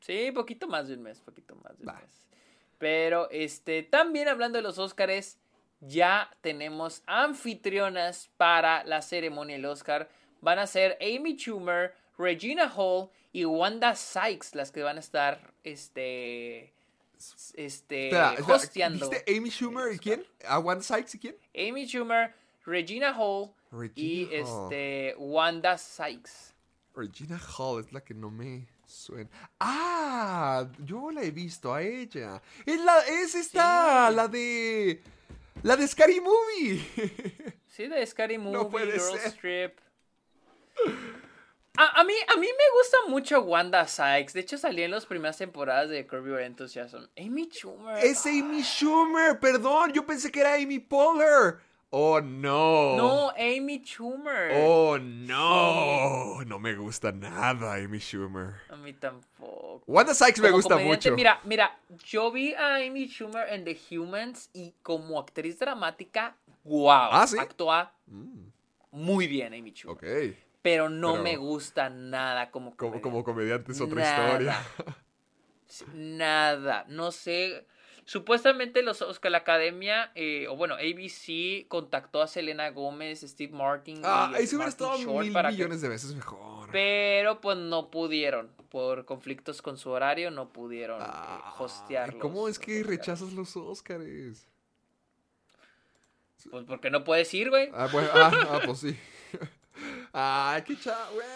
[0.00, 2.26] Sí, poquito más de un mes, poquito más de un mes.
[2.78, 5.38] Pero, este, también hablando de los Óscares,
[5.80, 10.08] ya tenemos anfitrionas para la ceremonia del Oscar.
[10.40, 15.52] Van a ser Amy Schumer, Regina Hall y Wanda Sykes las que van a estar,
[15.62, 16.72] este,
[17.54, 19.08] este, Espera, espera, hosteando.
[19.10, 20.24] ¿Viste Amy Schumer y quién?
[20.48, 21.36] ¿A Wanda Sykes y quién?
[21.54, 22.34] Amy Schumer,
[22.64, 23.50] Regina Hall
[23.94, 24.32] y Hall.
[24.32, 26.54] este Wanda Sykes.
[26.94, 29.28] Regina Hall es la que no me suena.
[29.58, 32.42] Ah, yo la he visto a ella.
[32.66, 34.16] Es la, es esta, Sí.
[34.16, 35.02] la de,
[35.62, 36.84] la de Scary Movie.
[37.70, 39.30] Sí, de Scary Movie, puede Girl ser.
[39.32, 39.78] Strip.
[41.76, 44.32] A, a mí, a mí me gusta mucho Wanda Sykes.
[44.34, 47.04] De hecho, salí en las primeras temporadas de Curb Your Enthusiasm.
[47.16, 48.04] Amy Schumer.
[48.04, 51.58] es Amy Schumer, perdón, yo pensé que era Amy Poehler.
[51.92, 52.96] Oh no.
[52.96, 54.52] No, Amy Schumer.
[54.54, 56.40] Oh no.
[56.44, 58.54] No me gusta nada Amy Schumer.
[58.68, 59.82] A mí tampoco.
[59.88, 61.16] Wanda Sykes me Como gusta comediante, mucho.
[61.16, 66.90] Mira, mira, yo vi a Amy Schumer en The Humans y como actriz dramática, wow.
[67.10, 67.36] Ah, ¿sí?
[67.38, 68.48] Actúa Mm,
[68.92, 69.96] muy bien Amy Schumer.
[69.96, 70.36] ok.
[70.62, 73.02] Pero no Pero- me gusta nada como Como, comediante.
[73.02, 74.26] como comediante es otra Nada.
[74.28, 74.56] historia.
[75.94, 77.66] Nada, no sé.
[78.14, 84.00] Supuestamente los Oscar, la academia, eh, o bueno, ABC contactó a Selena Gómez, Steve Martin.
[84.02, 86.68] Ah, y ahí se hubiera estado Short mil para que- millones de veces mejor.
[86.72, 88.50] Pero pues no pudieron.
[88.68, 92.18] Por conflictos con su horario, no pudieron eh, Ah, hostear.
[92.18, 92.88] ¿Cómo es que Oscars.
[92.98, 94.48] rechazas los Óscares?
[96.50, 97.70] Pues porque no puedes ir, güey.
[97.72, 98.98] Ah, bueno, ah, ah, pues sí.
[100.12, 101.26] Ay, qué cha, güey.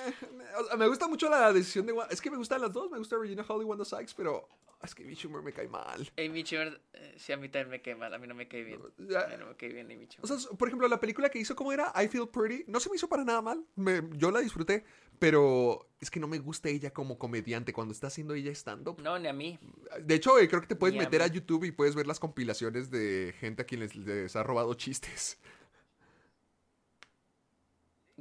[0.61, 2.91] O sea, me gusta mucho la decisión de Es que me gustan las dos.
[2.91, 4.49] Me gusta Regina Hall y Wanda Sykes, pero
[4.83, 6.11] es que Amy Schumer me cae mal.
[6.19, 8.13] Amy Schumer, eh, sí, a mí también me cae mal.
[8.13, 8.81] A mí no me cae bien.
[8.83, 10.41] A mí no me cae bien Amy O Schumer.
[10.41, 11.93] sea, por ejemplo, la película que hizo, ¿cómo era?
[11.97, 12.65] I Feel Pretty.
[12.69, 13.65] No se me hizo para nada mal.
[13.77, 14.85] Me- yo la disfruté.
[15.21, 19.01] Pero es que no me gusta ella como comediante cuando está haciendo ella stand-up.
[19.01, 19.59] No, ni a mí.
[20.03, 21.29] De hecho, eh, creo que te puedes Ni meter a.
[21.29, 25.39] YouTube y puedes ver las compilaciones de gente a quienes les ha robado chistes.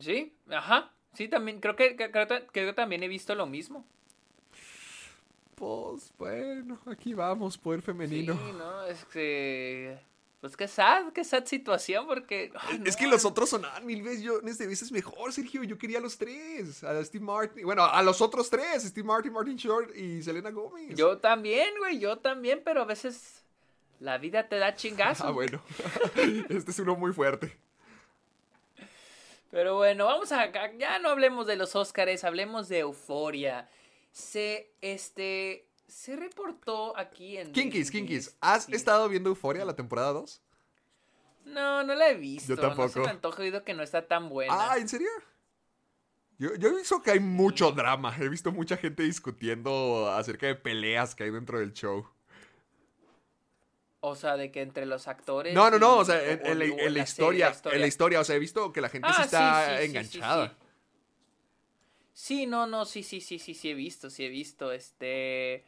[0.03, 0.91] Sí, ajá.
[1.13, 3.85] Sí, también, creo que, creo, que- creo que también he visto lo mismo.
[5.55, 8.33] Pues bueno, aquí vamos, poder femenino.
[8.33, 9.97] Sí, no, es que.
[10.41, 12.51] Pues qué sad, qué sad situación, porque.
[12.59, 15.63] ay, Es no, que los otros sonaban mil veces, yo, de veces mejor, Sergio.
[15.63, 16.83] Yo quería a los tres.
[16.83, 17.63] A Steve Martin.
[17.63, 18.83] Bueno, a los otros tres.
[18.83, 20.97] Steve Martin, Martin Short y Selena Gomez.
[20.97, 23.45] Yo también, güey, yo también, pero a veces.
[23.99, 25.25] La vida te da chingazos.
[25.25, 25.61] Ah, bueno.
[26.49, 27.55] este es uno muy fuerte.
[29.53, 30.51] Pero bueno, vamos a.
[30.79, 33.69] Ya no hablemos de los Óscares, hablemos de Euforia.
[34.11, 34.73] Se.
[34.81, 35.69] Este.
[35.87, 37.51] Se reportó aquí en.
[37.51, 38.35] Kinkis, Disney- Kinkis.
[38.41, 38.73] ¿Has Sí.
[38.73, 40.41] estado viendo Euforia la temporada 2?
[41.45, 42.55] No, no la he visto.
[42.55, 42.99] Yo No se tampoco.
[43.01, 44.71] me antoja oído que no está tan buena.
[44.71, 45.09] Ah, ¿en serio?
[46.39, 48.15] Yo, yo he visto que hay mucho drama.
[48.19, 52.07] He visto mucha gente discutiendo acerca de peleas que hay dentro del show.
[54.05, 55.53] O sea, de que entre los actores.
[55.53, 55.95] No, no, no.
[55.95, 58.19] y- O sea, en, en la, o en la serie, historia, En la historia.
[58.19, 60.47] O sea, he visto que la gente Ah, está sí, sí, sí, sí, enganchada.
[60.49, 60.53] sí.
[62.13, 65.63] Sí, no, no, sí, sí, sí, sí, sí he visto, sí he visto, este...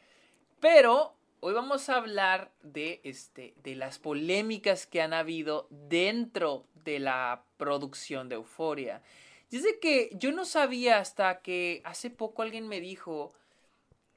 [0.60, 6.98] Pero hoy vamos a hablar de, este, de las polémicas que han habido dentro de
[7.00, 9.00] la producción de Euforia.
[9.50, 13.32] Dice que yo no sabía hasta que hace poco alguien me dijo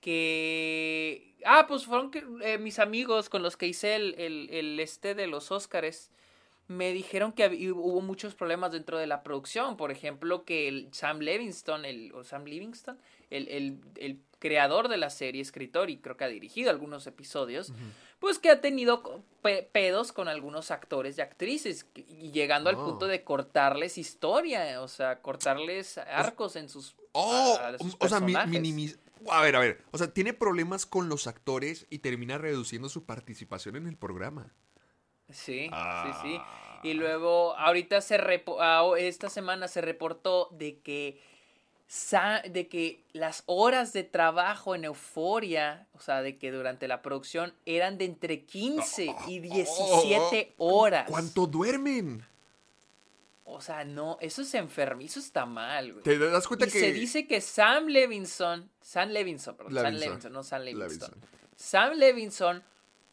[0.01, 1.28] que...
[1.45, 5.15] Ah, pues fueron que, eh, mis amigos con los que hice el, el, el este
[5.15, 6.11] de los Óscares
[6.67, 9.75] me dijeron que hubo muchos problemas dentro de la producción.
[9.75, 12.99] Por ejemplo, que el Sam Levingston, el, o Sam Livingston,
[13.31, 17.73] el, el- el creador de la serie, escritor, y creo que ha dirigido algunos episodios,
[18.19, 22.85] pues que ha tenido pe- pedos con algunos actores y actrices, y llegando al Oh.
[22.85, 26.95] punto de cortarles historia, o sea, cortarles arcos en sus...
[27.11, 28.97] Oh, a- a sus o sea, minimiz-
[29.29, 29.83] A ver, a ver.
[29.91, 34.53] O sea, tiene problemas con los actores y termina reduciendo su participación en el programa.
[35.29, 36.19] Sí, Ah.
[36.23, 36.41] sí, sí.
[36.89, 41.21] Y luego, ahorita se repo- ah, esta semana se reportó de que
[42.53, 47.51] de que las horas de trabajo en Euforia, o sea, de que durante la producción
[47.65, 51.05] eran de entre 15 y 17 horas.
[51.09, 52.23] ¿Cuánto duermen?
[53.51, 56.03] O sea, no, eso es enfermizo, está mal, güey.
[56.03, 60.33] ¿Te das cuenta Y que se dice que Sam Levinson, Sam Levinson, perdón, Sam Levinson.
[60.33, 60.87] No Sam Levinson.
[60.87, 61.15] Levinson.
[61.55, 62.63] Sam Levinson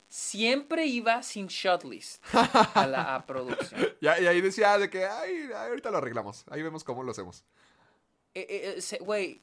[0.09, 3.81] siempre iba sin shotlist a la a producción.
[4.01, 6.45] Y ahí decía de que, ay, ahorita lo arreglamos.
[6.51, 7.45] Ahí vemos cómo lo hacemos.
[8.35, 9.41] Eh, eh, eh, se- Güey,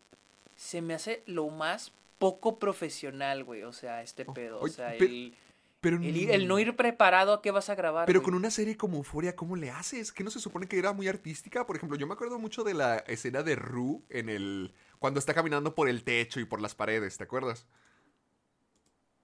[0.55, 3.63] se me hace lo más poco profesional, güey.
[3.63, 4.59] O sea, este pedo.
[4.59, 5.35] O oye, sea, pe- el,
[5.83, 8.05] Pero, el ir- el no ir preparado a qué vas a grabar.
[8.07, 8.25] pero güey.
[8.25, 10.11] con una serie como Euforia, ¿cómo le haces?
[10.13, 11.67] ¿Que no se supone que era muy artística?
[11.67, 14.73] Por ejemplo, yo me acuerdo mucho de la escena de Rue en el...
[14.99, 17.65] Cuando está caminando por el techo y por las paredes, ¿te acuerdas?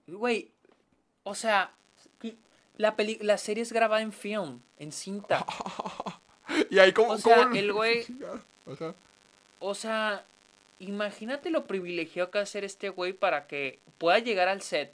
[0.08, 0.52] Güey,
[1.24, 1.72] o sea,
[2.78, 5.46] la, peli la serie es grabada en film, en cinta.
[6.72, 7.12] Y ahí como...
[7.14, 8.06] O sea, como- el güey-
[8.72, 8.96] Ajá.
[9.60, 10.26] O sea,
[10.80, 14.92] imagínate lo privilegiado que va a ser este güey para que pueda llegar al set,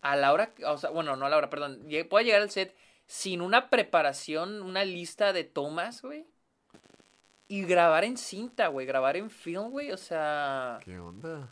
[0.00, 2.74] a la hora, o sea, bueno, no a la hora, perdón, pueda llegar al set
[3.06, 6.26] sin una preparación, una lista de tomas, güey.
[7.48, 10.78] Y grabar en cinta, güey, grabar en film, güey, o sea...
[10.84, 11.50] ¿Qué onda?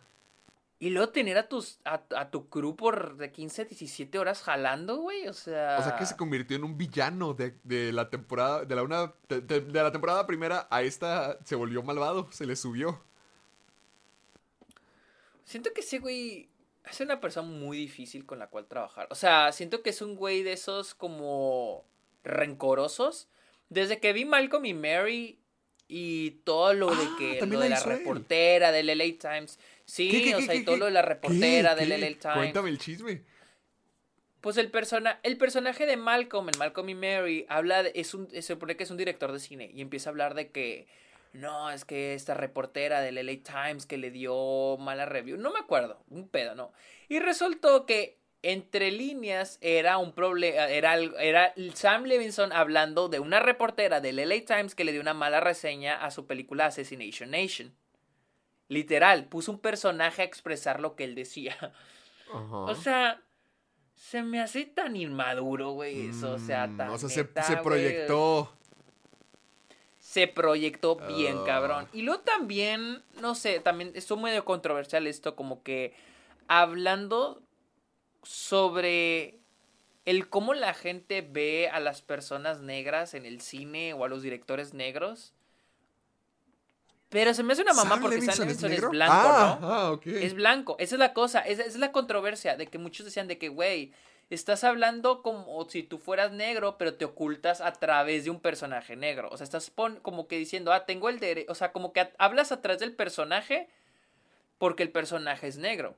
[0.79, 4.43] Y luego tener a tus a, a tu crew por de 15 a 17 horas
[4.43, 5.79] jalando, güey, o sea...
[5.81, 9.15] O sea que se convirtió en un villano de, de la temporada, de la una,
[9.29, 13.03] de la temporada primera a esta se volvió malvado, se le subió.
[15.45, 16.51] Siento que ese güey
[16.91, 19.09] es una persona muy difícil con la cual trabajar.
[19.11, 21.85] O sea, siento que es un güey de esos como
[22.23, 23.29] rencorosos.
[23.69, 25.41] Desde que vi Malcolm y Mary
[25.89, 29.59] y todo lo de Ah, que lo de la la reportera del LA Times.
[29.85, 31.91] Sí, ¿Qué, qué, o qué, sea, y todo lo de la reportera del.
[31.91, 32.37] LA Times.
[32.37, 33.23] Cuéntame el chisme.
[34.41, 38.31] Pues el, persona, el personaje de Malcolm en Malcolm y Mary habla de, es un,
[38.31, 40.87] se supone que es un director de cine y empieza a hablar de que
[41.33, 45.59] no, es que esta reportera del LA Times que le dio mala review, no me
[45.59, 46.73] acuerdo, un pedo, ¿no?
[47.09, 53.41] Y resultó que entre líneas era un problema, era, era Sam Levinson hablando de una
[53.41, 57.75] reportera del LA Times que le dio una mala reseña a su película Assassination Nation.
[58.69, 61.57] Literal, puso un personaje a expresar lo que él decía.
[62.33, 63.23] O sea,
[63.95, 66.33] se me hace tan inmaduro, güey, eso.
[66.33, 66.89] O sea, Mm, tan.
[66.91, 67.65] o sea, se, neta, se güey.
[67.65, 68.53] proyectó.
[70.17, 71.45] Se proyectó bien, Ah.
[71.45, 71.89] cabrón.
[71.93, 75.93] Y luego también, no sé, también esto medio controversial esto, como que
[76.49, 77.43] hablando
[78.23, 79.39] sobre
[80.07, 84.23] el cómo la gente ve a las personas negras en el cine o a los
[84.23, 85.35] directores negros.
[87.11, 89.69] Pero se me hace una mamá ¿Sam porque Sam Levinson es blanco, ah, ¿no?
[89.71, 90.07] Ah, ok.
[90.07, 93.29] Es blanco, esa es la cosa, esa, esa es la controversia de que muchos decían
[93.29, 93.93] de que, güey,
[94.31, 98.97] estás hablando como si tú fueras negro, pero te ocultas a través de un personaje
[98.97, 99.29] negro.
[99.31, 99.73] O sea, estás
[100.03, 102.95] como que diciendo, ah, tengo el derecho, o sea, como que hablas a través del
[102.95, 103.69] personaje
[104.59, 105.95] porque el personaje es negro.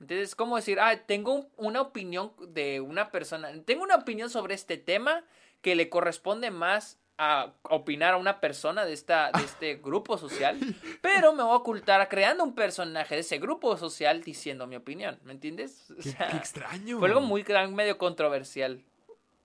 [0.00, 4.28] Entonces, es como decir, ah, tengo un- una opinión de una persona, tengo una opinión
[4.28, 5.24] sobre este tema
[5.62, 10.58] que le corresponde más a opinar a una persona de, esta, de este grupo social,
[11.00, 15.18] pero me voy a ocultar creando un personaje de ese grupo social diciendo mi opinión,
[15.24, 15.90] ¿me entiendes?
[15.92, 16.98] O Qué, sea, qué extraño.
[16.98, 18.82] fue algo muy gran, medio controversial.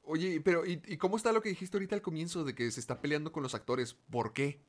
[0.03, 2.79] Oye, pero ¿y, y cómo está lo que dijiste ahorita al comienzo de que se
[2.79, 3.93] está peleando con los actores?
[4.09, 4.59] ¿Por qué?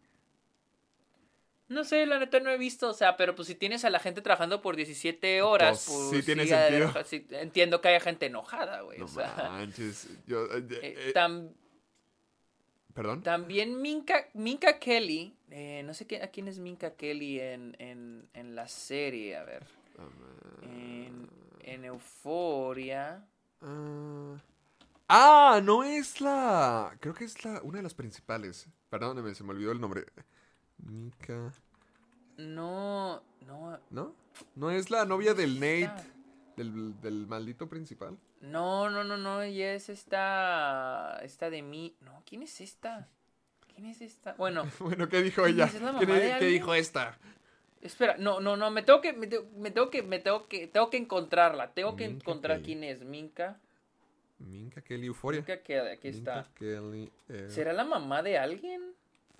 [1.68, 4.00] No sé, la neta no he visto, o sea, pero pues si tienes a la
[4.00, 7.04] gente trabajando por 17 horas, Pues, pues sí tiene haber sentido.
[7.04, 8.98] sí, entiendo que haya gente enojada, güey.
[8.98, 10.08] No o sea, manches.
[10.26, 11.52] Yo, eh, eh, eh, tam-
[13.00, 13.22] ¿Perdón?
[13.22, 18.54] También Minka, Minka Kelly, eh, no sé a quién es Minka Kelly en, en, en
[18.54, 19.66] la serie, a ver.
[20.60, 21.26] En,
[21.62, 23.26] en Euforia.
[23.62, 24.36] Ah,
[25.08, 26.94] ah, no es la.
[27.00, 28.68] Creo que es la una de las principales.
[28.90, 30.04] Perdóneme, se me olvidó el nombre.
[30.76, 31.54] Mika.
[32.36, 34.14] No, no, ¿No?
[34.56, 36.04] ¿No es la novia del Nate?
[36.64, 38.18] Del, del maldito principal.
[38.42, 41.94] no, no, no, no, ella es esta, esta de mí.
[42.00, 43.08] No, ¿quién es esta?
[43.74, 44.34] ¿Quién es esta?
[44.34, 45.64] Bueno, Bueno, ¿qué dijo ¿Quién ella?
[45.66, 45.74] es?
[45.76, 47.16] ¿Es la ¿Qué, qué dijo esta?
[47.80, 50.66] espera, no, no, no, me tengo que, me tengo, me tengo que, me tengo que,
[50.66, 52.66] tengo que encontrarla, tengo que Minka encontrar Kelly.
[52.66, 53.58] quién es Minka.
[54.38, 55.40] Minka Kelly Euforia.
[55.40, 56.34] Minka Kelly, aquí está.
[56.36, 57.10] Minka Kelly.
[57.30, 58.82] eh, ¿Será la mamá de alguien?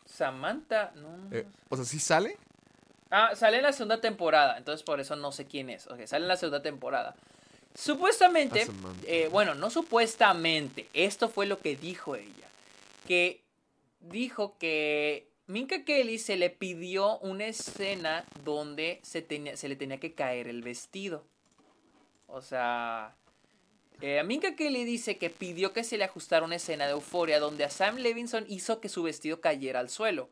[0.07, 2.37] Samantha, no, eh, o sea, ¿sí sale?
[3.11, 5.87] Ah, sale en la segunda temporada, entonces por eso no sé quién es.
[5.89, 7.15] Ok, sale en la segunda temporada.
[7.75, 8.67] Supuestamente,
[9.07, 12.49] eh, bueno, no supuestamente, esto fue lo que dijo ella.
[13.07, 13.43] Que
[14.01, 19.99] dijo que Minka Kelly se le pidió una escena donde se, tenía, se le tenía
[19.99, 21.25] que caer el vestido.
[22.27, 23.17] O sea,
[24.01, 27.65] eh, Minka Kelly dice que pidió que se le ajustara una escena de euforia donde
[27.65, 30.29] a Sam Levinson hizo que su vestido cayera al suelo.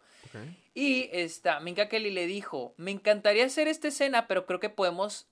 [0.74, 5.26] Y esta, Minka Kelly le dijo, me encantaría hacer esta escena, pero creo que podemos,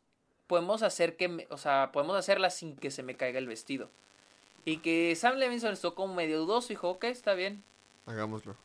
[0.46, 3.90] podemos hacer que, me- o sea, podemos hacerla sin que se me caiga el vestido.
[4.64, 7.62] Y que Sam Levinson estuvo como medio dudoso y dijo, ok, está bien,
[8.06, 8.56] Hagámoslo.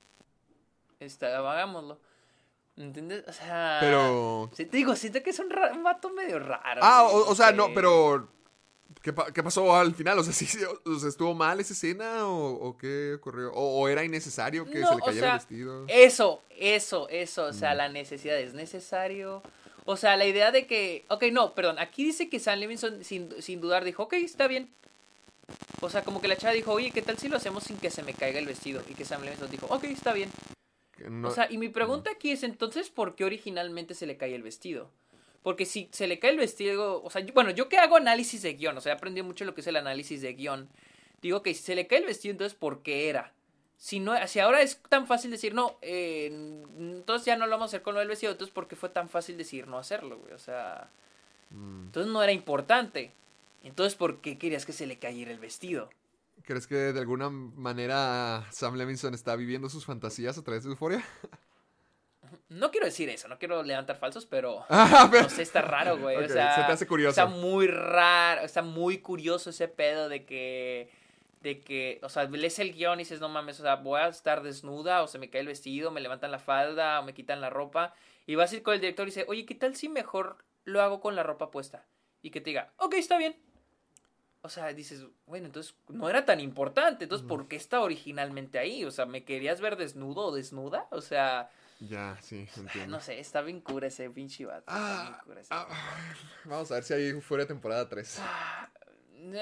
[0.99, 1.97] está, hagámoslo.
[2.77, 3.25] ¿Entiendes?
[3.27, 3.77] O sea...
[3.81, 4.49] Pero.
[4.55, 6.79] Te digo, siento que es un, ra- un vato medio raro.
[6.83, 8.29] Ah, o, o sea, no, pero.
[9.01, 10.17] ¿Qué, pa- qué pasó al final?
[10.19, 13.51] O sea, ¿sí, sí, o sea, ¿estuvo mal esa escena o, o qué ocurrió?
[13.53, 15.85] ¿O, o era innecesario que No, se le o cayera sea, el vestido?
[15.87, 17.45] Eso, eso, eso.
[17.45, 17.77] O sea, Mm.
[17.77, 19.41] la necesidad es necesario.
[19.85, 21.05] O sea, la idea de que.
[21.09, 21.79] Ok, no, perdón.
[21.79, 24.69] Aquí dice que Sam Levinson, sin, sin dudar, dijo: Ok, está bien.
[25.81, 27.89] O sea, como que la chava dijo: Oye, ¿qué tal si lo hacemos sin que
[27.89, 28.83] se me caiga el vestido?
[28.87, 30.29] Y que Sam Levinson dijo: Ok, está bien.
[31.09, 34.35] No- O sea, y mi pregunta aquí es: entonces, ¿por qué originalmente se le cae
[34.35, 34.91] el vestido?
[35.43, 37.01] Porque si se le cae el vestido.
[37.03, 39.43] O sea, yo- bueno, yo que hago análisis de guion, o sea, he aprendido mucho
[39.45, 40.69] lo que es el análisis de guion.
[41.21, 43.31] Digo que si se le cae el vestido, entonces, ¿por qué era?
[43.77, 46.27] Si, no, si ahora es tan fácil decir no, eh,
[46.77, 48.89] entonces ya no lo vamos a hacer con lo del vestido, entonces ¿por qué fue
[48.89, 50.33] tan fácil decir no hacerlo, güey?
[50.33, 50.87] O sea,
[51.49, 51.85] Mm.
[51.87, 53.11] entonces no era importante.
[53.63, 55.89] Entonces, ¿por qué querías que se le cayera el vestido?
[56.45, 61.03] ¿Crees que de alguna manera Sam Levinson está viviendo sus fantasías a través de Euforia?
[62.51, 65.97] No quiero decir eso, no quiero levantar falsos, pero Ah, pero- no sé, está raro,
[65.97, 66.17] güey.
[66.17, 67.11] O sea, se te hace curioso.
[67.11, 70.91] Está muy raro, está muy curioso ese pedo de que,
[71.39, 74.09] de que, o sea, lees el guion y dices, no mames, o sea, voy a
[74.09, 77.39] estar desnuda, o se me cae el vestido, me levantan la falda, o me quitan
[77.39, 77.93] la ropa,
[78.27, 80.81] y vas a ir con el director y dice, oye, ¿qué tal si mejor lo
[80.81, 81.85] hago con la ropa puesta?
[82.21, 83.37] Y que te diga, ok, está bien.
[84.41, 88.83] O sea, dices, bueno, entonces no era tan importante, entonces, ¿por qué está originalmente ahí?
[88.83, 90.87] O sea, ¿me querías ver desnudo o desnuda?
[90.91, 91.49] O sea...
[91.81, 92.97] Ya, sí, entiendo.
[92.97, 94.59] No sé, está bien cura ese pinche vato.
[94.71, 95.67] está bien Ah, ese ah,
[96.45, 98.21] vamos a ver si hay Euforia temporada 3.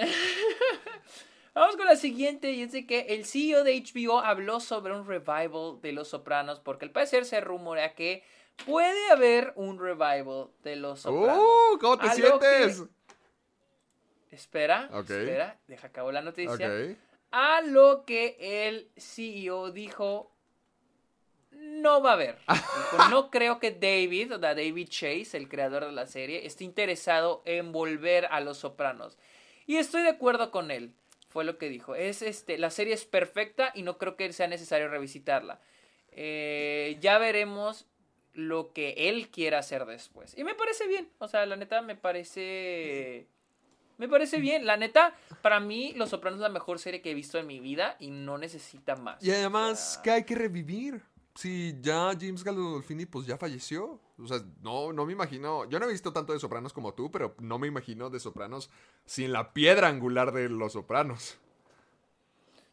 [1.54, 5.06] Vamos con la siguiente y es de que el CEO de HBO habló sobre un
[5.06, 8.24] revival de Los Sopranos porque al parecer se rumorea que
[8.66, 11.38] puede haber un revival de Los Sopranos.
[11.44, 11.78] ¡Uh!
[11.80, 12.84] ¿Cómo te que- sientes?
[14.32, 16.72] Espera, espera, deja acabo la noticia.
[17.32, 20.32] A lo que el CEO dijo,
[21.82, 22.38] no va a haber.
[22.48, 26.64] Dijo, no creo que David, o sea, David Chase, el creador de la serie, esté
[26.64, 29.18] interesado en volver a Los Sopranos.
[29.66, 30.94] Y estoy de acuerdo con él.
[31.30, 31.94] Fue lo que dijo.
[31.94, 35.60] Es este, la serie es perfecta y no creo que sea necesario revisitarla.
[36.12, 37.86] Eh, ya veremos
[38.34, 40.36] lo que él quiera hacer después.
[40.38, 41.10] Y me parece bien.
[41.20, 43.28] O sea, la neta me parece.
[43.98, 44.66] Me parece bien.
[44.66, 47.60] La neta, para mí, Los Sopranos es la mejor serie que he visto en mi
[47.60, 49.24] vida y no necesita más.
[49.24, 51.04] Y además, O sea, que hay que revivir.
[51.40, 54.02] Si ya James Gandolfini pues ya falleció.
[54.22, 55.64] O sea, no, no me imagino.
[55.70, 58.70] Yo no he visto tanto de Sopranos como tú, pero no me imagino de Sopranos
[59.06, 61.38] sin la piedra angular de los Sopranos.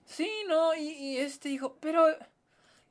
[0.04, 2.08] Sí, no, y, y este dijo, pero.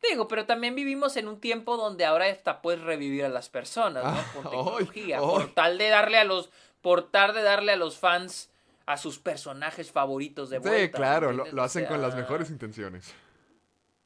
[0.10, 4.06] Digo, pero también vivimos en un tiempo donde ahora hasta puedes revivir a las personas,
[4.06, 4.12] ¿no?
[4.12, 5.20] Ah, Con ay, tecnología.
[5.20, 6.52] Por tal de darle a los.
[6.82, 8.50] Por tal de darle a los fans
[8.86, 10.80] a sus personajes favoritos de vuelta.
[10.80, 13.14] sí, claro, lo, hacen con las mejores intenciones.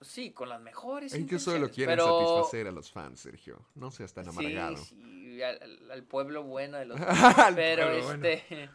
[0.01, 1.13] Sí, con las mejores.
[1.13, 3.59] Ellos solo intenciones, quieren pero- satisfacer a los fans, Sergio.
[3.75, 4.77] No seas tan amargado.
[4.77, 6.99] Sí, sí, al, pueblo bueno de los.
[7.55, 8.27] Pero bueno.
[8.27, 8.69] este.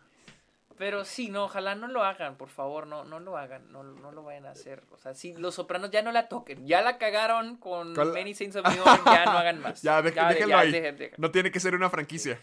[0.77, 4.11] Pero sí, no, ojalá no lo hagan, por favor, no, no lo hagan, no, no
[4.11, 4.83] lo vayan a hacer.
[4.91, 8.35] O sea, si los sopranos ya no la toquen, ya la cagaron con la- Many
[8.35, 9.83] Saints of Newark, ya no hagan más.
[9.83, 11.11] Ya, dej- Ya, déjenlo ya, ahí.
[11.17, 12.41] No tiene que ser una franquicia.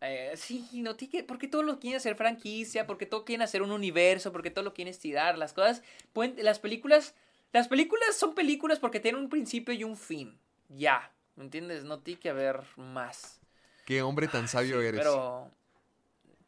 [0.00, 3.62] Eh, sí, no tiene que, porque todos lo quieren hacer franquicia, porque todo quieren hacer
[3.62, 5.36] un universo, porque todo lo quieren estirar.
[5.36, 5.82] Las cosas,
[6.12, 7.16] pueden, las películas,
[7.52, 10.38] las películas son películas porque tienen un principio y un fin.
[10.68, 11.84] Ya, ¿me entiendes?
[11.84, 13.40] No tiene que haber más.
[13.86, 15.00] Qué hombre tan sabio eres.
[15.00, 15.50] Pero,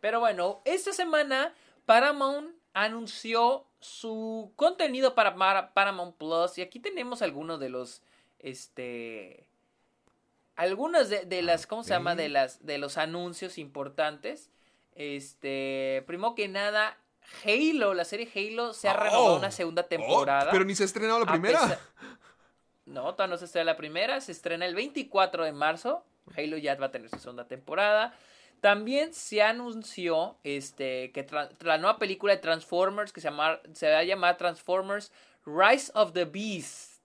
[0.00, 1.54] pero bueno, esta semana
[1.86, 8.02] Paramount anunció su contenido para Mar- Paramount Plus y aquí tenemos algunos de los,
[8.38, 9.46] este,
[10.54, 12.14] algunas de, de las, ¿cómo se llama?
[12.14, 14.50] De las, de los anuncios importantes.
[14.94, 16.98] Este, primero que nada,
[17.44, 20.50] Halo, la serie Halo se ha renovado Oh, una segunda oh, temporada.
[20.50, 21.60] pero ni se ha estrenado la primera.
[21.60, 21.78] pesar-
[22.86, 26.04] No, todavía no se estrena la primera, se estrena el 24 de marzo.
[26.36, 28.14] Halo ya va a tener su segunda temporada.
[28.60, 31.26] También se anunció este, que
[31.60, 35.12] la nueva película de Transformers, que se, llama- se va a llamar Transformers
[35.46, 37.00] Rise of the Beast,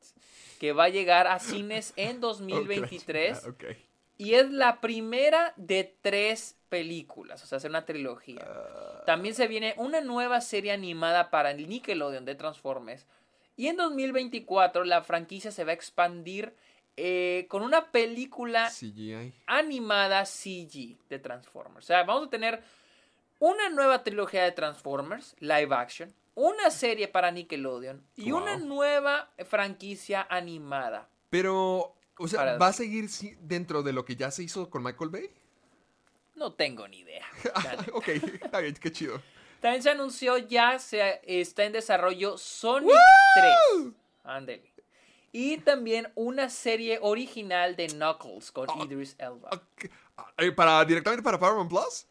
[0.59, 3.43] que va a llegar a cines en Oh, 2023.
[4.17, 8.45] Y es la primera de tres películas, o sea, es una trilogía.
[9.05, 13.05] También se viene una nueva serie animada para el Nickelodeon de Transformers.
[13.57, 16.53] Y en 2024 la franquicia se va a expandir
[16.97, 19.33] eh, con una película CGI.
[19.47, 21.85] animada CG de Transformers.
[21.85, 22.61] O sea, vamos a tener
[23.39, 28.41] una nueva trilogía de Transformers, live action, una serie para Nickelodeon y Wow.
[28.41, 31.07] una nueva franquicia animada.
[31.29, 33.09] Pero, o sea, Para- ¿va a seguir
[33.41, 35.29] dentro de lo que ya se hizo con Michael Bay?
[36.35, 37.25] No tengo ni idea.
[37.93, 38.07] ok,
[38.43, 39.21] está bien, qué chido.
[39.61, 42.95] También se anunció ya, se está en desarrollo Sonic
[43.35, 43.93] 3.
[44.23, 44.71] Ándele.
[45.31, 49.49] Y también una serie original de Knuckles con Idris Elba.
[49.51, 49.89] Ok,
[50.37, 52.05] eh, ¿Para, ¿Directamente para Paramount Plus?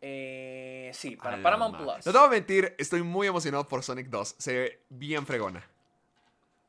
[0.00, 1.76] Eh, sí, para Paramount.
[1.76, 2.06] Plus.
[2.06, 4.36] No te voy a mentir, estoy muy emocionado por Sonic 2.
[4.38, 5.66] Se ve bien fregona.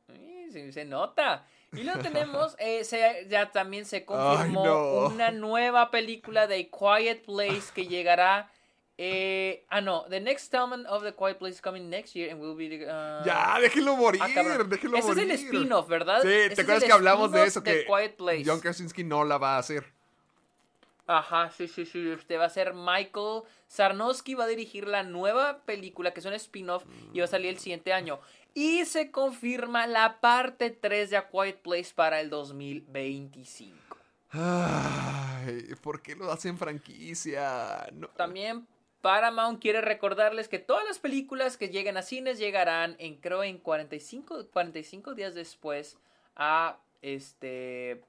[0.07, 1.45] Sí, sí, se nota.
[1.73, 5.07] Y luego tenemos, eh, se- ya también se confirmó no.
[5.07, 8.49] una nueva película de Quiet Place que llegará.
[8.99, 12.41] eh, ah, no, The Next Installment of The Quiet Place is coming next year and
[12.41, 12.67] will be.
[12.67, 15.31] the, uh, Ya, déjenlo morir, ah, déjenlo Ese morir.
[15.31, 16.21] es el spin-off, ¿verdad?
[16.23, 17.61] Sí, ¿te acuerdas que hablamos de eso?
[17.61, 18.43] de Que Quiet Place.
[18.45, 19.85] John Krasinski no la va a hacer.
[21.05, 22.09] Ajá, sí, sí, sí.
[22.11, 26.33] Este va a ser Michael Sarnowski, va a dirigir la nueva película que es un
[26.33, 26.83] spin-off
[27.13, 28.19] y va a salir el siguiente año.
[28.59, 33.77] Y se confirma la parte 3 de A Quiet Place para el 2025.
[34.31, 37.87] Ay, ¿por qué lo hacen franquicia?
[37.93, 38.07] No.
[38.07, 38.65] También
[39.03, 43.59] Paramount quiere recordarles que todas las películas que lleguen a cines llegarán en creo en
[43.59, 45.95] 45, 45 días después
[46.35, 48.01] a este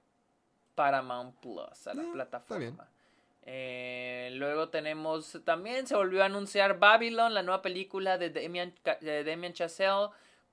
[0.74, 2.64] Paramount Plus, a la Eh, plataforma.
[2.64, 2.98] está bien.
[3.42, 8.96] Eh, luego tenemos también se volvió a anunciar Babylon, la nueva película de Damien, Ca-
[9.00, 10.08] de Chazelle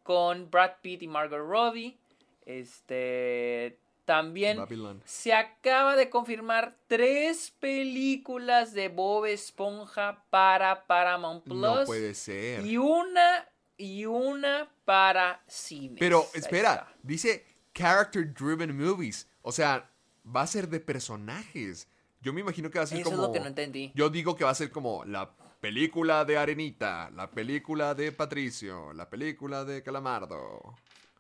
[0.06, 1.98] con Brad Pitt y Margot Robbie.
[2.46, 5.02] Este también Babylon.
[5.04, 11.58] se acaba de confirmar tres películas de Bob Esponja para Paramount Plus.
[11.60, 12.64] No puede ser.
[12.64, 15.98] Y una y una para cines.
[16.00, 19.28] Pero espera, dice character driven movies.
[19.42, 19.90] O sea,
[20.24, 21.88] va a ser de personajes.
[22.22, 23.24] Yo me imagino que va a ser Eso como.
[23.24, 23.92] es lo que no entendí.
[23.96, 25.32] Yo digo que va a ser como la
[25.66, 30.76] película de Arenita, la película de Patricio, la película de Calamardo.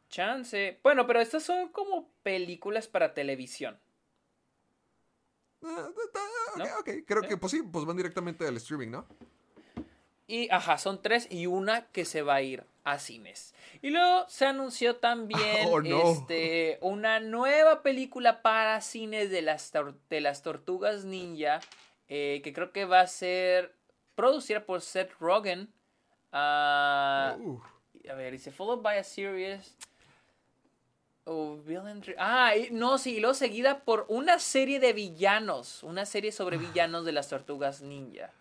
[0.07, 0.79] Chance.
[0.83, 3.79] Bueno, pero estas son como películas para televisión.
[5.63, 6.65] Ah, ah, ok, ¿No?
[6.79, 6.89] ok.
[7.07, 9.07] Creo que pues sí, pues van directamente al streaming, ¿no?
[10.27, 13.55] Y, ajá, son tres y una que se va a ir a cines.
[13.81, 15.39] Y luego se anunció también
[15.71, 16.11] Oh, no.
[16.11, 19.73] este, una nueva película para cines de las,
[20.07, 21.61] de las tortugas ninja,
[22.09, 23.74] eh, que creo que va a ser
[24.15, 25.71] producida por Seth Rogen.
[26.31, 27.61] Ah, Uh,
[28.09, 29.75] a ver, dice, followed by a series
[31.25, 36.57] tri- Ah, no, sí, y luego seguida por una serie de villanos, una serie sobre
[36.57, 38.31] villanos de las tortugas ninja.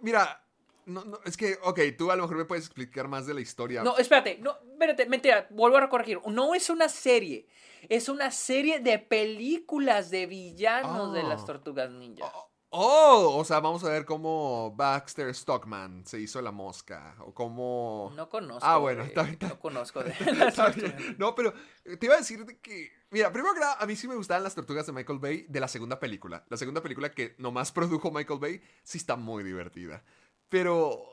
[0.00, 0.42] mira,
[0.86, 3.40] no, no, es que, ok, tú a lo mejor me puedes explicar más de la
[3.40, 3.84] historia.
[3.84, 6.18] No, espérate, no, espérate, mentira, vuelvo a corregir.
[6.26, 7.46] No es una serie,
[7.88, 11.24] es una serie de películas de villanos de Ah.
[11.28, 12.24] las tortugas ninja.
[12.34, 17.14] Oh, o sea, vamos a ver cómo Baxter Stockman se hizo la mosca.
[17.20, 18.12] O cómo.
[18.16, 18.60] No conozco.
[18.66, 20.12] Ah, bueno, de- está bien, está- No conozco de.
[21.18, 21.52] No, pero
[21.84, 22.90] eh, te iba a decir de que.
[23.10, 25.60] Mira, primero que nada, a mí sí me gustaban las tortugas de Michael Bay de
[25.60, 26.44] la segunda película.
[26.48, 30.02] La segunda película que nomás produjo Michael Bay sí está muy divertida.
[30.48, 31.04] Pero.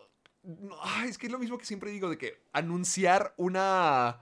[0.43, 4.21] no, ay, es que es lo mismo que siempre digo de que anunciar una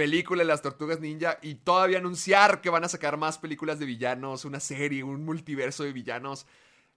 [0.00, 3.84] película de las tortugas ninja y todavía anunciar que van a sacar más películas de
[3.84, 6.46] villanos, una serie, un multiverso de villanos.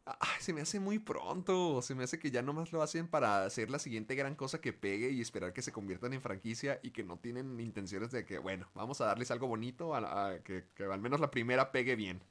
[0.06, 1.82] Ay, se me hace muy pronto.
[1.82, 4.72] Se me hace que ya nomás lo hacen para hacer la siguiente gran cosa que
[4.72, 8.38] pegue y esperar que se conviertan en franquicia y que no tienen intenciones de que,
[8.38, 12.24] bueno, vamos a darles algo bonito, a, que al menos la primera pegue bien.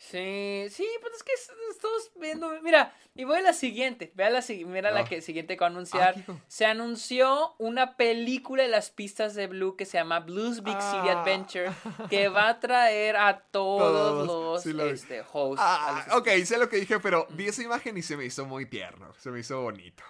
[0.00, 2.48] Sí, sí, pues es que es- estamos viendo.
[2.62, 4.12] Mira, y voy a la siguiente.
[4.14, 4.72] Vea la siguiente.
[4.72, 5.04] Mira la Ah.
[5.04, 6.14] que siguiente que va a anunciar.
[6.16, 6.40] Ah, hijo.
[6.46, 11.08] Se anunció una película de las pistas de Blue que se llama Blues Big City
[11.08, 11.20] Ah.
[11.22, 11.72] Adventure.
[12.10, 14.90] Que va a traer a todos, Todos, los sí lo vi.
[14.90, 15.60] este, hosts.
[15.60, 18.46] Ah, los ok, sé lo que dije, pero vi esa imagen y se me hizo
[18.46, 19.12] muy tierno.
[19.18, 20.04] Se me hizo bonito.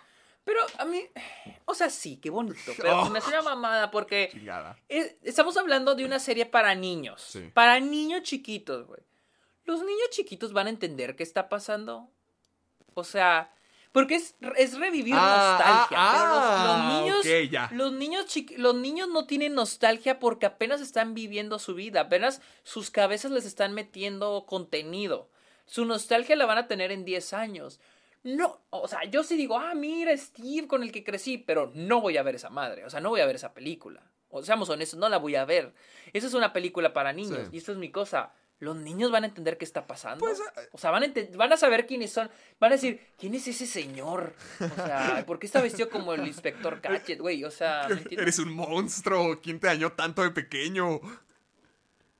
[0.45, 1.03] Pero a mí,
[1.65, 2.73] o sea, sí, qué bonito.
[2.77, 3.11] Pero Oh.
[3.11, 4.31] me hace una mamada porque
[4.89, 7.23] es- estamos hablando de una serie para niños.
[7.23, 7.51] Sí.
[7.55, 9.01] Para niños chiquitos, güey.
[9.69, 12.11] Los niños chiquitos van a entender qué está pasando.
[12.95, 13.53] O sea,
[13.93, 15.97] porque es, es revivir Ah, nostalgia.
[16.01, 17.71] ah, pero los, los ah, niños, ya.
[17.73, 18.27] los niños
[18.57, 23.45] los niños no tienen nostalgia porque apenas están viviendo su vida, apenas sus cabezas les
[23.45, 25.29] están metiendo contenido.
[25.67, 27.79] Su nostalgia la van a tener en 10 años.
[28.25, 32.01] No, o sea, yo sí digo, ah, mira, Steve con el que crecí, pero no
[32.01, 34.03] voy a ver esa madre, o sea, no voy a ver esa película.
[34.31, 35.73] O seamos honestos, no la voy a ver.
[36.13, 37.51] Esa es una película para niños, Sí.
[37.53, 38.33] y esto es mi cosa.
[38.61, 40.25] Los niños van a entender qué está pasando.
[40.25, 42.29] Pues, eh, o sea, van a, van a saber quiénes son.
[42.59, 44.35] Van a decir, ¿quién es ese señor?
[44.61, 47.45] O sea, ¿por qué está vestido como el inspector Gadget, güey?
[47.45, 47.87] O sea.
[48.11, 49.41] Eres un monstruo.
[49.41, 51.01] ¿Quién te dañó tanto de pequeño?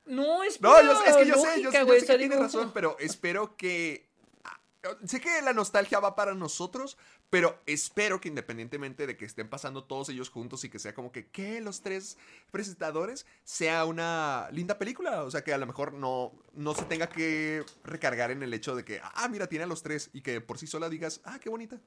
[0.05, 2.17] No, es No, yo, es que yo sé, lógica, yo sé, yo güey, sé que
[2.17, 4.09] tienes razón, pero espero que...
[4.43, 4.59] ah,
[5.05, 6.97] Sé que la nostalgia va para nosotros,
[7.29, 11.11] pero espero que independientemente de que estén pasando todos ellos juntos y que sea como
[11.11, 11.29] que.
[11.61, 12.17] Los tres
[12.51, 15.23] presentadores, sea una linda película.
[15.23, 18.75] O sea, que a lo mejor no, no se tenga que recargar en el hecho
[18.75, 21.39] de que, ah, mira, tiene a los tres y que por sí sola digas, ah,
[21.39, 21.79] qué bonita.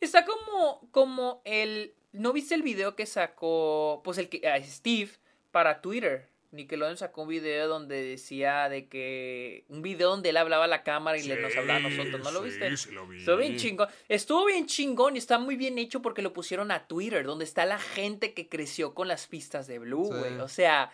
[0.00, 1.94] Está como, como el...
[2.12, 4.46] ¿No viste el video que sacó, pues el que...
[4.46, 5.10] ah, Steve
[5.50, 6.33] para Twitter?
[6.54, 9.64] Nickelodeon sacó un video donde decía de que...
[9.68, 12.30] Un video donde él hablaba a la cámara y le nos hablaba a nosotros, ¿no
[12.30, 12.76] lo viste?
[12.76, 13.18] Sí, lo vi.
[13.18, 13.88] Estuvo bien chingón.
[14.08, 17.66] Estuvo bien chingón y está muy bien hecho porque lo pusieron a Twitter, donde está
[17.66, 20.18] la gente que creció con las pistas de Blue, Sí.
[20.18, 20.34] güey.
[20.40, 20.92] O sea,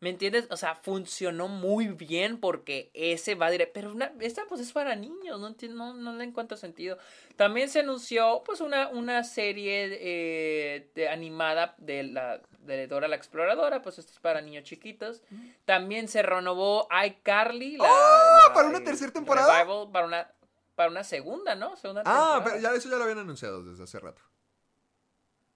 [0.00, 0.46] ¿me entiendes?
[0.50, 3.72] O sea, funcionó muy bien porque ese va directo.
[3.74, 6.98] Pero una- esta pues es para niños, no entiendo, no, no le encuentro sentido.
[7.36, 13.16] También se anunció pues una, una serie eh, de, animada de la de Dora la
[13.16, 15.22] Exploradora, pues esto es para niños chiquitos.
[15.64, 17.76] También se renovó iCarly.
[17.78, 18.48] La, ¡Oh!
[18.48, 19.58] la, ¿Para una tercera temporada?
[19.64, 20.30] revival, para una
[20.76, 21.76] para una segunda, ¿no?
[21.76, 22.44] Segunda Ah, temporada.
[22.44, 24.22] pero ya eso ya lo habían anunciado desde hace rato.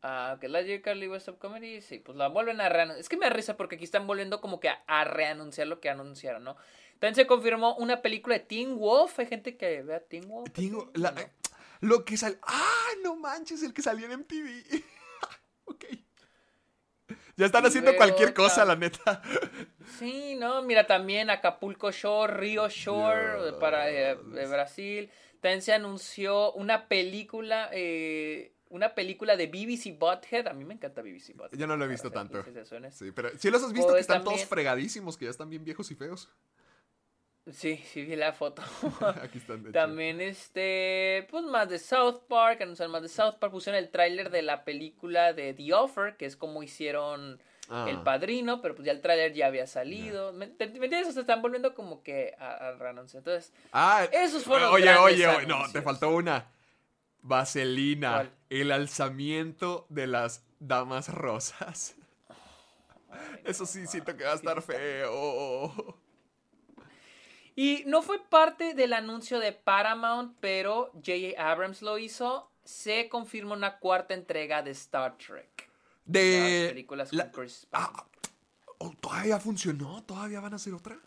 [0.06, 0.82] Ah, que la J.
[0.82, 3.00] Carly West of Comedy, sí, pues la vuelven a reanunciar.
[3.00, 5.80] Es que me da risa porque aquí están volviendo como que a, a reanunciar lo
[5.80, 6.56] que anunciaron, ¿no?
[6.98, 9.18] También se confirmó una película de Teen Wolf.
[9.18, 10.48] Hay gente que ve a Teen Wolf.
[10.50, 10.70] Aquí?
[10.94, 11.22] la- No.
[11.80, 12.38] lo que sal...
[12.42, 13.62] ¡Ah, no manches!
[13.62, 14.82] El que salió en MTV.
[15.64, 15.84] ok.
[17.36, 18.44] Ya están Y haciendo cualquier otra.
[18.44, 19.22] cosa, la neta.
[19.98, 25.10] Sí, no, mira, también Acapulco Shore, Rio Shore, eh, para eh, de Brasil.
[25.42, 30.48] También se anunció una película, eh, una película de BBC Butthead.
[30.48, 31.58] A mí me encanta BBC Butthead.
[31.58, 32.44] Yo no lo he visto tanto.
[32.90, 35.64] Sí, pero sí los has visto Pues que están todos fregadísimos, que ya están bien
[35.64, 36.28] viejos y feos.
[37.52, 38.62] Sí, sí, vi la foto.
[39.22, 39.78] Aquí están, de hecho.
[39.78, 44.30] También, este, pues más de South Park, anunciaron más de South Park, pusieron el tráiler
[44.30, 47.40] de la película de The Offer, que es como hicieron
[47.70, 47.86] Ah.
[47.88, 50.34] El Padrino, pero pues ya el tráiler ya había salido.
[50.34, 51.08] ¿Me, te- me entiendes?
[51.08, 52.90] O sea, están volviendo como que a, a.
[53.00, 56.46] Entonces, Ah, Esos fueron Oye, oye, oye, no, te faltó una.
[57.24, 58.32] Vaselina, ¿Cuál?
[58.50, 61.96] el alzamiento de las damas rosas.
[63.44, 65.98] Eso sí, siento que va a estar feo.
[67.56, 71.40] Y no fue parte del anuncio de Paramount, pero J.J.
[71.40, 72.50] Abrams lo hizo.
[72.64, 75.68] Se confirma una cuarta entrega de Star Trek.
[76.04, 76.60] De.
[76.64, 77.66] Las películas la- con Chris.
[77.72, 78.06] Ah,
[78.78, 80.02] oh, ¿Todavía funcionó?
[80.04, 80.98] ¿Todavía van a hacer otra?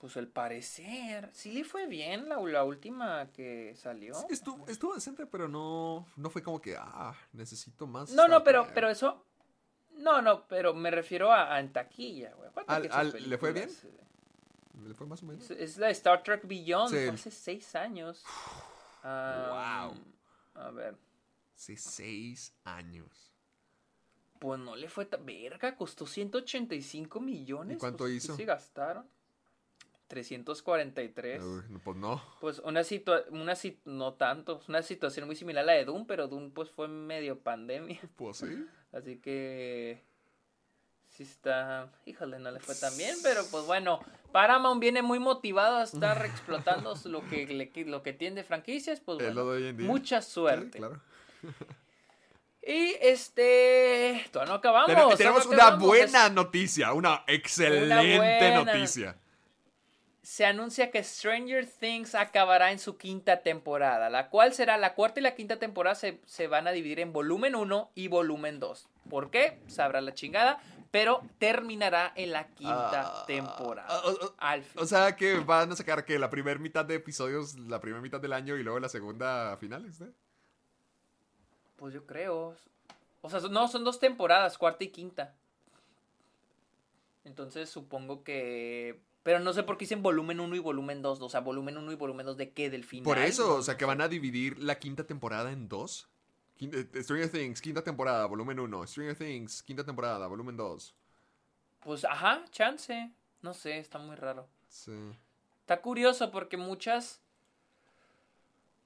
[0.00, 4.14] Pues al parecer, sí le fue bien la, la última que salió.
[4.14, 8.10] Sí, estuvo, estuvo decente, pero no, no fue como que, ah, necesito más.
[8.12, 9.26] No, no, pero, pero eso.
[9.98, 12.48] No, no, pero me refiero a, a en taquilla, güey.
[12.66, 13.68] Al- al- ¿le fue bien?
[14.82, 15.50] ¿Le fue más o menos?
[15.50, 16.96] Es, es la Star Trek Beyond, Sí.
[17.04, 18.24] fue hace seis años.
[19.02, 19.90] Ah,
[20.54, 20.94] A ver,
[21.54, 23.32] Hace seis años.
[24.38, 25.24] pues no le fue tan...
[25.26, 27.76] Verga, costó 185 millones.
[27.76, 28.36] ¿Y cuánto pues, ¿qué hizo?
[28.36, 29.06] se gastaron?
[30.10, 31.42] 343.
[31.42, 32.22] Uy, no, pues no.
[32.40, 36.06] Pues una situación, una sit- no tanto, una situación muy similar a la de Doom,
[36.06, 37.98] pero Doom pues fue medio pandemia.
[38.16, 38.66] Pues sí.
[38.92, 40.02] Así que
[41.08, 44.00] sí está, híjole, no le fue tan bien, pero pues bueno,
[44.32, 49.00] Paramount viene muy motivado a estar explotando lo que le- lo que tiene de franquicias,
[49.00, 49.86] pues Es bueno, lo de hoy en día.
[49.86, 50.78] mucha Sí, suerte.
[50.78, 51.00] claro.
[52.62, 55.16] Y este, todavía no acabamos.
[55.16, 59.16] Tenemos no una buena noticia, una excelente buena noticia.
[60.22, 65.20] Se anuncia que Stranger Things acabará en su quinta temporada, la cual será la cuarta
[65.20, 68.88] y la quinta temporada se, se van a dividir en volumen 1 y volumen 2.
[69.08, 69.58] ¿Por qué?
[69.66, 70.60] Sabrá la chingada,
[70.90, 73.88] pero terminará en la quinta Ah, temporada.
[73.90, 74.02] ah,
[74.38, 74.82] ah, Al fin.
[74.82, 78.20] O sea que van a sacar que la primera mitad de episodios, la primera mitad
[78.20, 80.12] del año y luego la segunda a finales, ¿eh?
[81.76, 82.56] Pues yo creo.
[83.22, 85.34] O sea, no, son dos temporadas, cuarta y quinta.
[87.24, 89.00] Entonces supongo que...
[89.22, 91.20] Pero no sé por qué dicen volumen 1 y volumen 2.
[91.20, 93.04] O sea, volumen 1 y volumen 2 de qué, del final.
[93.04, 96.08] Por eso, o sea que van a dividir la quinta temporada en dos.
[96.58, 98.86] Eh, Stranger Things, quinta temporada, volumen 1.
[98.86, 100.94] Stranger Things, quinta temporada, volumen 2.
[101.80, 103.10] Pues ajá, chance.
[103.42, 104.48] No sé, está muy raro.
[104.68, 104.92] Sí.
[105.60, 107.20] Está curioso porque muchas.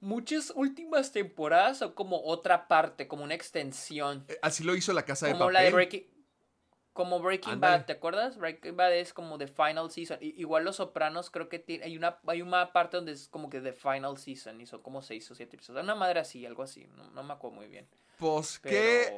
[0.01, 4.25] Muchas últimas temporadas son como otra parte, como una extensión.
[4.27, 5.53] Eh, Así lo hizo la casa de papel.
[5.53, 6.14] la de Breaking.
[6.95, 7.59] Como Breaking.
[7.59, 8.37] Bad, ¿te acuerdas?
[8.37, 10.17] Breaking Bad es como The Final Season.
[10.21, 13.49] I- igual Los Sopranos creo que tiene, hay una hay una parte donde es como
[13.49, 15.83] que The Final Season y son como seis o siete episodios.
[15.83, 16.87] Una madre así, algo así.
[16.95, 17.85] No, no me acuerdo muy bien.
[18.17, 18.71] Pues Pero-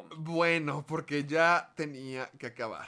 [0.09, 2.87] qué bueno, porque ya tenía que acabar.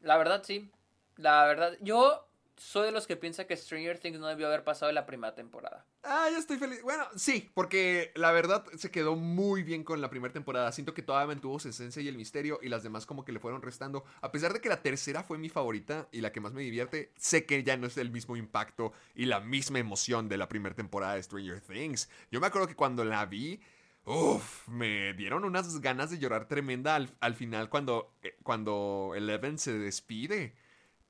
[0.00, 0.70] La verdad, sí.
[1.16, 2.26] La verdad, yo
[2.60, 5.34] soy de los que piensa que Stranger Things no debió haber pasado en la primera
[5.34, 5.86] temporada.
[6.02, 6.82] Ah, ya estoy feliz.
[6.82, 10.70] Bueno, sí, porque la verdad se quedó muy bien con la primera temporada.
[10.70, 13.40] Siento que todavía mantuvo su esencia y el misterio y las demás como que le
[13.40, 14.04] fueron restando.
[14.20, 17.14] A pesar de que la tercera fue mi favorita y la que más me divierte,
[17.16, 20.76] sé que ya no es el mismo impacto y la misma emoción de la primera
[20.76, 22.10] temporada de Stranger Things.
[22.30, 23.58] Yo me acuerdo que cuando la vi,
[24.04, 29.56] uff, me dieron unas ganas de llorar tremenda al, al final cuando, eh, cuando Eleven
[29.56, 30.54] se despide.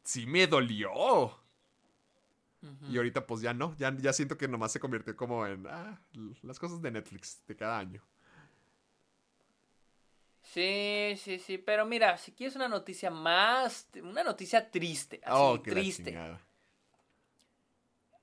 [0.05, 1.40] Sí me dolió.
[2.91, 5.99] Y ahorita pues ya no, ya, ya siento que nomás se convirtió como en ah,
[6.43, 8.03] las cosas de Netflix de cada año.
[10.43, 15.61] Sí, sí, sí, pero mira, si quieres una noticia más, una noticia triste, así, oh,
[15.61, 16.19] triste.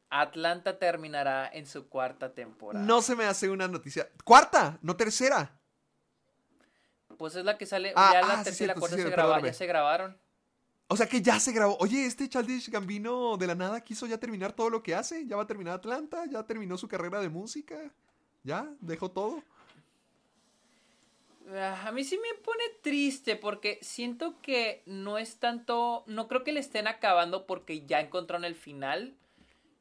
[0.10, 2.84] Atlanta terminará en su cuarta temporada.
[2.86, 4.10] No se me hace una noticia.
[4.24, 4.78] ¡Cuarta!
[4.82, 5.60] ¡No tercera!
[7.18, 9.02] Pues es la que sale, Ah, ya ah, la sí, tercera y la cuarta sí,
[9.04, 10.18] se, graba- ya se grabaron.
[10.90, 11.78] O sea que ya se grabó.
[11.80, 15.26] Oye, este Childish Gambino de la nada quiso ya terminar todo lo que hace.
[15.26, 17.92] Ya va a terminar Atlanta, ya terminó su carrera de música.
[18.44, 19.44] Ya, dejó todo.
[21.54, 26.44] Ah, A mí sí me pone triste porque siento que no es tanto, no creo
[26.44, 29.14] que le estén acabando porque ya encontraron el final.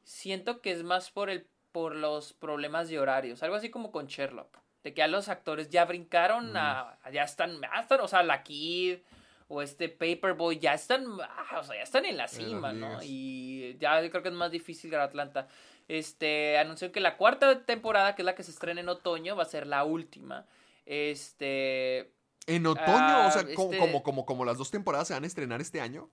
[0.03, 1.47] Siento que es más por el
[1.77, 4.61] por los problemas de horarios, algo así como con Sherlock.
[4.83, 8.43] De que ya los actores ya brincaron a, ya están, ya están, o sea, la
[8.43, 9.01] Kid
[9.48, 12.98] o este Paperboy ya están, ah, o sea, ya están en la cima, ¿no?
[13.02, 15.48] Y ya creo que es más difícil ganar Atlanta.
[15.89, 19.44] Este, anunció que la cuarta temporada, que es la que se estrena en otoño, va
[19.44, 20.47] a ser la última.
[20.85, 22.12] Este,
[22.48, 25.24] En otoño, Ah, o sea, como, este- como, como, como las dos temporadas se van
[25.24, 26.10] a estrenar este año.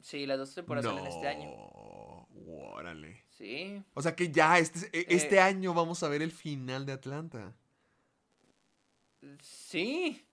[0.00, 1.50] sí, las dos temporadas salen este año.
[2.72, 3.24] Órale.
[3.28, 3.82] Sí.
[3.94, 5.40] O sea que ya este, e- este Eh.
[5.40, 7.54] año vamos a ver el final de Atlanta.
[9.42, 10.24] Sí.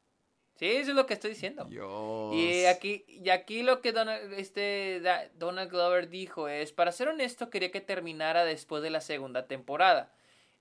[0.57, 1.65] Sí, eso es lo que estoy diciendo.
[1.65, 2.33] Dios.
[2.33, 5.01] Y aquí, y aquí lo que Donald, este,
[5.35, 10.11] Donald Glover dijo es, para ser honesto, quería que terminara después de la segunda temporada.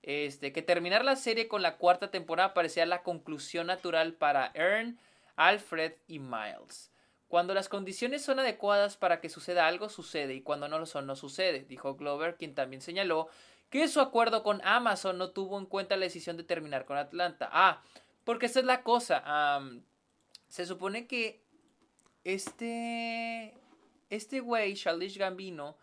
[0.03, 4.99] Este, que terminar la serie con la cuarta temporada parecía la conclusión natural para Ern,
[5.35, 6.91] Alfred y Miles.
[7.27, 11.07] Cuando las condiciones son adecuadas para que suceda algo, sucede, y cuando no lo son,
[11.07, 13.27] no sucede, dijo Glover, quien también señaló
[13.69, 17.49] que su acuerdo con Amazon no tuvo en cuenta la decisión de terminar con Atlanta.
[17.51, 17.81] Ah,
[18.27, 19.23] porque esa es la cosa.
[20.49, 21.41] se supone que
[22.25, 23.53] este
[24.09, 25.75] este güey, Childish Gambino,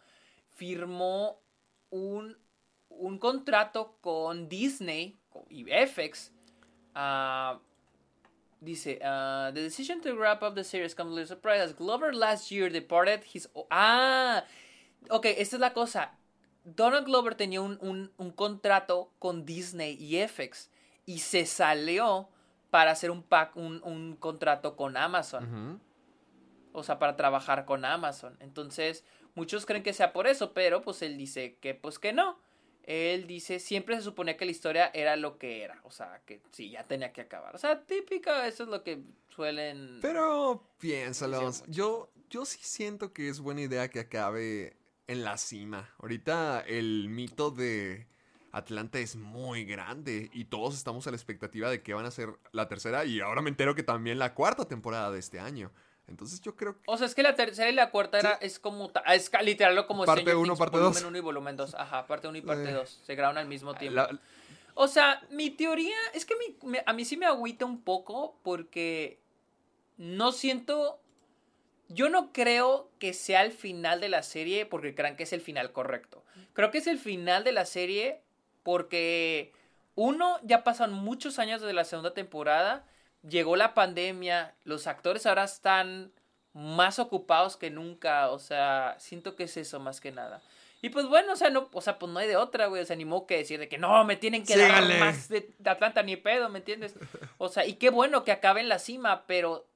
[0.56, 1.40] firmó
[1.90, 2.36] un,
[2.88, 5.16] un contrato con Disney
[5.50, 6.32] y FX.
[6.94, 7.58] ah,
[8.60, 12.14] dice, ah, the decision to wrap up the series comes as a surprise as Glover
[12.14, 13.48] last year departed his...
[13.70, 14.44] Ah,
[15.10, 16.12] ok, esta es la cosa.
[16.64, 20.70] Donald Glover tenía un, un- un contrato con Disney y FX
[21.04, 22.28] y se salió
[22.74, 25.80] para hacer un, pack, un, un contrato con Amazon.
[26.72, 28.36] O sea, para trabajar con Amazon.
[28.40, 29.04] Entonces,
[29.36, 32.36] muchos creen que sea por eso, pero pues él dice que pues que no.
[32.82, 35.80] Él dice, siempre se suponía que la historia era lo que era.
[35.84, 37.54] O sea, que sí, ya tenía que acabar.
[37.54, 40.00] O sea, típica, eso es lo que suelen...
[40.02, 41.52] Pero piénsalo.
[41.68, 44.76] Yo, yo sí siento que es buena idea que acabe
[45.06, 45.94] en la cima.
[46.00, 48.08] Ahorita el mito de
[48.56, 52.30] Atlanta es muy grande y todos estamos a la expectativa de que van a ser
[52.52, 55.72] la tercera y ahora me entero que también la cuarta temporada de este año.
[56.06, 56.82] Entonces yo creo que...
[56.86, 60.04] O sea, es que la tercera y la cuarta era, es como, es literal como
[60.04, 61.04] Parte Stranger uno, Things, parte volumen dos.
[61.04, 61.74] 1 y volumen 2.
[61.74, 62.74] Ajá, parte 1 y parte Eh.
[62.74, 63.00] 2.
[63.04, 63.96] Se graban al mismo tiempo.
[63.96, 64.20] la-
[64.74, 68.38] O sea, mi teoría es que mi- me- a mí sí me agüita un poco
[68.42, 69.20] porque
[69.96, 71.00] no siento...
[71.88, 75.40] Yo no creo que sea el final de la serie porque crean que es el
[75.40, 76.24] final correcto.
[76.52, 78.22] Creo que es el final de la serie
[78.64, 79.52] porque,
[79.94, 82.84] uno, ya pasan muchos años desde la segunda temporada,
[83.22, 86.12] llegó la pandemia, los actores ahora están
[86.52, 90.42] más ocupados que nunca, o sea, siento que es eso más que nada.
[90.82, 92.84] Y pues bueno, o sea, no, o sea, pues no hay de otra, güey, o
[92.84, 95.70] sea, ni modo que decir de que no, me tienen que dar más de, de
[95.70, 96.94] Atlanta ni pedo, ¿me entiendes?
[97.38, 99.66] O sea, y qué bueno que acabe en la cima, pero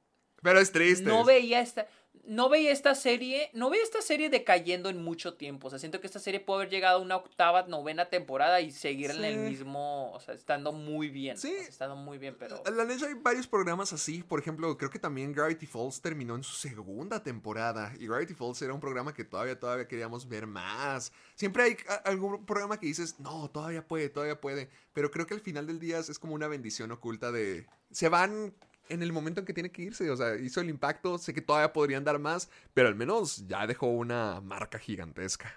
[0.42, 1.04] Pero es triste.
[1.04, 1.86] no veía esta
[2.24, 6.00] no veía esta serie no veía esta serie decayendo en mucho tiempo o sea siento
[6.00, 9.38] que esta serie puede haber llegado a una octava novena temporada y seguir en el
[9.38, 11.52] mismo o sea estando muy bien Sí.
[11.52, 14.22] o sea, estando muy bien pero La neta hay varios programas así.
[14.22, 17.92] Por ejemplo, creo que también Gravity Falls terminó en su segunda temporada.
[17.98, 21.12] Y Gravity Falls era un programa que todavía, todavía queríamos ver más.
[21.34, 24.68] Siempre hay algún programa que dices, no, todavía puede, todavía puede.
[24.92, 27.66] Pero creo que al final del día es como una bendición oculta de...
[27.90, 28.54] Se van
[28.88, 30.10] en el momento en que tiene que irse.
[30.10, 31.18] O sea, hizo el impacto.
[31.18, 32.50] Sé que todavía podrían dar más.
[32.74, 35.52] Pero al menos ya dejó una marca gigantesca.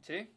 [0.00, 0.28] sí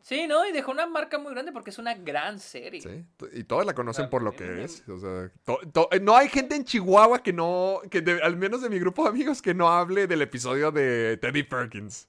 [0.00, 3.04] sí no y dejó una marca muy grande porque es una gran serie Sí,
[3.34, 4.82] y todos la conocen sea, por lo que es.
[4.88, 8.62] O sea, to- to- no hay gente en Chihuahua que no, que de- al menos
[8.62, 12.08] de mi grupo de amigos, que no hable del episodio de Teddy Perkins.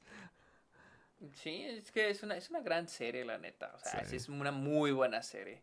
[1.33, 4.27] sí es que es una es una gran serie la neta o sea sí es
[4.27, 5.61] una muy buena serie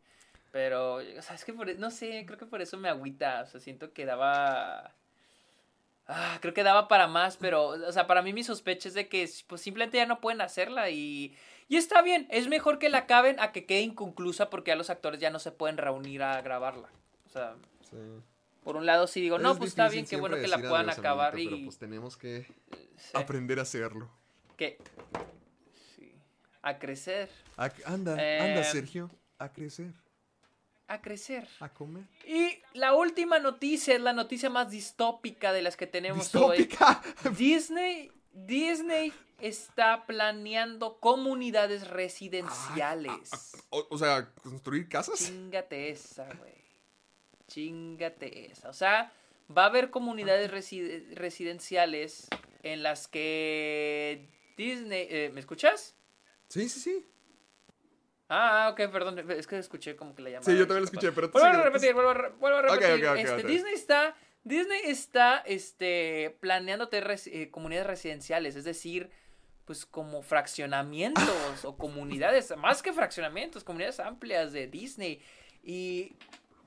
[0.53, 3.43] pero o sea es que por, e- no sé creo que por eso me agüita
[3.43, 4.95] o sea siento que daba
[6.13, 9.09] Ah, creo que daba para más, pero, o sea, para mí mi sospecha es de
[9.09, 11.37] que pues simplemente ya no pueden hacerla y,
[11.69, 14.91] y está bien, es mejor que la acaben a que quede inconclusa porque ya los
[14.91, 16.89] actores ya no se pueden reunir a grabarla.
[17.27, 17.55] O sea,
[18.65, 20.91] por un lado sí digo, no, Es pues está bien, qué bueno que la puedan
[20.91, 21.45] acabar y...
[21.45, 22.43] Pero pues tenemos que
[22.97, 24.11] sí, aprender a hacerlo.
[24.57, 24.79] que...
[25.95, 26.13] sí,
[26.63, 29.93] a crecer, A- anda, Eh, anda, Sergio, a crecer,
[30.93, 31.47] a crecer.
[31.61, 32.05] a comer.
[32.27, 36.69] Y la última noticia es la noticia más distópica de las que tenemos hoy.
[37.39, 43.31] Disney, Disney está planeando comunidades residenciales.
[43.71, 45.19] O, o sea, construir casas.
[45.27, 46.55] Chingate esa, güey.
[47.47, 48.69] Chingate esa.
[48.69, 49.13] O sea,
[49.57, 52.29] va a haber comunidades reside- residenciales
[52.63, 55.07] en las que Disney...
[55.11, 55.95] eh, ¿Me escuchas?
[56.49, 57.07] Sí, sí, sí.
[58.33, 59.19] Ah, ok, perdón.
[59.31, 60.51] Es que escuché como que la llamada.
[60.51, 63.05] Sí, yo también se escuché, pero Vuelvo a repetir, vuelvo a, re- vuelvo a repetir.
[63.05, 63.47] ok, ok, Este, ok.
[63.47, 64.17] Disney está...
[64.43, 69.11] Disney está este, planeando tener res- eh, comunidades residenciales, es decir,
[69.67, 75.21] pues como fraccionamientos o comunidades, más que fraccionamientos, comunidades amplias de Disney.
[75.63, 76.17] Y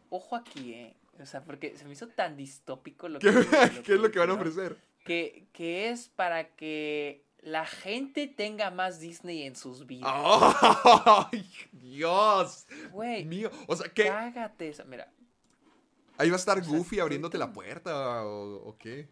[0.10, 0.95] ojo aquí, ¿eh?
[1.19, 3.30] O sea, porque se me hizo tan distópico lo que...
[3.31, 4.76] ¿Qué, lo ¿Qué es lo que van a ofrecer?
[5.03, 10.11] Que, que es para que la gente tenga más Disney en sus vidas.
[10.14, 12.65] ¡Ay, Dios!
[12.91, 13.52] Güey, Mío.
[13.68, 14.06] O sea, ¿qué?
[14.06, 14.84] cágate esa.
[14.86, 15.10] Mira,
[16.18, 19.07] Ahí va a estar Goofy abriéndote la puerta o, o qué.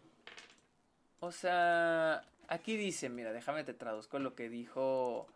[1.20, 5.26] O sea, aquí dice, mira, déjame te traduzco lo que dijo.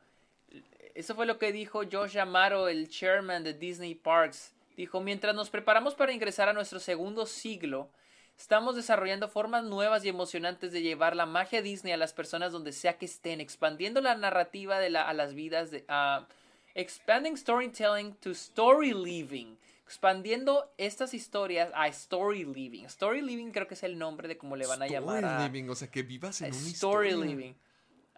[0.95, 4.55] Eso fue lo que dijo Josh Amaro, el chairman de Disney Parks.
[4.77, 7.91] Dijo, mientras nos preparamos para ingresar a nuestro segundo siglo,
[8.39, 12.73] estamos desarrollando formas nuevas y emocionantes de llevar la magia Disney a las personas donde
[12.73, 15.85] sea que estén, expandiendo la narrativa de la, a las vidas de...
[15.89, 16.27] ah,
[16.75, 19.57] expanding storytelling to story living.
[19.85, 22.85] Expandiendo estas historias a story living.
[22.87, 25.71] Story living creo que es el nombre de cómo le van a llamar Story living,
[25.71, 27.35] o sea, que vivas en a una Story historia.
[27.35, 27.55] Living.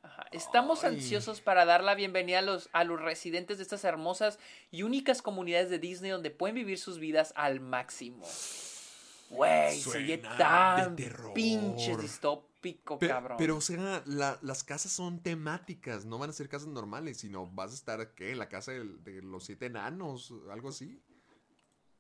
[0.02, 0.26] Ajá.
[0.32, 0.94] Estamos Ay.
[0.96, 4.38] ansiosos para dar la bienvenida a los, a los residentes de estas hermosas
[4.70, 8.26] y únicas comunidades de Disney donde pueden vivir sus vidas al máximo.
[9.30, 13.36] Güey, se oye tan de pinche distópico, Pe- cabrón.
[13.38, 17.46] Pero, o sea, la- las casas son temáticas, no van a ser casas normales, sino
[17.46, 18.32] vas a estar, ¿qué?
[18.32, 18.84] En la casa de,
[19.22, 21.00] los siete enanos, algo así.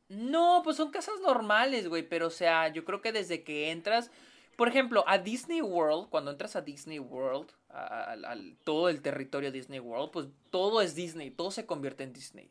[0.08, 4.10] No, pues son casas normales, güey, pero o sea, yo creo que desde que entras,
[4.56, 8.16] por ejemplo, a Disney World, cuando entras a Disney World, a-
[8.64, 12.50] todo el territorio Disney World, pues todo es Disney, todo se convierte en Disney.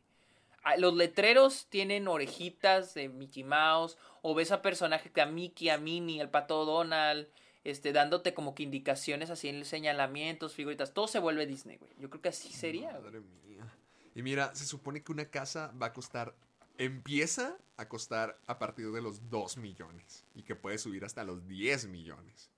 [0.78, 5.78] Los letreros tienen orejitas de Mickey Mouse, o ves a personajes que a Mickey, a
[5.78, 7.28] Minnie, el pato Donald,
[7.64, 11.92] este, dándote como que indicaciones así en señalamientos, figuritas, todo se vuelve Disney, güey.
[12.00, 12.92] Yo creo que así sería.
[12.92, 13.74] Madre mía.
[14.16, 16.34] Y mira, se supone que una casa va a costar,
[16.78, 21.48] empieza a costar a partir de los 2 millones y que puede subir hasta los
[21.48, 22.50] 10 millones.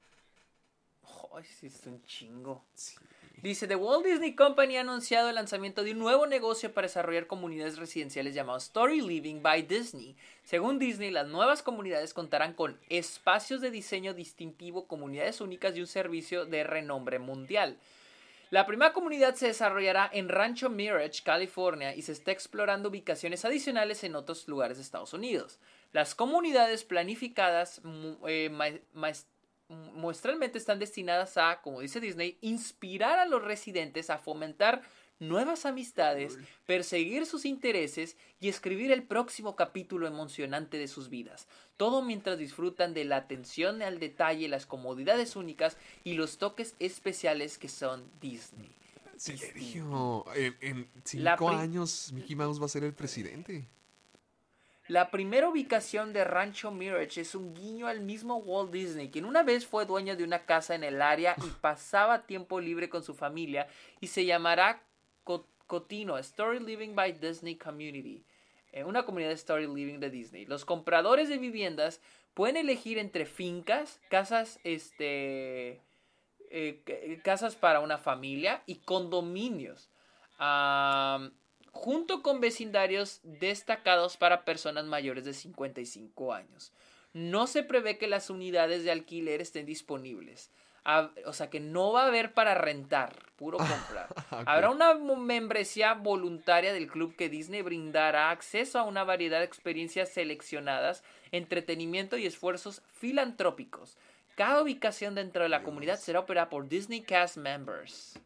[1.36, 2.65] Ay, sí, es un chingo.
[2.73, 2.95] Sí.
[3.41, 7.26] Dice, The Walt Disney Company ha anunciado el lanzamiento de un nuevo negocio para desarrollar
[7.26, 10.18] comunidades residenciales llamado Story Living by Disney.
[10.44, 15.88] Según Disney, las nuevas comunidades contarán con espacios de diseño distintivo, comunidades únicas y un
[15.88, 17.78] servicio de renombre mundial.
[18.49, 24.03] La primera comunidad se desarrollará en Rancho Mirage, California, y se está explorando ubicaciones adicionales
[24.03, 25.60] en otros lugares de Estados Unidos.
[25.94, 27.82] Las comunidades planificadas
[28.28, 28.49] eh,
[29.70, 34.82] muestralmente están destinadas a, como dice Disney, inspirar a los residentes a fomentar
[35.20, 41.48] nuevas amistades, perseguir sus intereses y escribir el próximo capítulo emocionante de sus vidas.
[41.78, 47.58] Todo mientras disfrutan de la atención al detalle, las comodidades únicas y los toques especiales
[47.58, 48.70] que son Disney.
[49.18, 53.68] Sergio, en, cinco años Mickey Mouse va a ser el presidente.
[54.90, 59.44] La primera ubicación de Rancho Mirage es un guiño al mismo Walt Disney, quien una
[59.44, 63.14] vez fue dueño de una casa en el área y pasaba tiempo libre con su
[63.14, 63.68] familia
[64.02, 64.82] y se llamará
[65.24, 68.24] Co- Cotino, Story Living by Disney Community,
[68.72, 70.45] eh, una comunidad de Story Living de Disney.
[70.48, 72.02] Los compradores de viviendas
[72.34, 75.82] pueden elegir entre fincas, casas, este,
[76.49, 79.91] eh, ca- casas para una familia y condominios.
[81.72, 86.72] Junto con vecindarios destacados para personas mayores de 55 años.
[87.14, 90.52] No se prevé que las unidades de alquiler estén disponibles.
[90.86, 94.08] Hab- O sea que no va a haber para rentar, puro comprar.
[94.46, 100.10] Habrá una membresía voluntaria del club que Disney brindará acceso a una variedad de experiencias
[100.10, 103.98] seleccionadas, entretenimiento y esfuerzos filantrópicos.
[104.36, 108.18] Cada ubicación dentro de la comunidad será operada por Disney Cast Members.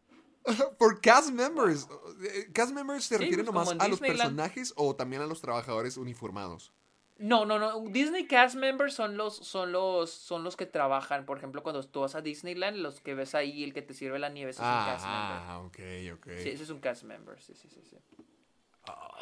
[0.78, 1.88] Por cast members.
[2.24, 5.42] Eh, Cast members se Sí, refieren pues, nomás a los personajes o también a los
[5.42, 6.74] trabajadores uniformados.
[7.18, 7.80] No, no, no.
[7.90, 11.26] Disney Cast Members son los, son los, son los que trabajan.
[11.26, 14.18] Por ejemplo, cuando tú vas a Disneyland, los que ves ahí, el que te sirve
[14.20, 15.38] la nieve, ese es un cast member.
[15.38, 15.80] Ah, ok,
[16.16, 16.28] ok.
[16.42, 17.40] Sí, ese es un cast member.
[17.40, 17.98] Sí, sí, sí, sí.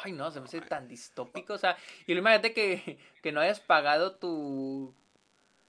[0.02, 1.52] Ay, no, se me hace tan distópico.
[1.52, 1.76] O sea,
[2.06, 4.94] y imagínate que, que no hayas pagado tu.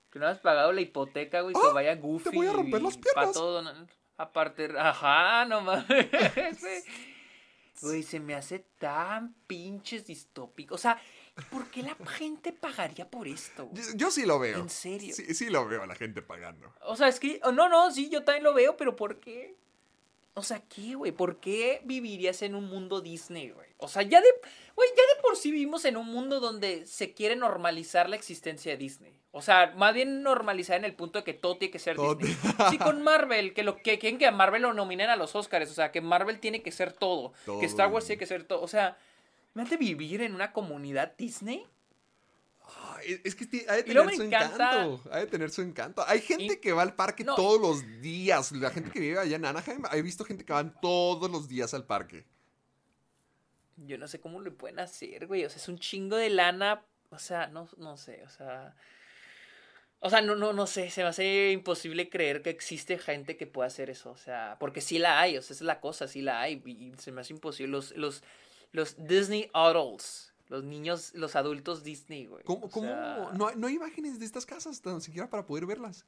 [0.10, 1.74] Que no hayas pagado la hipoteca, güey, que ¡Ah!
[1.74, 2.30] vaya Goofy.
[2.34, 3.26] voy a romper y las piernas.
[3.28, 3.90] Pato Donald.
[4.18, 6.08] Aparte, ajá, no mames.
[7.82, 10.76] Güey, se me hace tan pinches distópico.
[10.76, 11.02] O sea,
[11.50, 13.70] ¿por qué la gente pagaría por esto?
[13.74, 14.60] Yo, yo sí lo veo.
[14.60, 15.14] ¿En serio?
[15.14, 16.74] Sí, sí lo veo a la gente pagando.
[16.82, 19.58] O sea, es que, oh, no, no, sí, yo también lo veo, pero ¿por qué?
[20.36, 21.12] O sea, ¿qué, güey?
[21.12, 23.73] ¿Por qué vivirías en un mundo Disney, güey?
[23.84, 24.84] O sea, ya de, ya
[25.16, 29.20] de por sí vivimos en un mundo donde se quiere normalizar la existencia de Disney.
[29.32, 32.16] O sea, más bien normalizar en el punto de que todo tiene que ser Todo
[32.16, 32.54] Disney.
[32.70, 35.70] Sí, con Marvel, que lo que quieren que a Marvel lo nominen a los Oscars.
[35.72, 37.34] O sea, que Marvel tiene que ser todo.
[37.46, 38.62] Todo Que Star Wars tiene que ser todo.
[38.62, 38.98] O sea,
[39.56, 41.66] imagínate vivir en una comunidad Disney.
[43.26, 44.56] Es que ha de tener su me encanta-
[44.86, 45.02] encanto.
[45.12, 46.04] Ha de tener su encanto.
[46.08, 47.36] Hay gente Y- que va al parque No.
[47.36, 48.52] todos los días.
[48.54, 51.74] La gente que vive allá en Anaheim, he visto gente que van todos los días
[51.74, 52.26] al parque.
[53.78, 55.46] Yo no sé cómo lo pueden hacer, güey.
[55.46, 56.84] O sea, es un chingo de lana.
[57.10, 58.76] O sea, no, no sé, o sea.
[60.00, 60.90] O sea, no, no, no sé.
[60.90, 64.12] Se me hace imposible creer que existe gente que pueda hacer eso.
[64.12, 65.38] O sea, porque sí la hay.
[65.38, 66.62] O sea, esa es la cosa, sí la hay.
[66.66, 67.72] Y se me hace imposible.
[67.72, 68.24] Los, los,
[68.72, 70.34] los Disney adults.
[70.50, 72.44] Los niños, los adultos Disney, güey.
[72.44, 72.66] ¿Cómo?
[72.66, 73.32] O cómo?
[73.34, 76.06] No, hay- no hay imágenes de estas casas tan siquiera para poder verlas.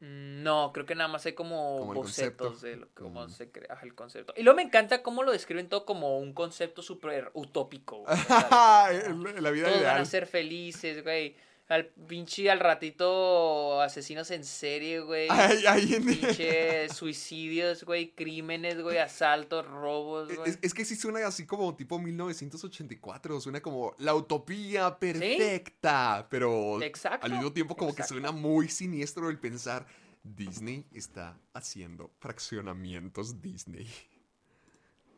[0.00, 3.94] Mm, No, creo que nada más hay como, bocetos de lo, cómo se crea el
[3.94, 4.32] concepto.
[4.36, 8.04] Y luego me encanta cómo lo describen todo como un concepto súper utópico.
[8.04, 8.14] güey,
[9.40, 10.06] la vida Todos van a ideal.
[10.06, 11.36] ser felices, güey.
[11.68, 15.28] Al pinche al ratito asesinos en serie, güey.
[15.30, 18.12] Ay, ay, en- Pinche suicidios, güey.
[18.14, 18.96] Crímenes, güey.
[18.96, 20.48] Asaltos, robos, güey.
[20.48, 26.80] Es, es que sí suena así como tipo 1984, suena como la utopía perfecta, pero
[26.82, 28.14] Exacto, al mismo tiempo como exacto.
[28.14, 29.86] que suena muy siniestro el pensar,
[30.22, 33.86] Disney está haciendo fraccionamientos Disney.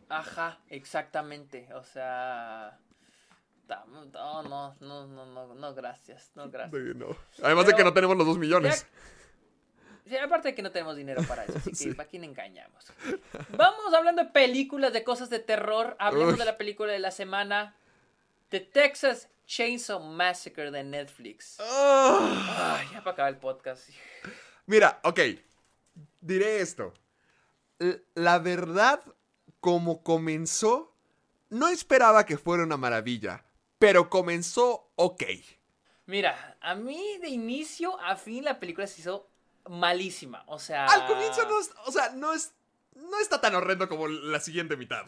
[0.09, 1.69] Ajá, exactamente.
[1.75, 2.77] O sea.
[3.87, 6.31] No, no, no, no, no, no, gracias.
[6.35, 6.97] No, gracias.
[6.97, 7.17] No.
[7.43, 8.87] Además de que no tenemos los dos millones.
[10.23, 11.95] Aparte de que no tenemos dinero para eso, así que Sí.
[11.95, 12.93] ¿para quién engañamos?
[13.57, 15.97] Vamos hablando de películas, de cosas de terror.
[16.01, 16.39] Hablemos Uy.
[16.41, 17.77] de la película de la semana.
[18.49, 21.59] The Texas Chainsaw Massacre de Netflix.
[21.61, 22.79] Ah.
[22.81, 23.89] Ay, ya para acabar el podcast.
[24.67, 25.21] Mira, ok,
[26.21, 26.93] diré esto.
[28.15, 29.01] La verdad,
[29.61, 30.95] como comenzó,
[31.51, 33.45] no esperaba que fuera una maravilla,
[33.81, 35.25] pero comenzó ok.
[36.07, 39.29] Mira, a mí de inicio a fin la película se hizo
[39.69, 40.45] malísima.
[40.47, 40.87] O sea.
[40.87, 42.53] Al comienzo no, es- o sea, no es,
[42.95, 45.05] no está tan horrendo como la siguiente mitad.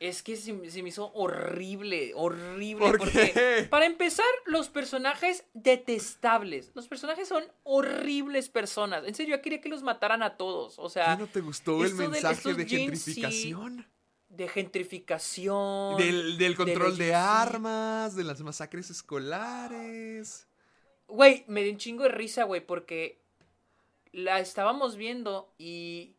[0.00, 2.84] Es que se, me- se me hizo horrible, horrible.
[2.84, 3.66] ¿Por porque, qué?
[3.70, 6.70] para empezar, los personajes detestables.
[6.74, 9.04] Los personajes son horribles personas.
[9.06, 10.78] En serio, yo quería que los mataran a todos.
[10.78, 13.86] O sea, ¿Qué no te gustó el mensaje de gentrificación?
[14.28, 15.96] De gentrificación.
[15.96, 17.16] Del, del control de, edificio.
[17.18, 20.46] armas, de las masacres escolares.
[21.06, 23.18] Güey, me dio un chingo de risa, güey, porque
[24.12, 26.14] la estábamos viendo y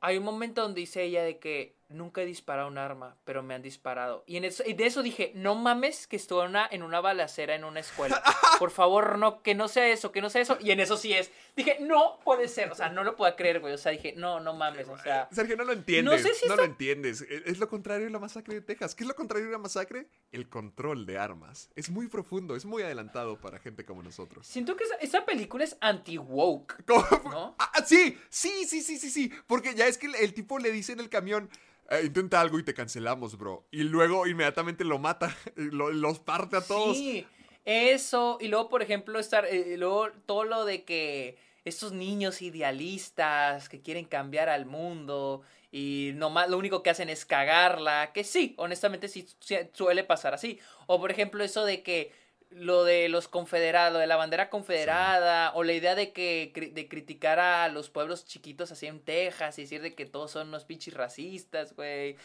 [0.00, 3.54] hay un momento donde dice ella de que nunca he disparado un arma, pero me
[3.54, 4.24] han disparado.
[4.26, 7.00] Y, en eso, y de eso dije, no mames que estuvo en una, en una
[7.00, 8.22] balacera en una escuela.
[8.58, 10.56] Por favor, no, que no sea eso, que no sea eso.
[10.60, 11.30] Y en eso sí es.
[11.56, 12.70] Dije, no puede ser.
[12.70, 13.74] O sea, no lo puedo creer, güey.
[13.74, 14.88] O sea, dije, no, no mames.
[14.88, 16.22] O sea, Sergio, no lo entiendes.
[16.22, 17.22] No sé si no lo entiendes.
[17.22, 18.94] Es es lo contrario de la masacre de Texas.
[18.94, 20.06] ¿Qué es lo contrario de la masacre?
[20.32, 21.70] El control de armas.
[21.74, 24.46] Es muy profundo, es muy adelantado para gente como nosotros.
[24.46, 26.84] siento que esa, esa película es anti-woke.
[27.24, 27.54] ¿no?
[27.58, 29.32] Ah, ah, sí, sí, sí, sí, sí, sí.
[29.46, 31.50] Porque ya es que el, el tipo le dice en el camión,
[31.90, 33.66] "Eh, intenta algo y te cancelamos, bro.
[33.70, 36.96] Y luego inmediatamente lo mata, los parte a todos.
[36.96, 37.26] Sí,
[37.64, 38.38] eso.
[38.40, 39.44] Y luego, por ejemplo, estar.
[39.46, 45.42] eh, luego todo lo de que estos niños idealistas que quieren cambiar al mundo
[45.72, 48.12] y nomás lo único que hacen es cagarla.
[48.12, 49.26] Que sí, honestamente sí
[49.72, 50.58] suele pasar así.
[50.86, 52.12] O por ejemplo, eso de que
[52.50, 56.88] lo de los confederados, lo de la bandera confederada, o la idea de que de
[56.88, 60.64] criticar a los pueblos chiquitos así en Texas y decir de que todos son unos
[60.64, 62.16] pinches racistas, güey.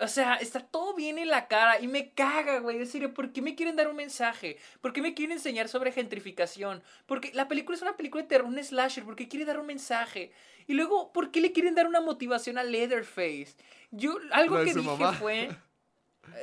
[0.00, 2.78] O sea, está todo bien en la cara y me caga, güey.
[2.78, 4.56] En serio, ¿por qué me quieren dar un mensaje?
[4.80, 6.82] ¿Por qué me quieren enseñar sobre gentrificación?
[7.04, 9.66] Porque la película es una película de terror, un slasher, ¿por qué quiere dar un
[9.66, 10.32] mensaje?
[10.66, 13.56] Y luego, ¿por qué le quieren dar una motivación a Leatherface?
[13.90, 15.12] Yo, algo que dije mamá.
[15.12, 15.50] fue...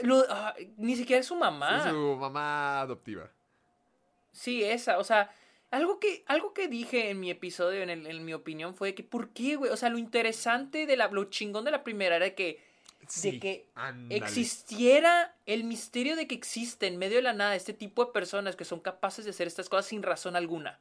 [0.03, 1.77] lo- ah, ni siquiera es su mamá.
[1.85, 3.29] Es su mamá adoptiva.
[4.31, 5.33] Sí, esa, o sea,
[5.71, 9.03] algo que, algo que dije en mi episodio, en, el- en mi opinión, fue que,
[9.03, 9.71] ¿por qué, güey?
[9.71, 12.63] O sea, lo interesante de la, lo chingón de la primera era que,
[13.07, 14.15] Sí, de que ándale.
[14.23, 18.55] existiera el misterio de que existe en medio de la nada este tipo de personas
[18.55, 20.79] que son capaces de hacer estas cosas sin razón alguna.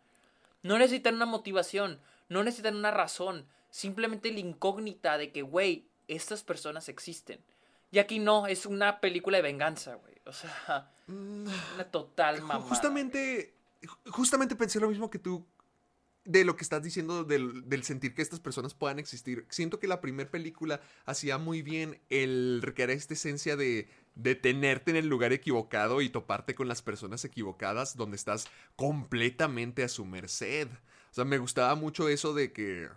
[0.62, 1.98] No necesitan una motivación,
[2.28, 7.40] no necesitan una razón, simplemente la incógnita de que, güey, estas personas existen.
[7.90, 10.14] Y aquí no, es una película de venganza, güey.
[10.26, 12.68] O sea, una total mamada.
[12.68, 15.46] Justamente, ju- justamente pensé lo mismo que tú
[16.24, 19.46] de lo que estás diciendo del, del sentir que estas personas puedan existir.
[19.48, 24.90] Siento que la primera película hacía muy bien el recrear esta esencia de, de tenerte
[24.90, 28.46] en el lugar equivocado y toparte con las personas equivocadas donde estás
[28.76, 30.68] completamente a su merced.
[31.10, 32.88] O sea, me gustaba mucho eso de que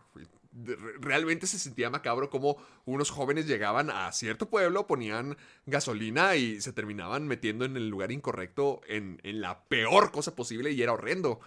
[0.99, 6.73] realmente se sentía macabro como unos jóvenes llegaban a cierto pueblo, ponían gasolina y se
[6.73, 11.39] terminaban metiendo en el lugar incorrecto en, en la peor cosa posible y era horrendo.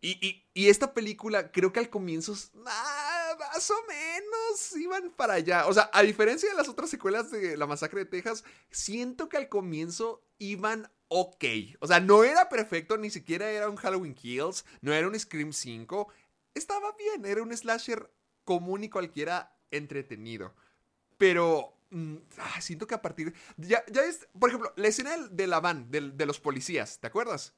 [0.00, 2.34] Y, y- esta película, creo que al comienzo,
[2.66, 5.66] ah, más o menos, iban para allá.
[5.66, 9.36] O sea, a diferencia de las otras secuelas de La Masacre de Texas, siento que
[9.38, 11.44] al comienzo iban ok.
[11.80, 15.52] O sea, no era perfecto, ni siquiera era un Halloween Kills, no era un Scream
[15.52, 16.08] 5.
[16.54, 18.10] Estaba bien, era un slasher
[18.50, 20.54] común y cualquiera entretenido.
[21.18, 23.34] Pero mm, ah, siento que a partir...
[23.58, 27.06] Ya, ya es, por ejemplo, la escena de la van, del- de los policías, ¿te
[27.08, 27.54] acuerdas?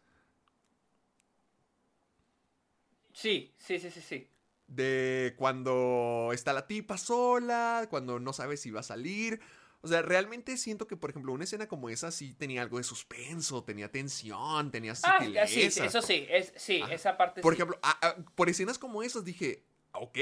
[3.13, 4.29] Sí, sí, sí, sí, sí.
[4.67, 9.41] De cuando está la tipa sola, cuando no sabe si va a salir.
[9.83, 12.85] O sea, realmente siento que, por ejemplo, una escena como esa sí tenía algo de
[12.85, 15.49] suspenso, tenía tensión, tenía Ah, sutileza.
[15.49, 17.57] sí, sí, eso sí, es, sí, esa parte Por sí.
[17.57, 20.19] ejemplo, ah, ah, por escenas como esas dije, ok.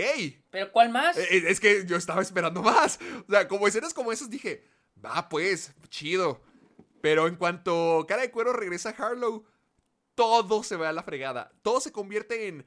[0.50, 1.16] ¿Pero cuál más?
[1.16, 2.98] Eh, eh, Es que yo estaba esperando más.
[3.26, 4.64] O sea, como escenas como esas dije,
[5.04, 6.42] va pues, chido.
[7.00, 9.44] Pero en cuanto cara de cuero regresa a Harlow,
[10.14, 11.52] todo se va a la fregada.
[11.62, 12.66] Todo se convierte en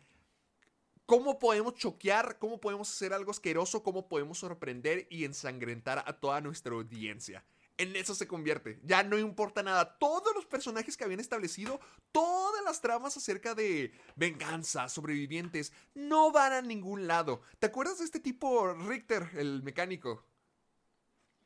[1.06, 6.40] cómo podemos choquear, cómo podemos hacer algo asqueroso, cómo podemos sorprender y ensangrentar a toda
[6.40, 7.44] nuestra audiencia.
[7.82, 8.80] En eso se convierte.
[8.84, 9.98] Ya no importa nada.
[9.98, 11.80] Todos los personajes que habían establecido,
[12.12, 17.42] todas las tramas acerca de venganza, sobrevivientes, no van a ningún lado.
[17.60, 20.26] ¿Te acuerdas de este tipo Richter, el mecánico?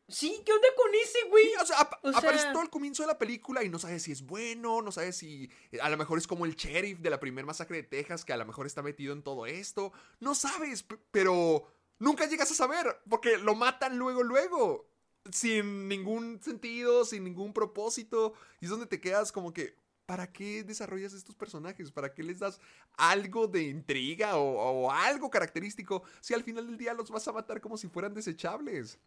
[0.08, 1.46] Sí, ¿qué onda con ese, güey?
[1.46, 3.80] Sí, o sea, ap- O sea- aparece todo el comienzo de la película y no
[3.80, 7.00] sabes si es bueno, no sabes si eh, a lo mejor es como el sheriff
[7.00, 9.94] de la primer masacre de Texas que a lo mejor está metido en todo esto.
[10.20, 11.66] No sabes, pero
[11.98, 14.94] nunca llegas a saber porque lo matan luego, luego.
[15.32, 18.34] Sin ningún sentido, sin ningún propósito.
[18.62, 19.76] Y es donde te quedas como que,
[20.06, 21.92] ¿para qué desarrollas estos personajes?
[21.92, 22.60] ¿Para qué les das
[22.98, 27.32] algo de intriga o, o algo característico si al final del día los vas a
[27.34, 29.00] matar como si fueran desechables?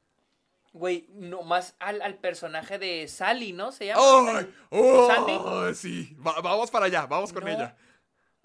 [0.72, 3.72] Güey, nomás al, al personaje de Sally, ¿no?
[3.72, 4.38] Se llama.
[4.40, 4.54] ¡Ay!
[4.70, 5.06] ¡Oh!
[5.08, 5.74] ¿Sandy?
[5.74, 7.50] Sí, Va- vamos para allá, vamos con No.
[7.50, 7.76] ella.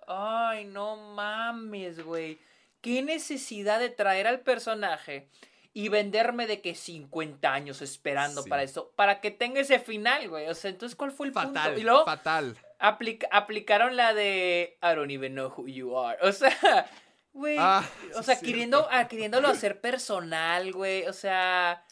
[0.08, 2.40] Ay, no mames, güey.
[2.82, 5.30] ¿Qué necesidad de traer al personaje
[5.74, 8.50] y venderme de que 50 años esperando Sí.
[8.50, 8.92] para esto?
[8.96, 10.48] Para que tenga ese final, güey.
[10.48, 11.80] O sea, entonces, ¿cuál fue el Fatal, punto?
[11.80, 12.56] Y luego fatal.
[12.80, 16.18] aplica- aplicaron la de I don't even know who you are.
[16.22, 16.50] O sea,
[17.34, 17.58] güey.
[17.60, 17.84] Ah,
[18.16, 21.08] o sea, queriendo, ah, queriéndolo hacer personal, güey.
[21.08, 21.84] O sea.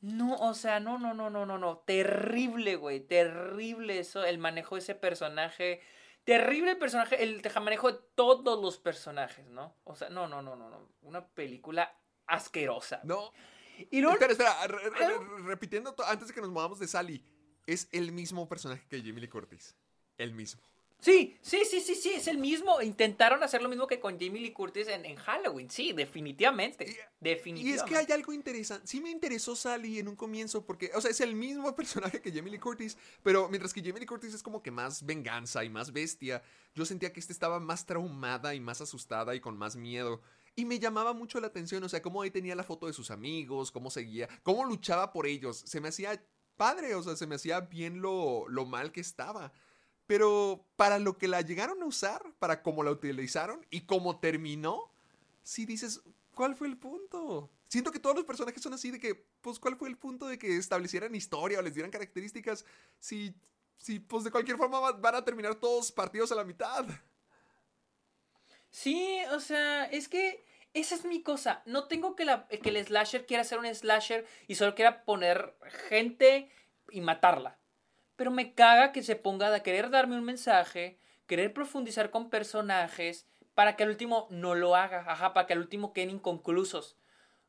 [0.00, 1.78] No, o sea, no, no, no, no, no, no.
[1.78, 3.00] Terrible, güey.
[3.00, 5.80] Terrible eso, el manejo de ese personaje.
[6.24, 9.74] Terrible el personaje, el manejo de todos los personajes, ¿no?
[9.84, 10.88] O sea, no, no, no, no, no.
[11.02, 11.92] Una película
[12.26, 13.00] asquerosa.
[13.04, 13.32] No.
[13.90, 17.22] Y luego, Espera, espera, re- re- re- repitiendo antes de que nos movamos de Sally.
[17.66, 19.74] Es el mismo personaje que Jamie Lee Curtis.
[20.18, 20.62] El mismo.
[21.00, 22.80] Sí, sí, sí, sí, sí, es el mismo.
[22.80, 26.84] Intentaron hacer lo mismo que con Jamie Lee Curtis en, en Halloween, sí, definitivamente.
[26.86, 27.84] Y- Y definitivamente.
[27.84, 28.86] es que hay algo interesante.
[28.86, 32.30] Sí me interesó Sally en un comienzo porque, o sea, es el mismo personaje que
[32.32, 35.68] Jamie Lee Curtis, pero mientras que Jamie Lee Curtis es como que más venganza y
[35.68, 36.42] más bestia,
[36.74, 40.22] yo sentía que este estaba más traumada y más asustada y con más miedo.
[40.56, 43.10] Y me llamaba mucho la atención, o sea, cómo ahí tenía la foto de sus
[43.10, 45.62] amigos, cómo seguía, cómo luchaba por ellos.
[45.66, 46.24] Se me hacía
[46.56, 49.52] padre, o sea, se me hacía bien lo, lo mal que estaba.
[50.06, 54.92] Pero para lo que la llegaron a usar, para cómo la utilizaron y cómo terminó,
[55.42, 56.02] si dices,
[56.34, 57.50] ¿cuál fue el punto?
[57.68, 60.38] Siento que todos los personajes son así de que, pues, ¿cuál fue el punto de
[60.38, 62.64] que establecieran historia o les dieran características?
[63.00, 63.34] Si,
[63.76, 66.86] si pues, de cualquier forma va- van a terminar todos partidos a la mitad.
[68.74, 71.62] Sí, o sea, es que esa es mi cosa.
[71.64, 75.54] No tengo que, la, que el slasher quiera ser un slasher y solo quiera poner
[75.88, 76.50] gente
[76.90, 77.56] y matarla.
[78.16, 80.98] Pero me caga que se ponga a querer darme un mensaje,
[81.28, 85.04] querer profundizar con personajes, para que al último no lo haga.
[85.06, 86.96] Ajá, para que al último queden inconclusos.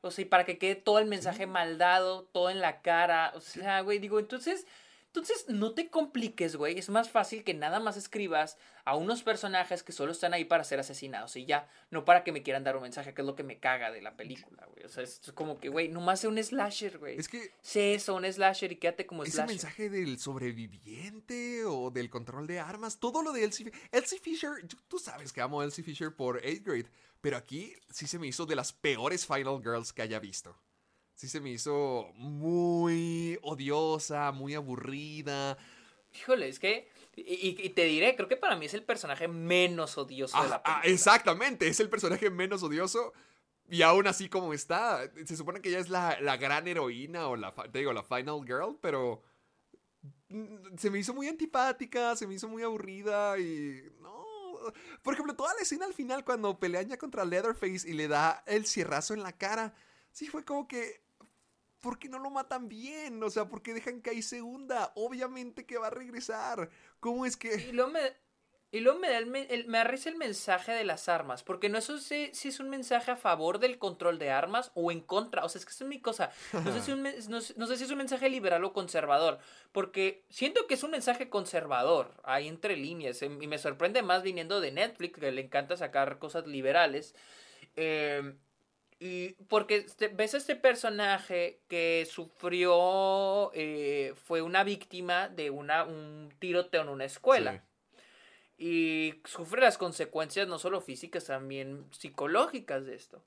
[0.01, 3.31] O sea, y para que quede todo el mensaje mal dado, todo en la cara.
[3.33, 4.67] O sea, güey, digo, entonces...
[5.15, 6.77] Entonces, no te compliques, güey.
[6.77, 10.65] Es más fácil que nada más escribas a unos personajes que solo están ahí para
[10.65, 13.33] ser asesinados y ya, no para que me quieran dar un mensaje, que es lo
[13.35, 14.85] que me caga de la película, güey.
[14.85, 17.17] O sea, es como que, güey, nomás sé un slasher, güey.
[17.17, 19.49] Es que Sé eso, un slasher y quédate como ese slasher.
[19.49, 24.51] mensaje del sobreviviente o del control de armas, todo lo de Elsie, Elsie Fisher,
[24.89, 28.27] tú sabes que amo a Elsie Fisher por 8th grade, pero aquí sí se me
[28.27, 30.55] hizo de las peores Final Girls que haya visto.
[31.15, 35.57] Sí se me hizo muy odiosa, muy aburrida.
[36.13, 36.89] Híjole, es que.
[37.17, 40.55] Y, te diré, creo que para mí es el personaje menos odioso de Ah, la
[40.57, 40.93] ah, película.
[40.93, 43.13] exactamente, es el personaje menos odioso.
[43.69, 47.37] Y aún así como está, se supone que ella es la, la gran heroína o
[47.37, 49.23] la, te digo, la final girl, pero
[50.27, 54.25] mm, se me hizo muy antipática, se me hizo muy aburrida y no.
[55.01, 58.43] Por ejemplo, toda la escena al final cuando pelean ya contra Leatherface y le da
[58.45, 59.73] el cierrazo en la cara,
[60.11, 61.04] sí fue como que
[61.85, 63.21] ¿Por qué no lo matan bien?
[63.23, 64.91] O sea, ¿por qué dejan que ahí se hunda?
[64.95, 66.69] Obviamente que va a regresar.
[66.99, 67.53] ¿Cómo es que...?
[67.69, 68.01] Y luego me,
[68.71, 71.79] Y luego me, da el, el- me arriesga el mensaje de las armas, porque no
[71.79, 71.99] sé
[72.33, 75.45] si es un mensaje a favor del control de armas o en contra.
[75.45, 76.31] O sea, es que esa es mi cosa.
[76.65, 79.39] No sé, si un no sé- no sé si es un mensaje liberal o conservador,
[79.71, 84.23] porque siento que es un mensaje conservador, ahí entre líneas, em, y me sorprende más
[84.23, 87.15] viniendo de Netflix, que le encanta sacar cosas liberales.
[87.77, 88.35] Eh,
[89.49, 96.33] porque este- ves a este personaje que sufrió, eh, fue una víctima de una, un
[96.39, 97.63] tiroteo en una escuela
[98.57, 98.63] Sí.
[98.65, 103.23] y sufre las consecuencias no solo físicas, también psicológicas de esto.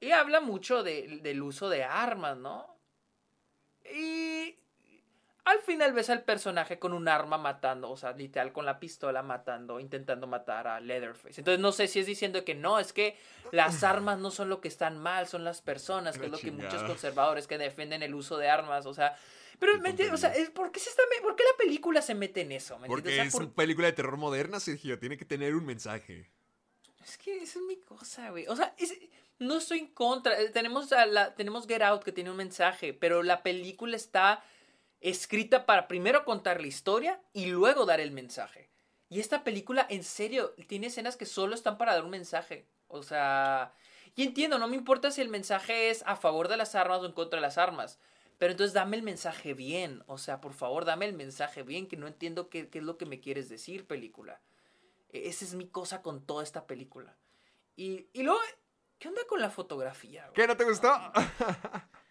[0.00, 2.76] Y habla mucho de- del uso de armas, ¿no?
[3.94, 4.35] Y
[5.46, 9.22] al final ves al personaje con un arma matando, o sea, literal con la pistola
[9.22, 11.40] matando, intentando matar a Leatherface.
[11.40, 13.16] Entonces no sé si es diciendo que no, es que
[13.52, 16.38] las armas no son lo que están mal, son las personas, que La es lo
[16.38, 19.16] que muchos conservadores que defienden el uso de armas, o sea...
[19.58, 20.12] Pero, ¿me entiendes?
[20.14, 22.78] O sea, ¿por qué, se está, ¿por qué la película se mete en eso?
[22.78, 23.28] ¿Me Porque entiendes?
[23.34, 24.98] O sea, es por- una película de terror moderna, Sergio.
[24.98, 26.30] Tiene que tener un mensaje.
[27.02, 28.46] Es que esa es mi cosa, güey.
[28.48, 28.94] O sea, es-
[29.38, 30.38] no estoy en contra.
[30.38, 34.44] Eh, Tenemos, a la, tenemos Get Out que tiene un mensaje, pero la película está
[35.00, 38.70] escrita para primero contar la historia y luego dar el mensaje.
[39.08, 42.66] Y esta película, en serio, tiene escenas que solo están para dar un mensaje.
[42.88, 43.72] O sea,
[44.14, 47.06] y entiendo, no me importa si el mensaje es a favor de las armas o
[47.06, 47.98] en contra de las armas.
[48.38, 50.02] Pero entonces dame el mensaje bien.
[50.06, 52.98] O sea, por favor, dame el mensaje bien, que no entiendo qué, qué es lo
[52.98, 54.40] que me quieres decir, película.
[55.12, 57.16] E- Esa es mi cosa con toda esta película.
[57.76, 58.40] Y, y luego,
[58.98, 60.22] ¿qué onda con la fotografía?
[60.22, 60.34] güey?
[60.34, 60.46] ¿Qué?
[60.46, 60.90] ¿No te gustó?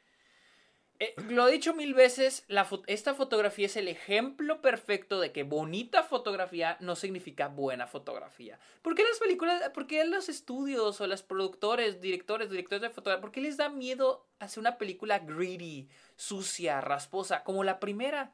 [0.99, 5.33] Eh, lo he dicho mil veces, la fo- esta fotografía es el ejemplo perfecto de
[5.33, 8.57] que bonita fotografía no significa buena fotografía.
[8.81, 13.19] ¿Por qué las películas, por qué los estudios o los productores, directores, directores de fotografía,
[13.21, 18.33] por qué les da miedo hacer una película greedy, sucia, rasposa, como la primera?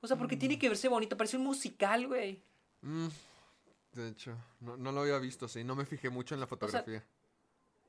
[0.00, 2.42] O sea, porque tiene que verse bonito, parece un musical, güey.
[2.82, 3.06] Mm,
[3.92, 5.62] de hecho, no, no lo había visto, sí.
[5.62, 7.04] No me fijé mucho en la fotografía.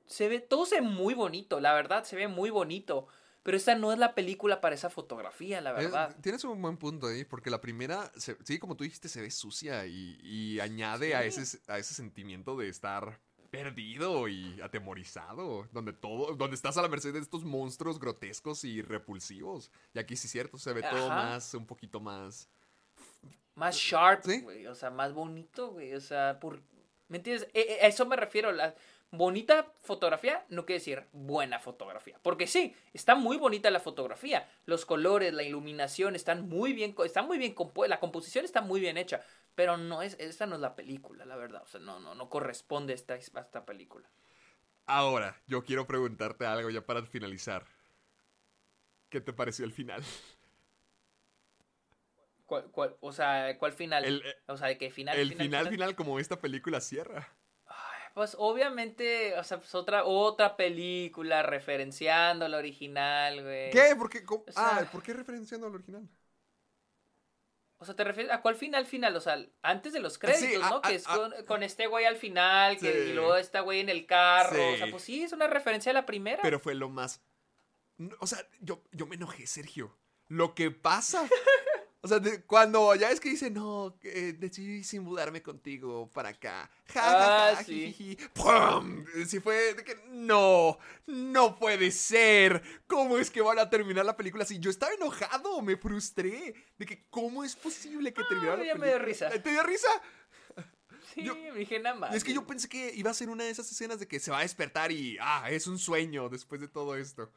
[0.05, 3.07] Se ve, todo se ve muy bonito, la verdad, se ve muy bonito.
[3.45, 6.15] Pero esta no es la película para esa fotografía, la Eh, verdad.
[6.19, 9.29] tienes un buen punto ahí, porque la primera, se- sí, como tú dijiste, se ve
[9.29, 13.19] sucia y, y añade a, ese, a ese sentimiento de estar
[13.51, 18.81] perdido y atemorizado, donde todo, donde estás a la merced de estos monstruos grotescos y
[18.81, 19.69] repulsivos.
[19.93, 22.49] Y aquí sí es cierto, se ve todo más, un poquito más...
[23.53, 24.41] Más sharp, Sí.
[24.41, 24.65] güey.
[24.67, 25.93] O sea, más bonito, güey.
[25.93, 26.59] O sea, por...
[27.07, 27.47] ¿Me entiendes?
[27.53, 28.51] E- e- A eso me refiero.
[28.51, 28.73] La
[29.11, 32.19] bonita fotografía no quiere decir buena fotografía.
[32.21, 34.49] Porque sí, está muy bonita la fotografía.
[34.65, 36.95] Los colores, la iluminación están muy bien...
[37.03, 39.21] Están muy bien compu- La composición está muy bien hecha.
[39.55, 40.15] Pero no es...
[40.19, 41.63] Esta no es la película, la verdad.
[41.63, 44.09] O sea, no, no, no corresponde a esta, a esta película.
[44.87, 47.65] Ahora, yo quiero preguntarte algo ya para finalizar.
[49.09, 50.03] ¿Qué te pareció el final?
[52.45, 54.05] ¿Cuál, cuál- o sea, ¿cuál final?
[54.05, 55.17] El, o sea, ¿de qué final?
[55.17, 57.35] el final, final, como esta película cierra.
[58.15, 63.71] Pues obviamente, o sea, pues otra, otra película referenciando la original, güey.
[63.71, 63.93] ¿Qué?
[63.97, 64.23] ¿Por qué?
[64.25, 66.07] O sea- ah, ¿por qué referenciando al original?
[67.77, 69.13] O sea, ¿te refieres a cuál final final?
[69.17, 70.81] O sea, antes de los créditos, Sí, ¿no?
[70.81, 74.05] que es con, con este güey al final, que, y luego este güey en el
[74.05, 74.71] carro.
[74.73, 76.41] O sea, pues sí, es una referencia a la primera.
[76.41, 77.21] Pero fue lo más.
[78.21, 79.97] O sea, yo, yo me enojé, Sergio.
[80.29, 81.27] Lo que pasa.
[82.05, 86.29] O sea, de- cuando ya es que dice, no, que decidí sin mudarme contigo para
[86.29, 86.69] acá.
[86.93, 87.91] Ja, ja, Ah, ja, sí.
[87.93, 88.17] jijiji.
[88.35, 89.03] ¡Pum!
[89.27, 90.77] Sí fue de que, no,
[91.07, 92.61] no puede ser.
[92.85, 94.59] ¿Cómo es que van a terminar la película así?
[94.59, 96.53] Yo estaba enojado, me frustré.
[96.77, 98.97] De que, ¿cómo es posible que terminara la Ah, ya me película?
[98.99, 99.29] dio risa.
[99.41, 99.87] ¿Te dio risa?
[101.15, 102.13] sí, yo- me dije nada más.
[102.13, 104.29] Es que yo pensé que iba a ser una de esas escenas de que se
[104.29, 107.31] va a despertar y, ah, es un sueño después de todo esto.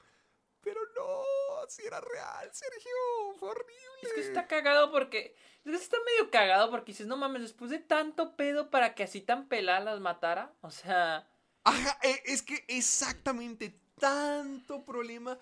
[0.60, 1.22] Pero no,
[1.68, 2.90] si era real, Sergio,
[3.38, 3.74] fue horrible.
[4.02, 5.36] Es que está cagado porque.
[5.64, 9.02] Es que está medio cagado porque dices, no mames, después de tanto pedo para que
[9.02, 10.54] así tan pelada las matara.
[10.62, 11.30] O sea.
[11.64, 15.38] Ajá, e- es que exactamente tanto problema,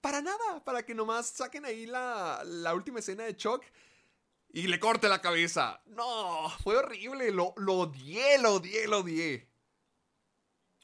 [0.00, 3.62] para nada, para que nomás saquen ahí la, la última escena de Chuck
[4.52, 5.82] y le corte la cabeza.
[5.86, 9.48] No, fue horrible, lo, lo odié, lo odié, lo odié.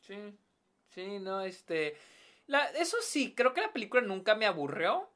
[0.07, 0.39] Sí,
[0.89, 1.97] sí, no, este...
[2.47, 5.09] La, eso sí, creo que la película nunca me aburrió,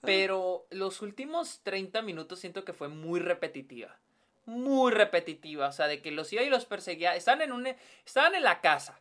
[0.00, 3.98] pero los últimos 30 minutos siento que fue muy repetitiva.
[4.46, 7.14] Muy repetitiva, o sea, de que los iba y los perseguía.
[7.14, 7.66] Estaban en, un,
[8.06, 8.98] estaban en la casa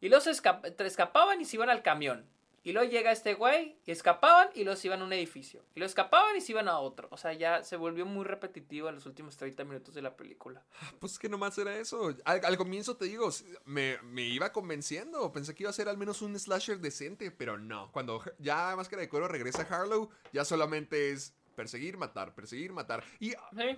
[0.00, 2.26] y los esca- escapaban y se iban al camión.
[2.68, 5.64] Y luego llega este güey y escapaban y los iban a un edificio.
[5.74, 7.08] Y lo escapaban y se iban a otro.
[7.10, 10.62] O sea, ya se volvió muy repetitivo en los últimos 30 minutos de la película.
[11.00, 12.14] Pues que nomás era eso.
[12.26, 13.30] Al, al comienzo te digo,
[13.64, 15.32] me, me iba convenciendo.
[15.32, 17.90] Pensé que iba a ser al menos un slasher decente, pero no.
[17.90, 23.02] Cuando ya Máscara de Cuero regresa a Harlow, ya solamente es perseguir, matar, perseguir, matar.
[23.18, 23.36] Y, Sí.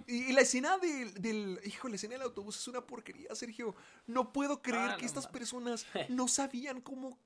[0.09, 1.61] y, y la escena del, del.
[1.65, 3.75] Hijo, la escena del autobús es una porquería, Sergio.
[4.07, 7.19] No puedo creer Ah, que no estas personas no sabían cómo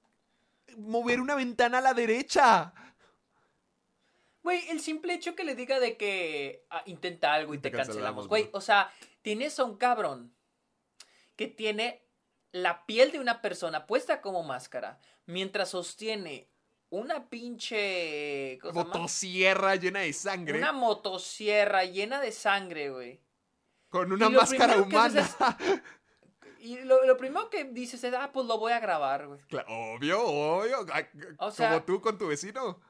[0.77, 2.73] mover una ventana a la derecha.
[4.43, 7.77] Güey, el simple hecho que le diga de que ah, intenta algo y Te te,
[7.77, 8.29] cancelamos.
[8.29, 8.93] Güey, o sea,
[9.23, 10.35] tienes a un cabrón
[11.37, 12.07] que tiene
[12.53, 16.51] la piel de una persona puesta como máscara mientras sostiene
[16.91, 18.59] una pinche.
[18.73, 20.59] Motosierra llena de sangre.
[20.59, 23.21] Una motosierra llena de sangre, güey.
[23.89, 25.29] Con una máscara humana.
[26.65, 29.39] Y lo, lo primero que dices es, ah, pues lo voy a grabar, güey.
[29.69, 30.87] Obvio, obvio.
[30.93, 31.07] Ay,
[31.39, 32.81] O sea- Como tú con tu vecino.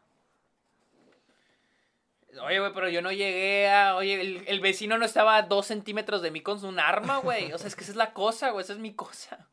[2.42, 3.94] Oye, güey, pero yo no llegué a.
[3.96, 7.52] Oye, el, el vecino no estaba a dos centímetros de mí con un arma, güey.
[7.52, 8.64] O sea, es que esa es la cosa, güey.
[8.64, 9.48] Esa es mi cosa.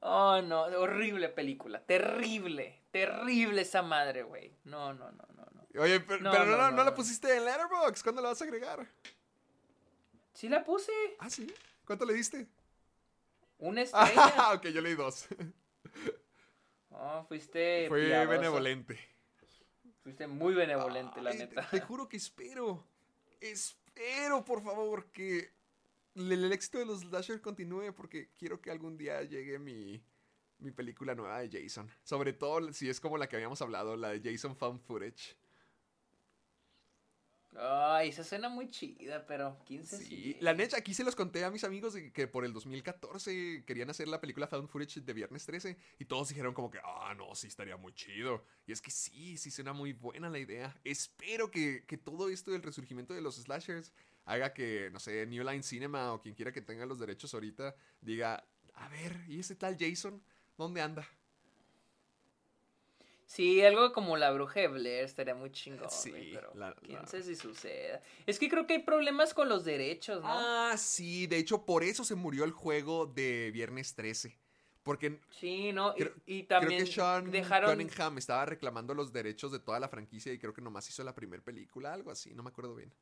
[0.00, 0.62] Oh, no.
[0.62, 1.80] Horrible película.
[1.80, 2.80] Terrible.
[2.92, 4.52] Terrible esa madre, güey.
[4.64, 5.82] No, no, no, no, no.
[5.82, 8.02] Oye, pero No, pero no, no, no, la pusiste en Letterboxd.
[8.04, 8.86] ¿Cuándo la vas a agregar?
[10.32, 10.92] Sí la puse.
[11.18, 11.52] Ah, sí.
[11.84, 12.46] ¿Cuánto le diste?
[13.58, 14.34] Una estrella.
[14.36, 15.26] Ah, ok, yo leí dos.
[16.98, 17.88] Oh, fuiste.
[17.88, 18.30] Fue piadoso.
[18.30, 18.98] benevolente.
[20.02, 21.68] Fuiste muy benevolente, la te- neta.
[21.68, 22.86] Te, juro que espero.
[23.40, 25.50] Espero, por favor, que
[26.14, 30.02] el, el éxito de los slasher continúe porque quiero que algún día llegue mi,
[30.58, 31.90] mi película nueva de Jason.
[32.02, 35.36] Sobre todo si es como la que habíamos hablado, la de Jason Found Footage.
[37.58, 41.44] Ay, esa suena muy chida, pero quién se Sí, la neta, aquí se los conté
[41.44, 45.12] a mis amigos de que por el 2014 querían hacer la película Found Footage de
[45.12, 48.44] Viernes 13 y todos dijeron como que, ah, no, sí estaría muy chido.
[48.66, 50.78] Y es que sí, sí suena muy buena la idea.
[50.84, 53.92] Espero que, que todo esto del resurgimiento de los slashers
[54.26, 57.74] haga que, no sé, New Line Cinema o quien quiera que tenga los derechos ahorita
[58.00, 58.44] diga,
[58.74, 60.22] a ver, ¿y ese tal Jason?
[60.58, 61.08] ¿Dónde anda?
[63.26, 67.06] Sí, algo como la bruja de Blair estaría muy chingón, Sí, pero la- quién la-
[67.06, 68.00] sabe si suceda.
[68.26, 70.28] Es que creo que hay problemas con los derechos, ¿no?
[70.30, 74.38] Ah, sí, de hecho por eso se murió el juego de Viernes 13.
[74.84, 75.92] Porque sí, ¿no?
[76.26, 77.72] Y- también Creo que Sean dejaron...
[77.72, 81.14] Cunningham estaba reclamando los derechos de toda la franquicia y creo que nomás hizo la
[81.14, 82.92] primera película, algo así, no me acuerdo bien.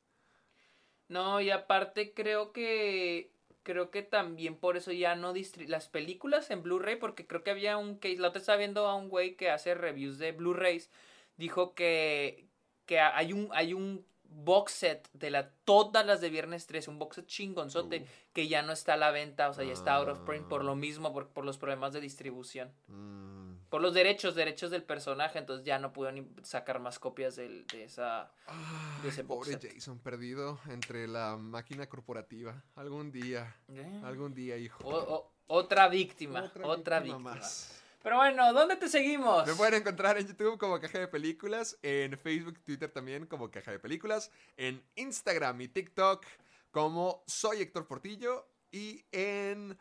[1.08, 3.33] No, y aparte creo que...
[3.64, 5.66] Creo que también por eso ya no distri...
[5.66, 8.18] Las películas en Blu-ray, porque creo que había un case...
[8.18, 10.88] La otra estaba viendo a un güey que hace reviews de Blu-rays.
[11.36, 12.46] Dijo que...
[12.86, 13.48] Que hay un...
[13.52, 14.04] Hay un
[14.36, 18.06] box set de la, todas las de Viernes 13, un box set chingonzote, Uh.
[18.32, 20.62] que ya no está a la venta, o sea, ya está out of print por
[20.62, 20.64] Ah.
[20.64, 22.72] lo mismo, por, por los problemas de distribución.
[22.88, 23.33] Mm.
[23.74, 27.66] Por los derechos, derechos del personaje, entonces ya no pudieron ni sacar más copias del-
[27.66, 28.30] de esa...
[28.46, 29.58] Ay, ese pobre.
[29.60, 32.62] Jason, perdido entre la máquina corporativa.
[32.76, 34.00] Algún día, Eh.
[34.04, 34.78] algún día, hijo.
[34.86, 37.18] O- o- otra víctima, otra, víctima.
[37.34, 37.82] más.
[38.00, 39.44] Pero bueno, ¿dónde te seguimos?
[39.44, 43.72] Me pueden encontrar en YouTube como Caja de Películas, en Facebook, Twitter también como Caja
[43.72, 46.24] de Películas, en Instagram y TikTok
[46.70, 49.76] como Soy Héctor Portillo y en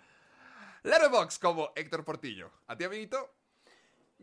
[0.81, 2.49] Letterboxd como Héctor Portillo.
[2.65, 3.29] ¿A ti, amiguito?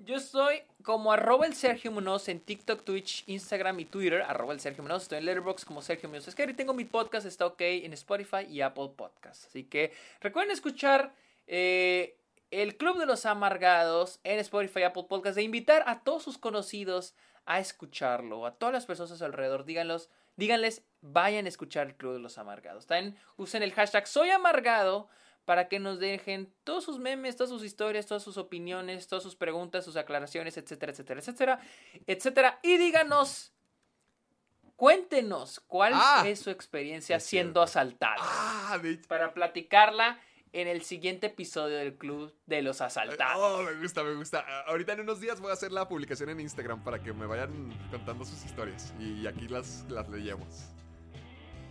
[0.07, 4.23] Yo estoy como arroba el Sergio Munoz en TikTok, Twitch, Instagram y Twitter.
[4.23, 4.97] Arroba Sergio.
[4.97, 8.47] Estoy en Letterboxd como Sergio Munoz Esquer y tengo mi podcast, está ok, en Spotify
[8.49, 9.49] y Apple Podcasts.
[9.49, 11.13] Así que recuerden escuchar
[11.47, 12.17] eh,
[12.51, 16.39] el Club de los Amargados en Spotify y Apple Podcasts e invitar a todos sus
[16.39, 17.15] conocidos
[17.45, 19.67] a escucharlo, a todas las personas a su alrededor.
[19.67, 22.87] Díganlos, díganles, vayan a escuchar el Club de los Amargados.
[22.87, 25.11] También usen el hashtag Soy Amargado
[25.45, 29.35] para que nos dejen todos sus memes, todas sus historias, todas sus opiniones, todas sus
[29.37, 31.61] preguntas, sus aclaraciones, etcétera, etcétera, etcétera,
[32.07, 32.61] etcétera.
[32.63, 33.53] Y díganos,
[34.77, 37.63] cuéntenos cuál Ah, es su experiencia es siendo cierto.
[37.63, 38.27] asaltados.
[38.29, 40.21] Ah, de Para platicarla
[40.53, 43.37] en el siguiente episodio del Club de los Asaltados.
[43.41, 44.45] Oh, me gusta, me gusta.
[44.47, 47.27] Ah, Ahorita en unos días voy a hacer la publicación en Instagram para que me
[47.27, 50.65] vayan contando sus historias y aquí las, las leemos.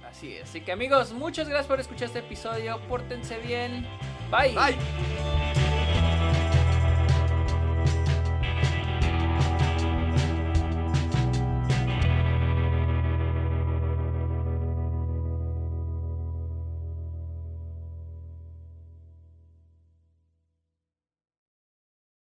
[0.09, 0.43] Así es.
[0.43, 2.79] Así que amigos, muchas gracias por escuchar este episodio.
[2.87, 3.85] Pórtense bien.
[4.31, 4.55] Bye.
[4.55, 5.38] Bye.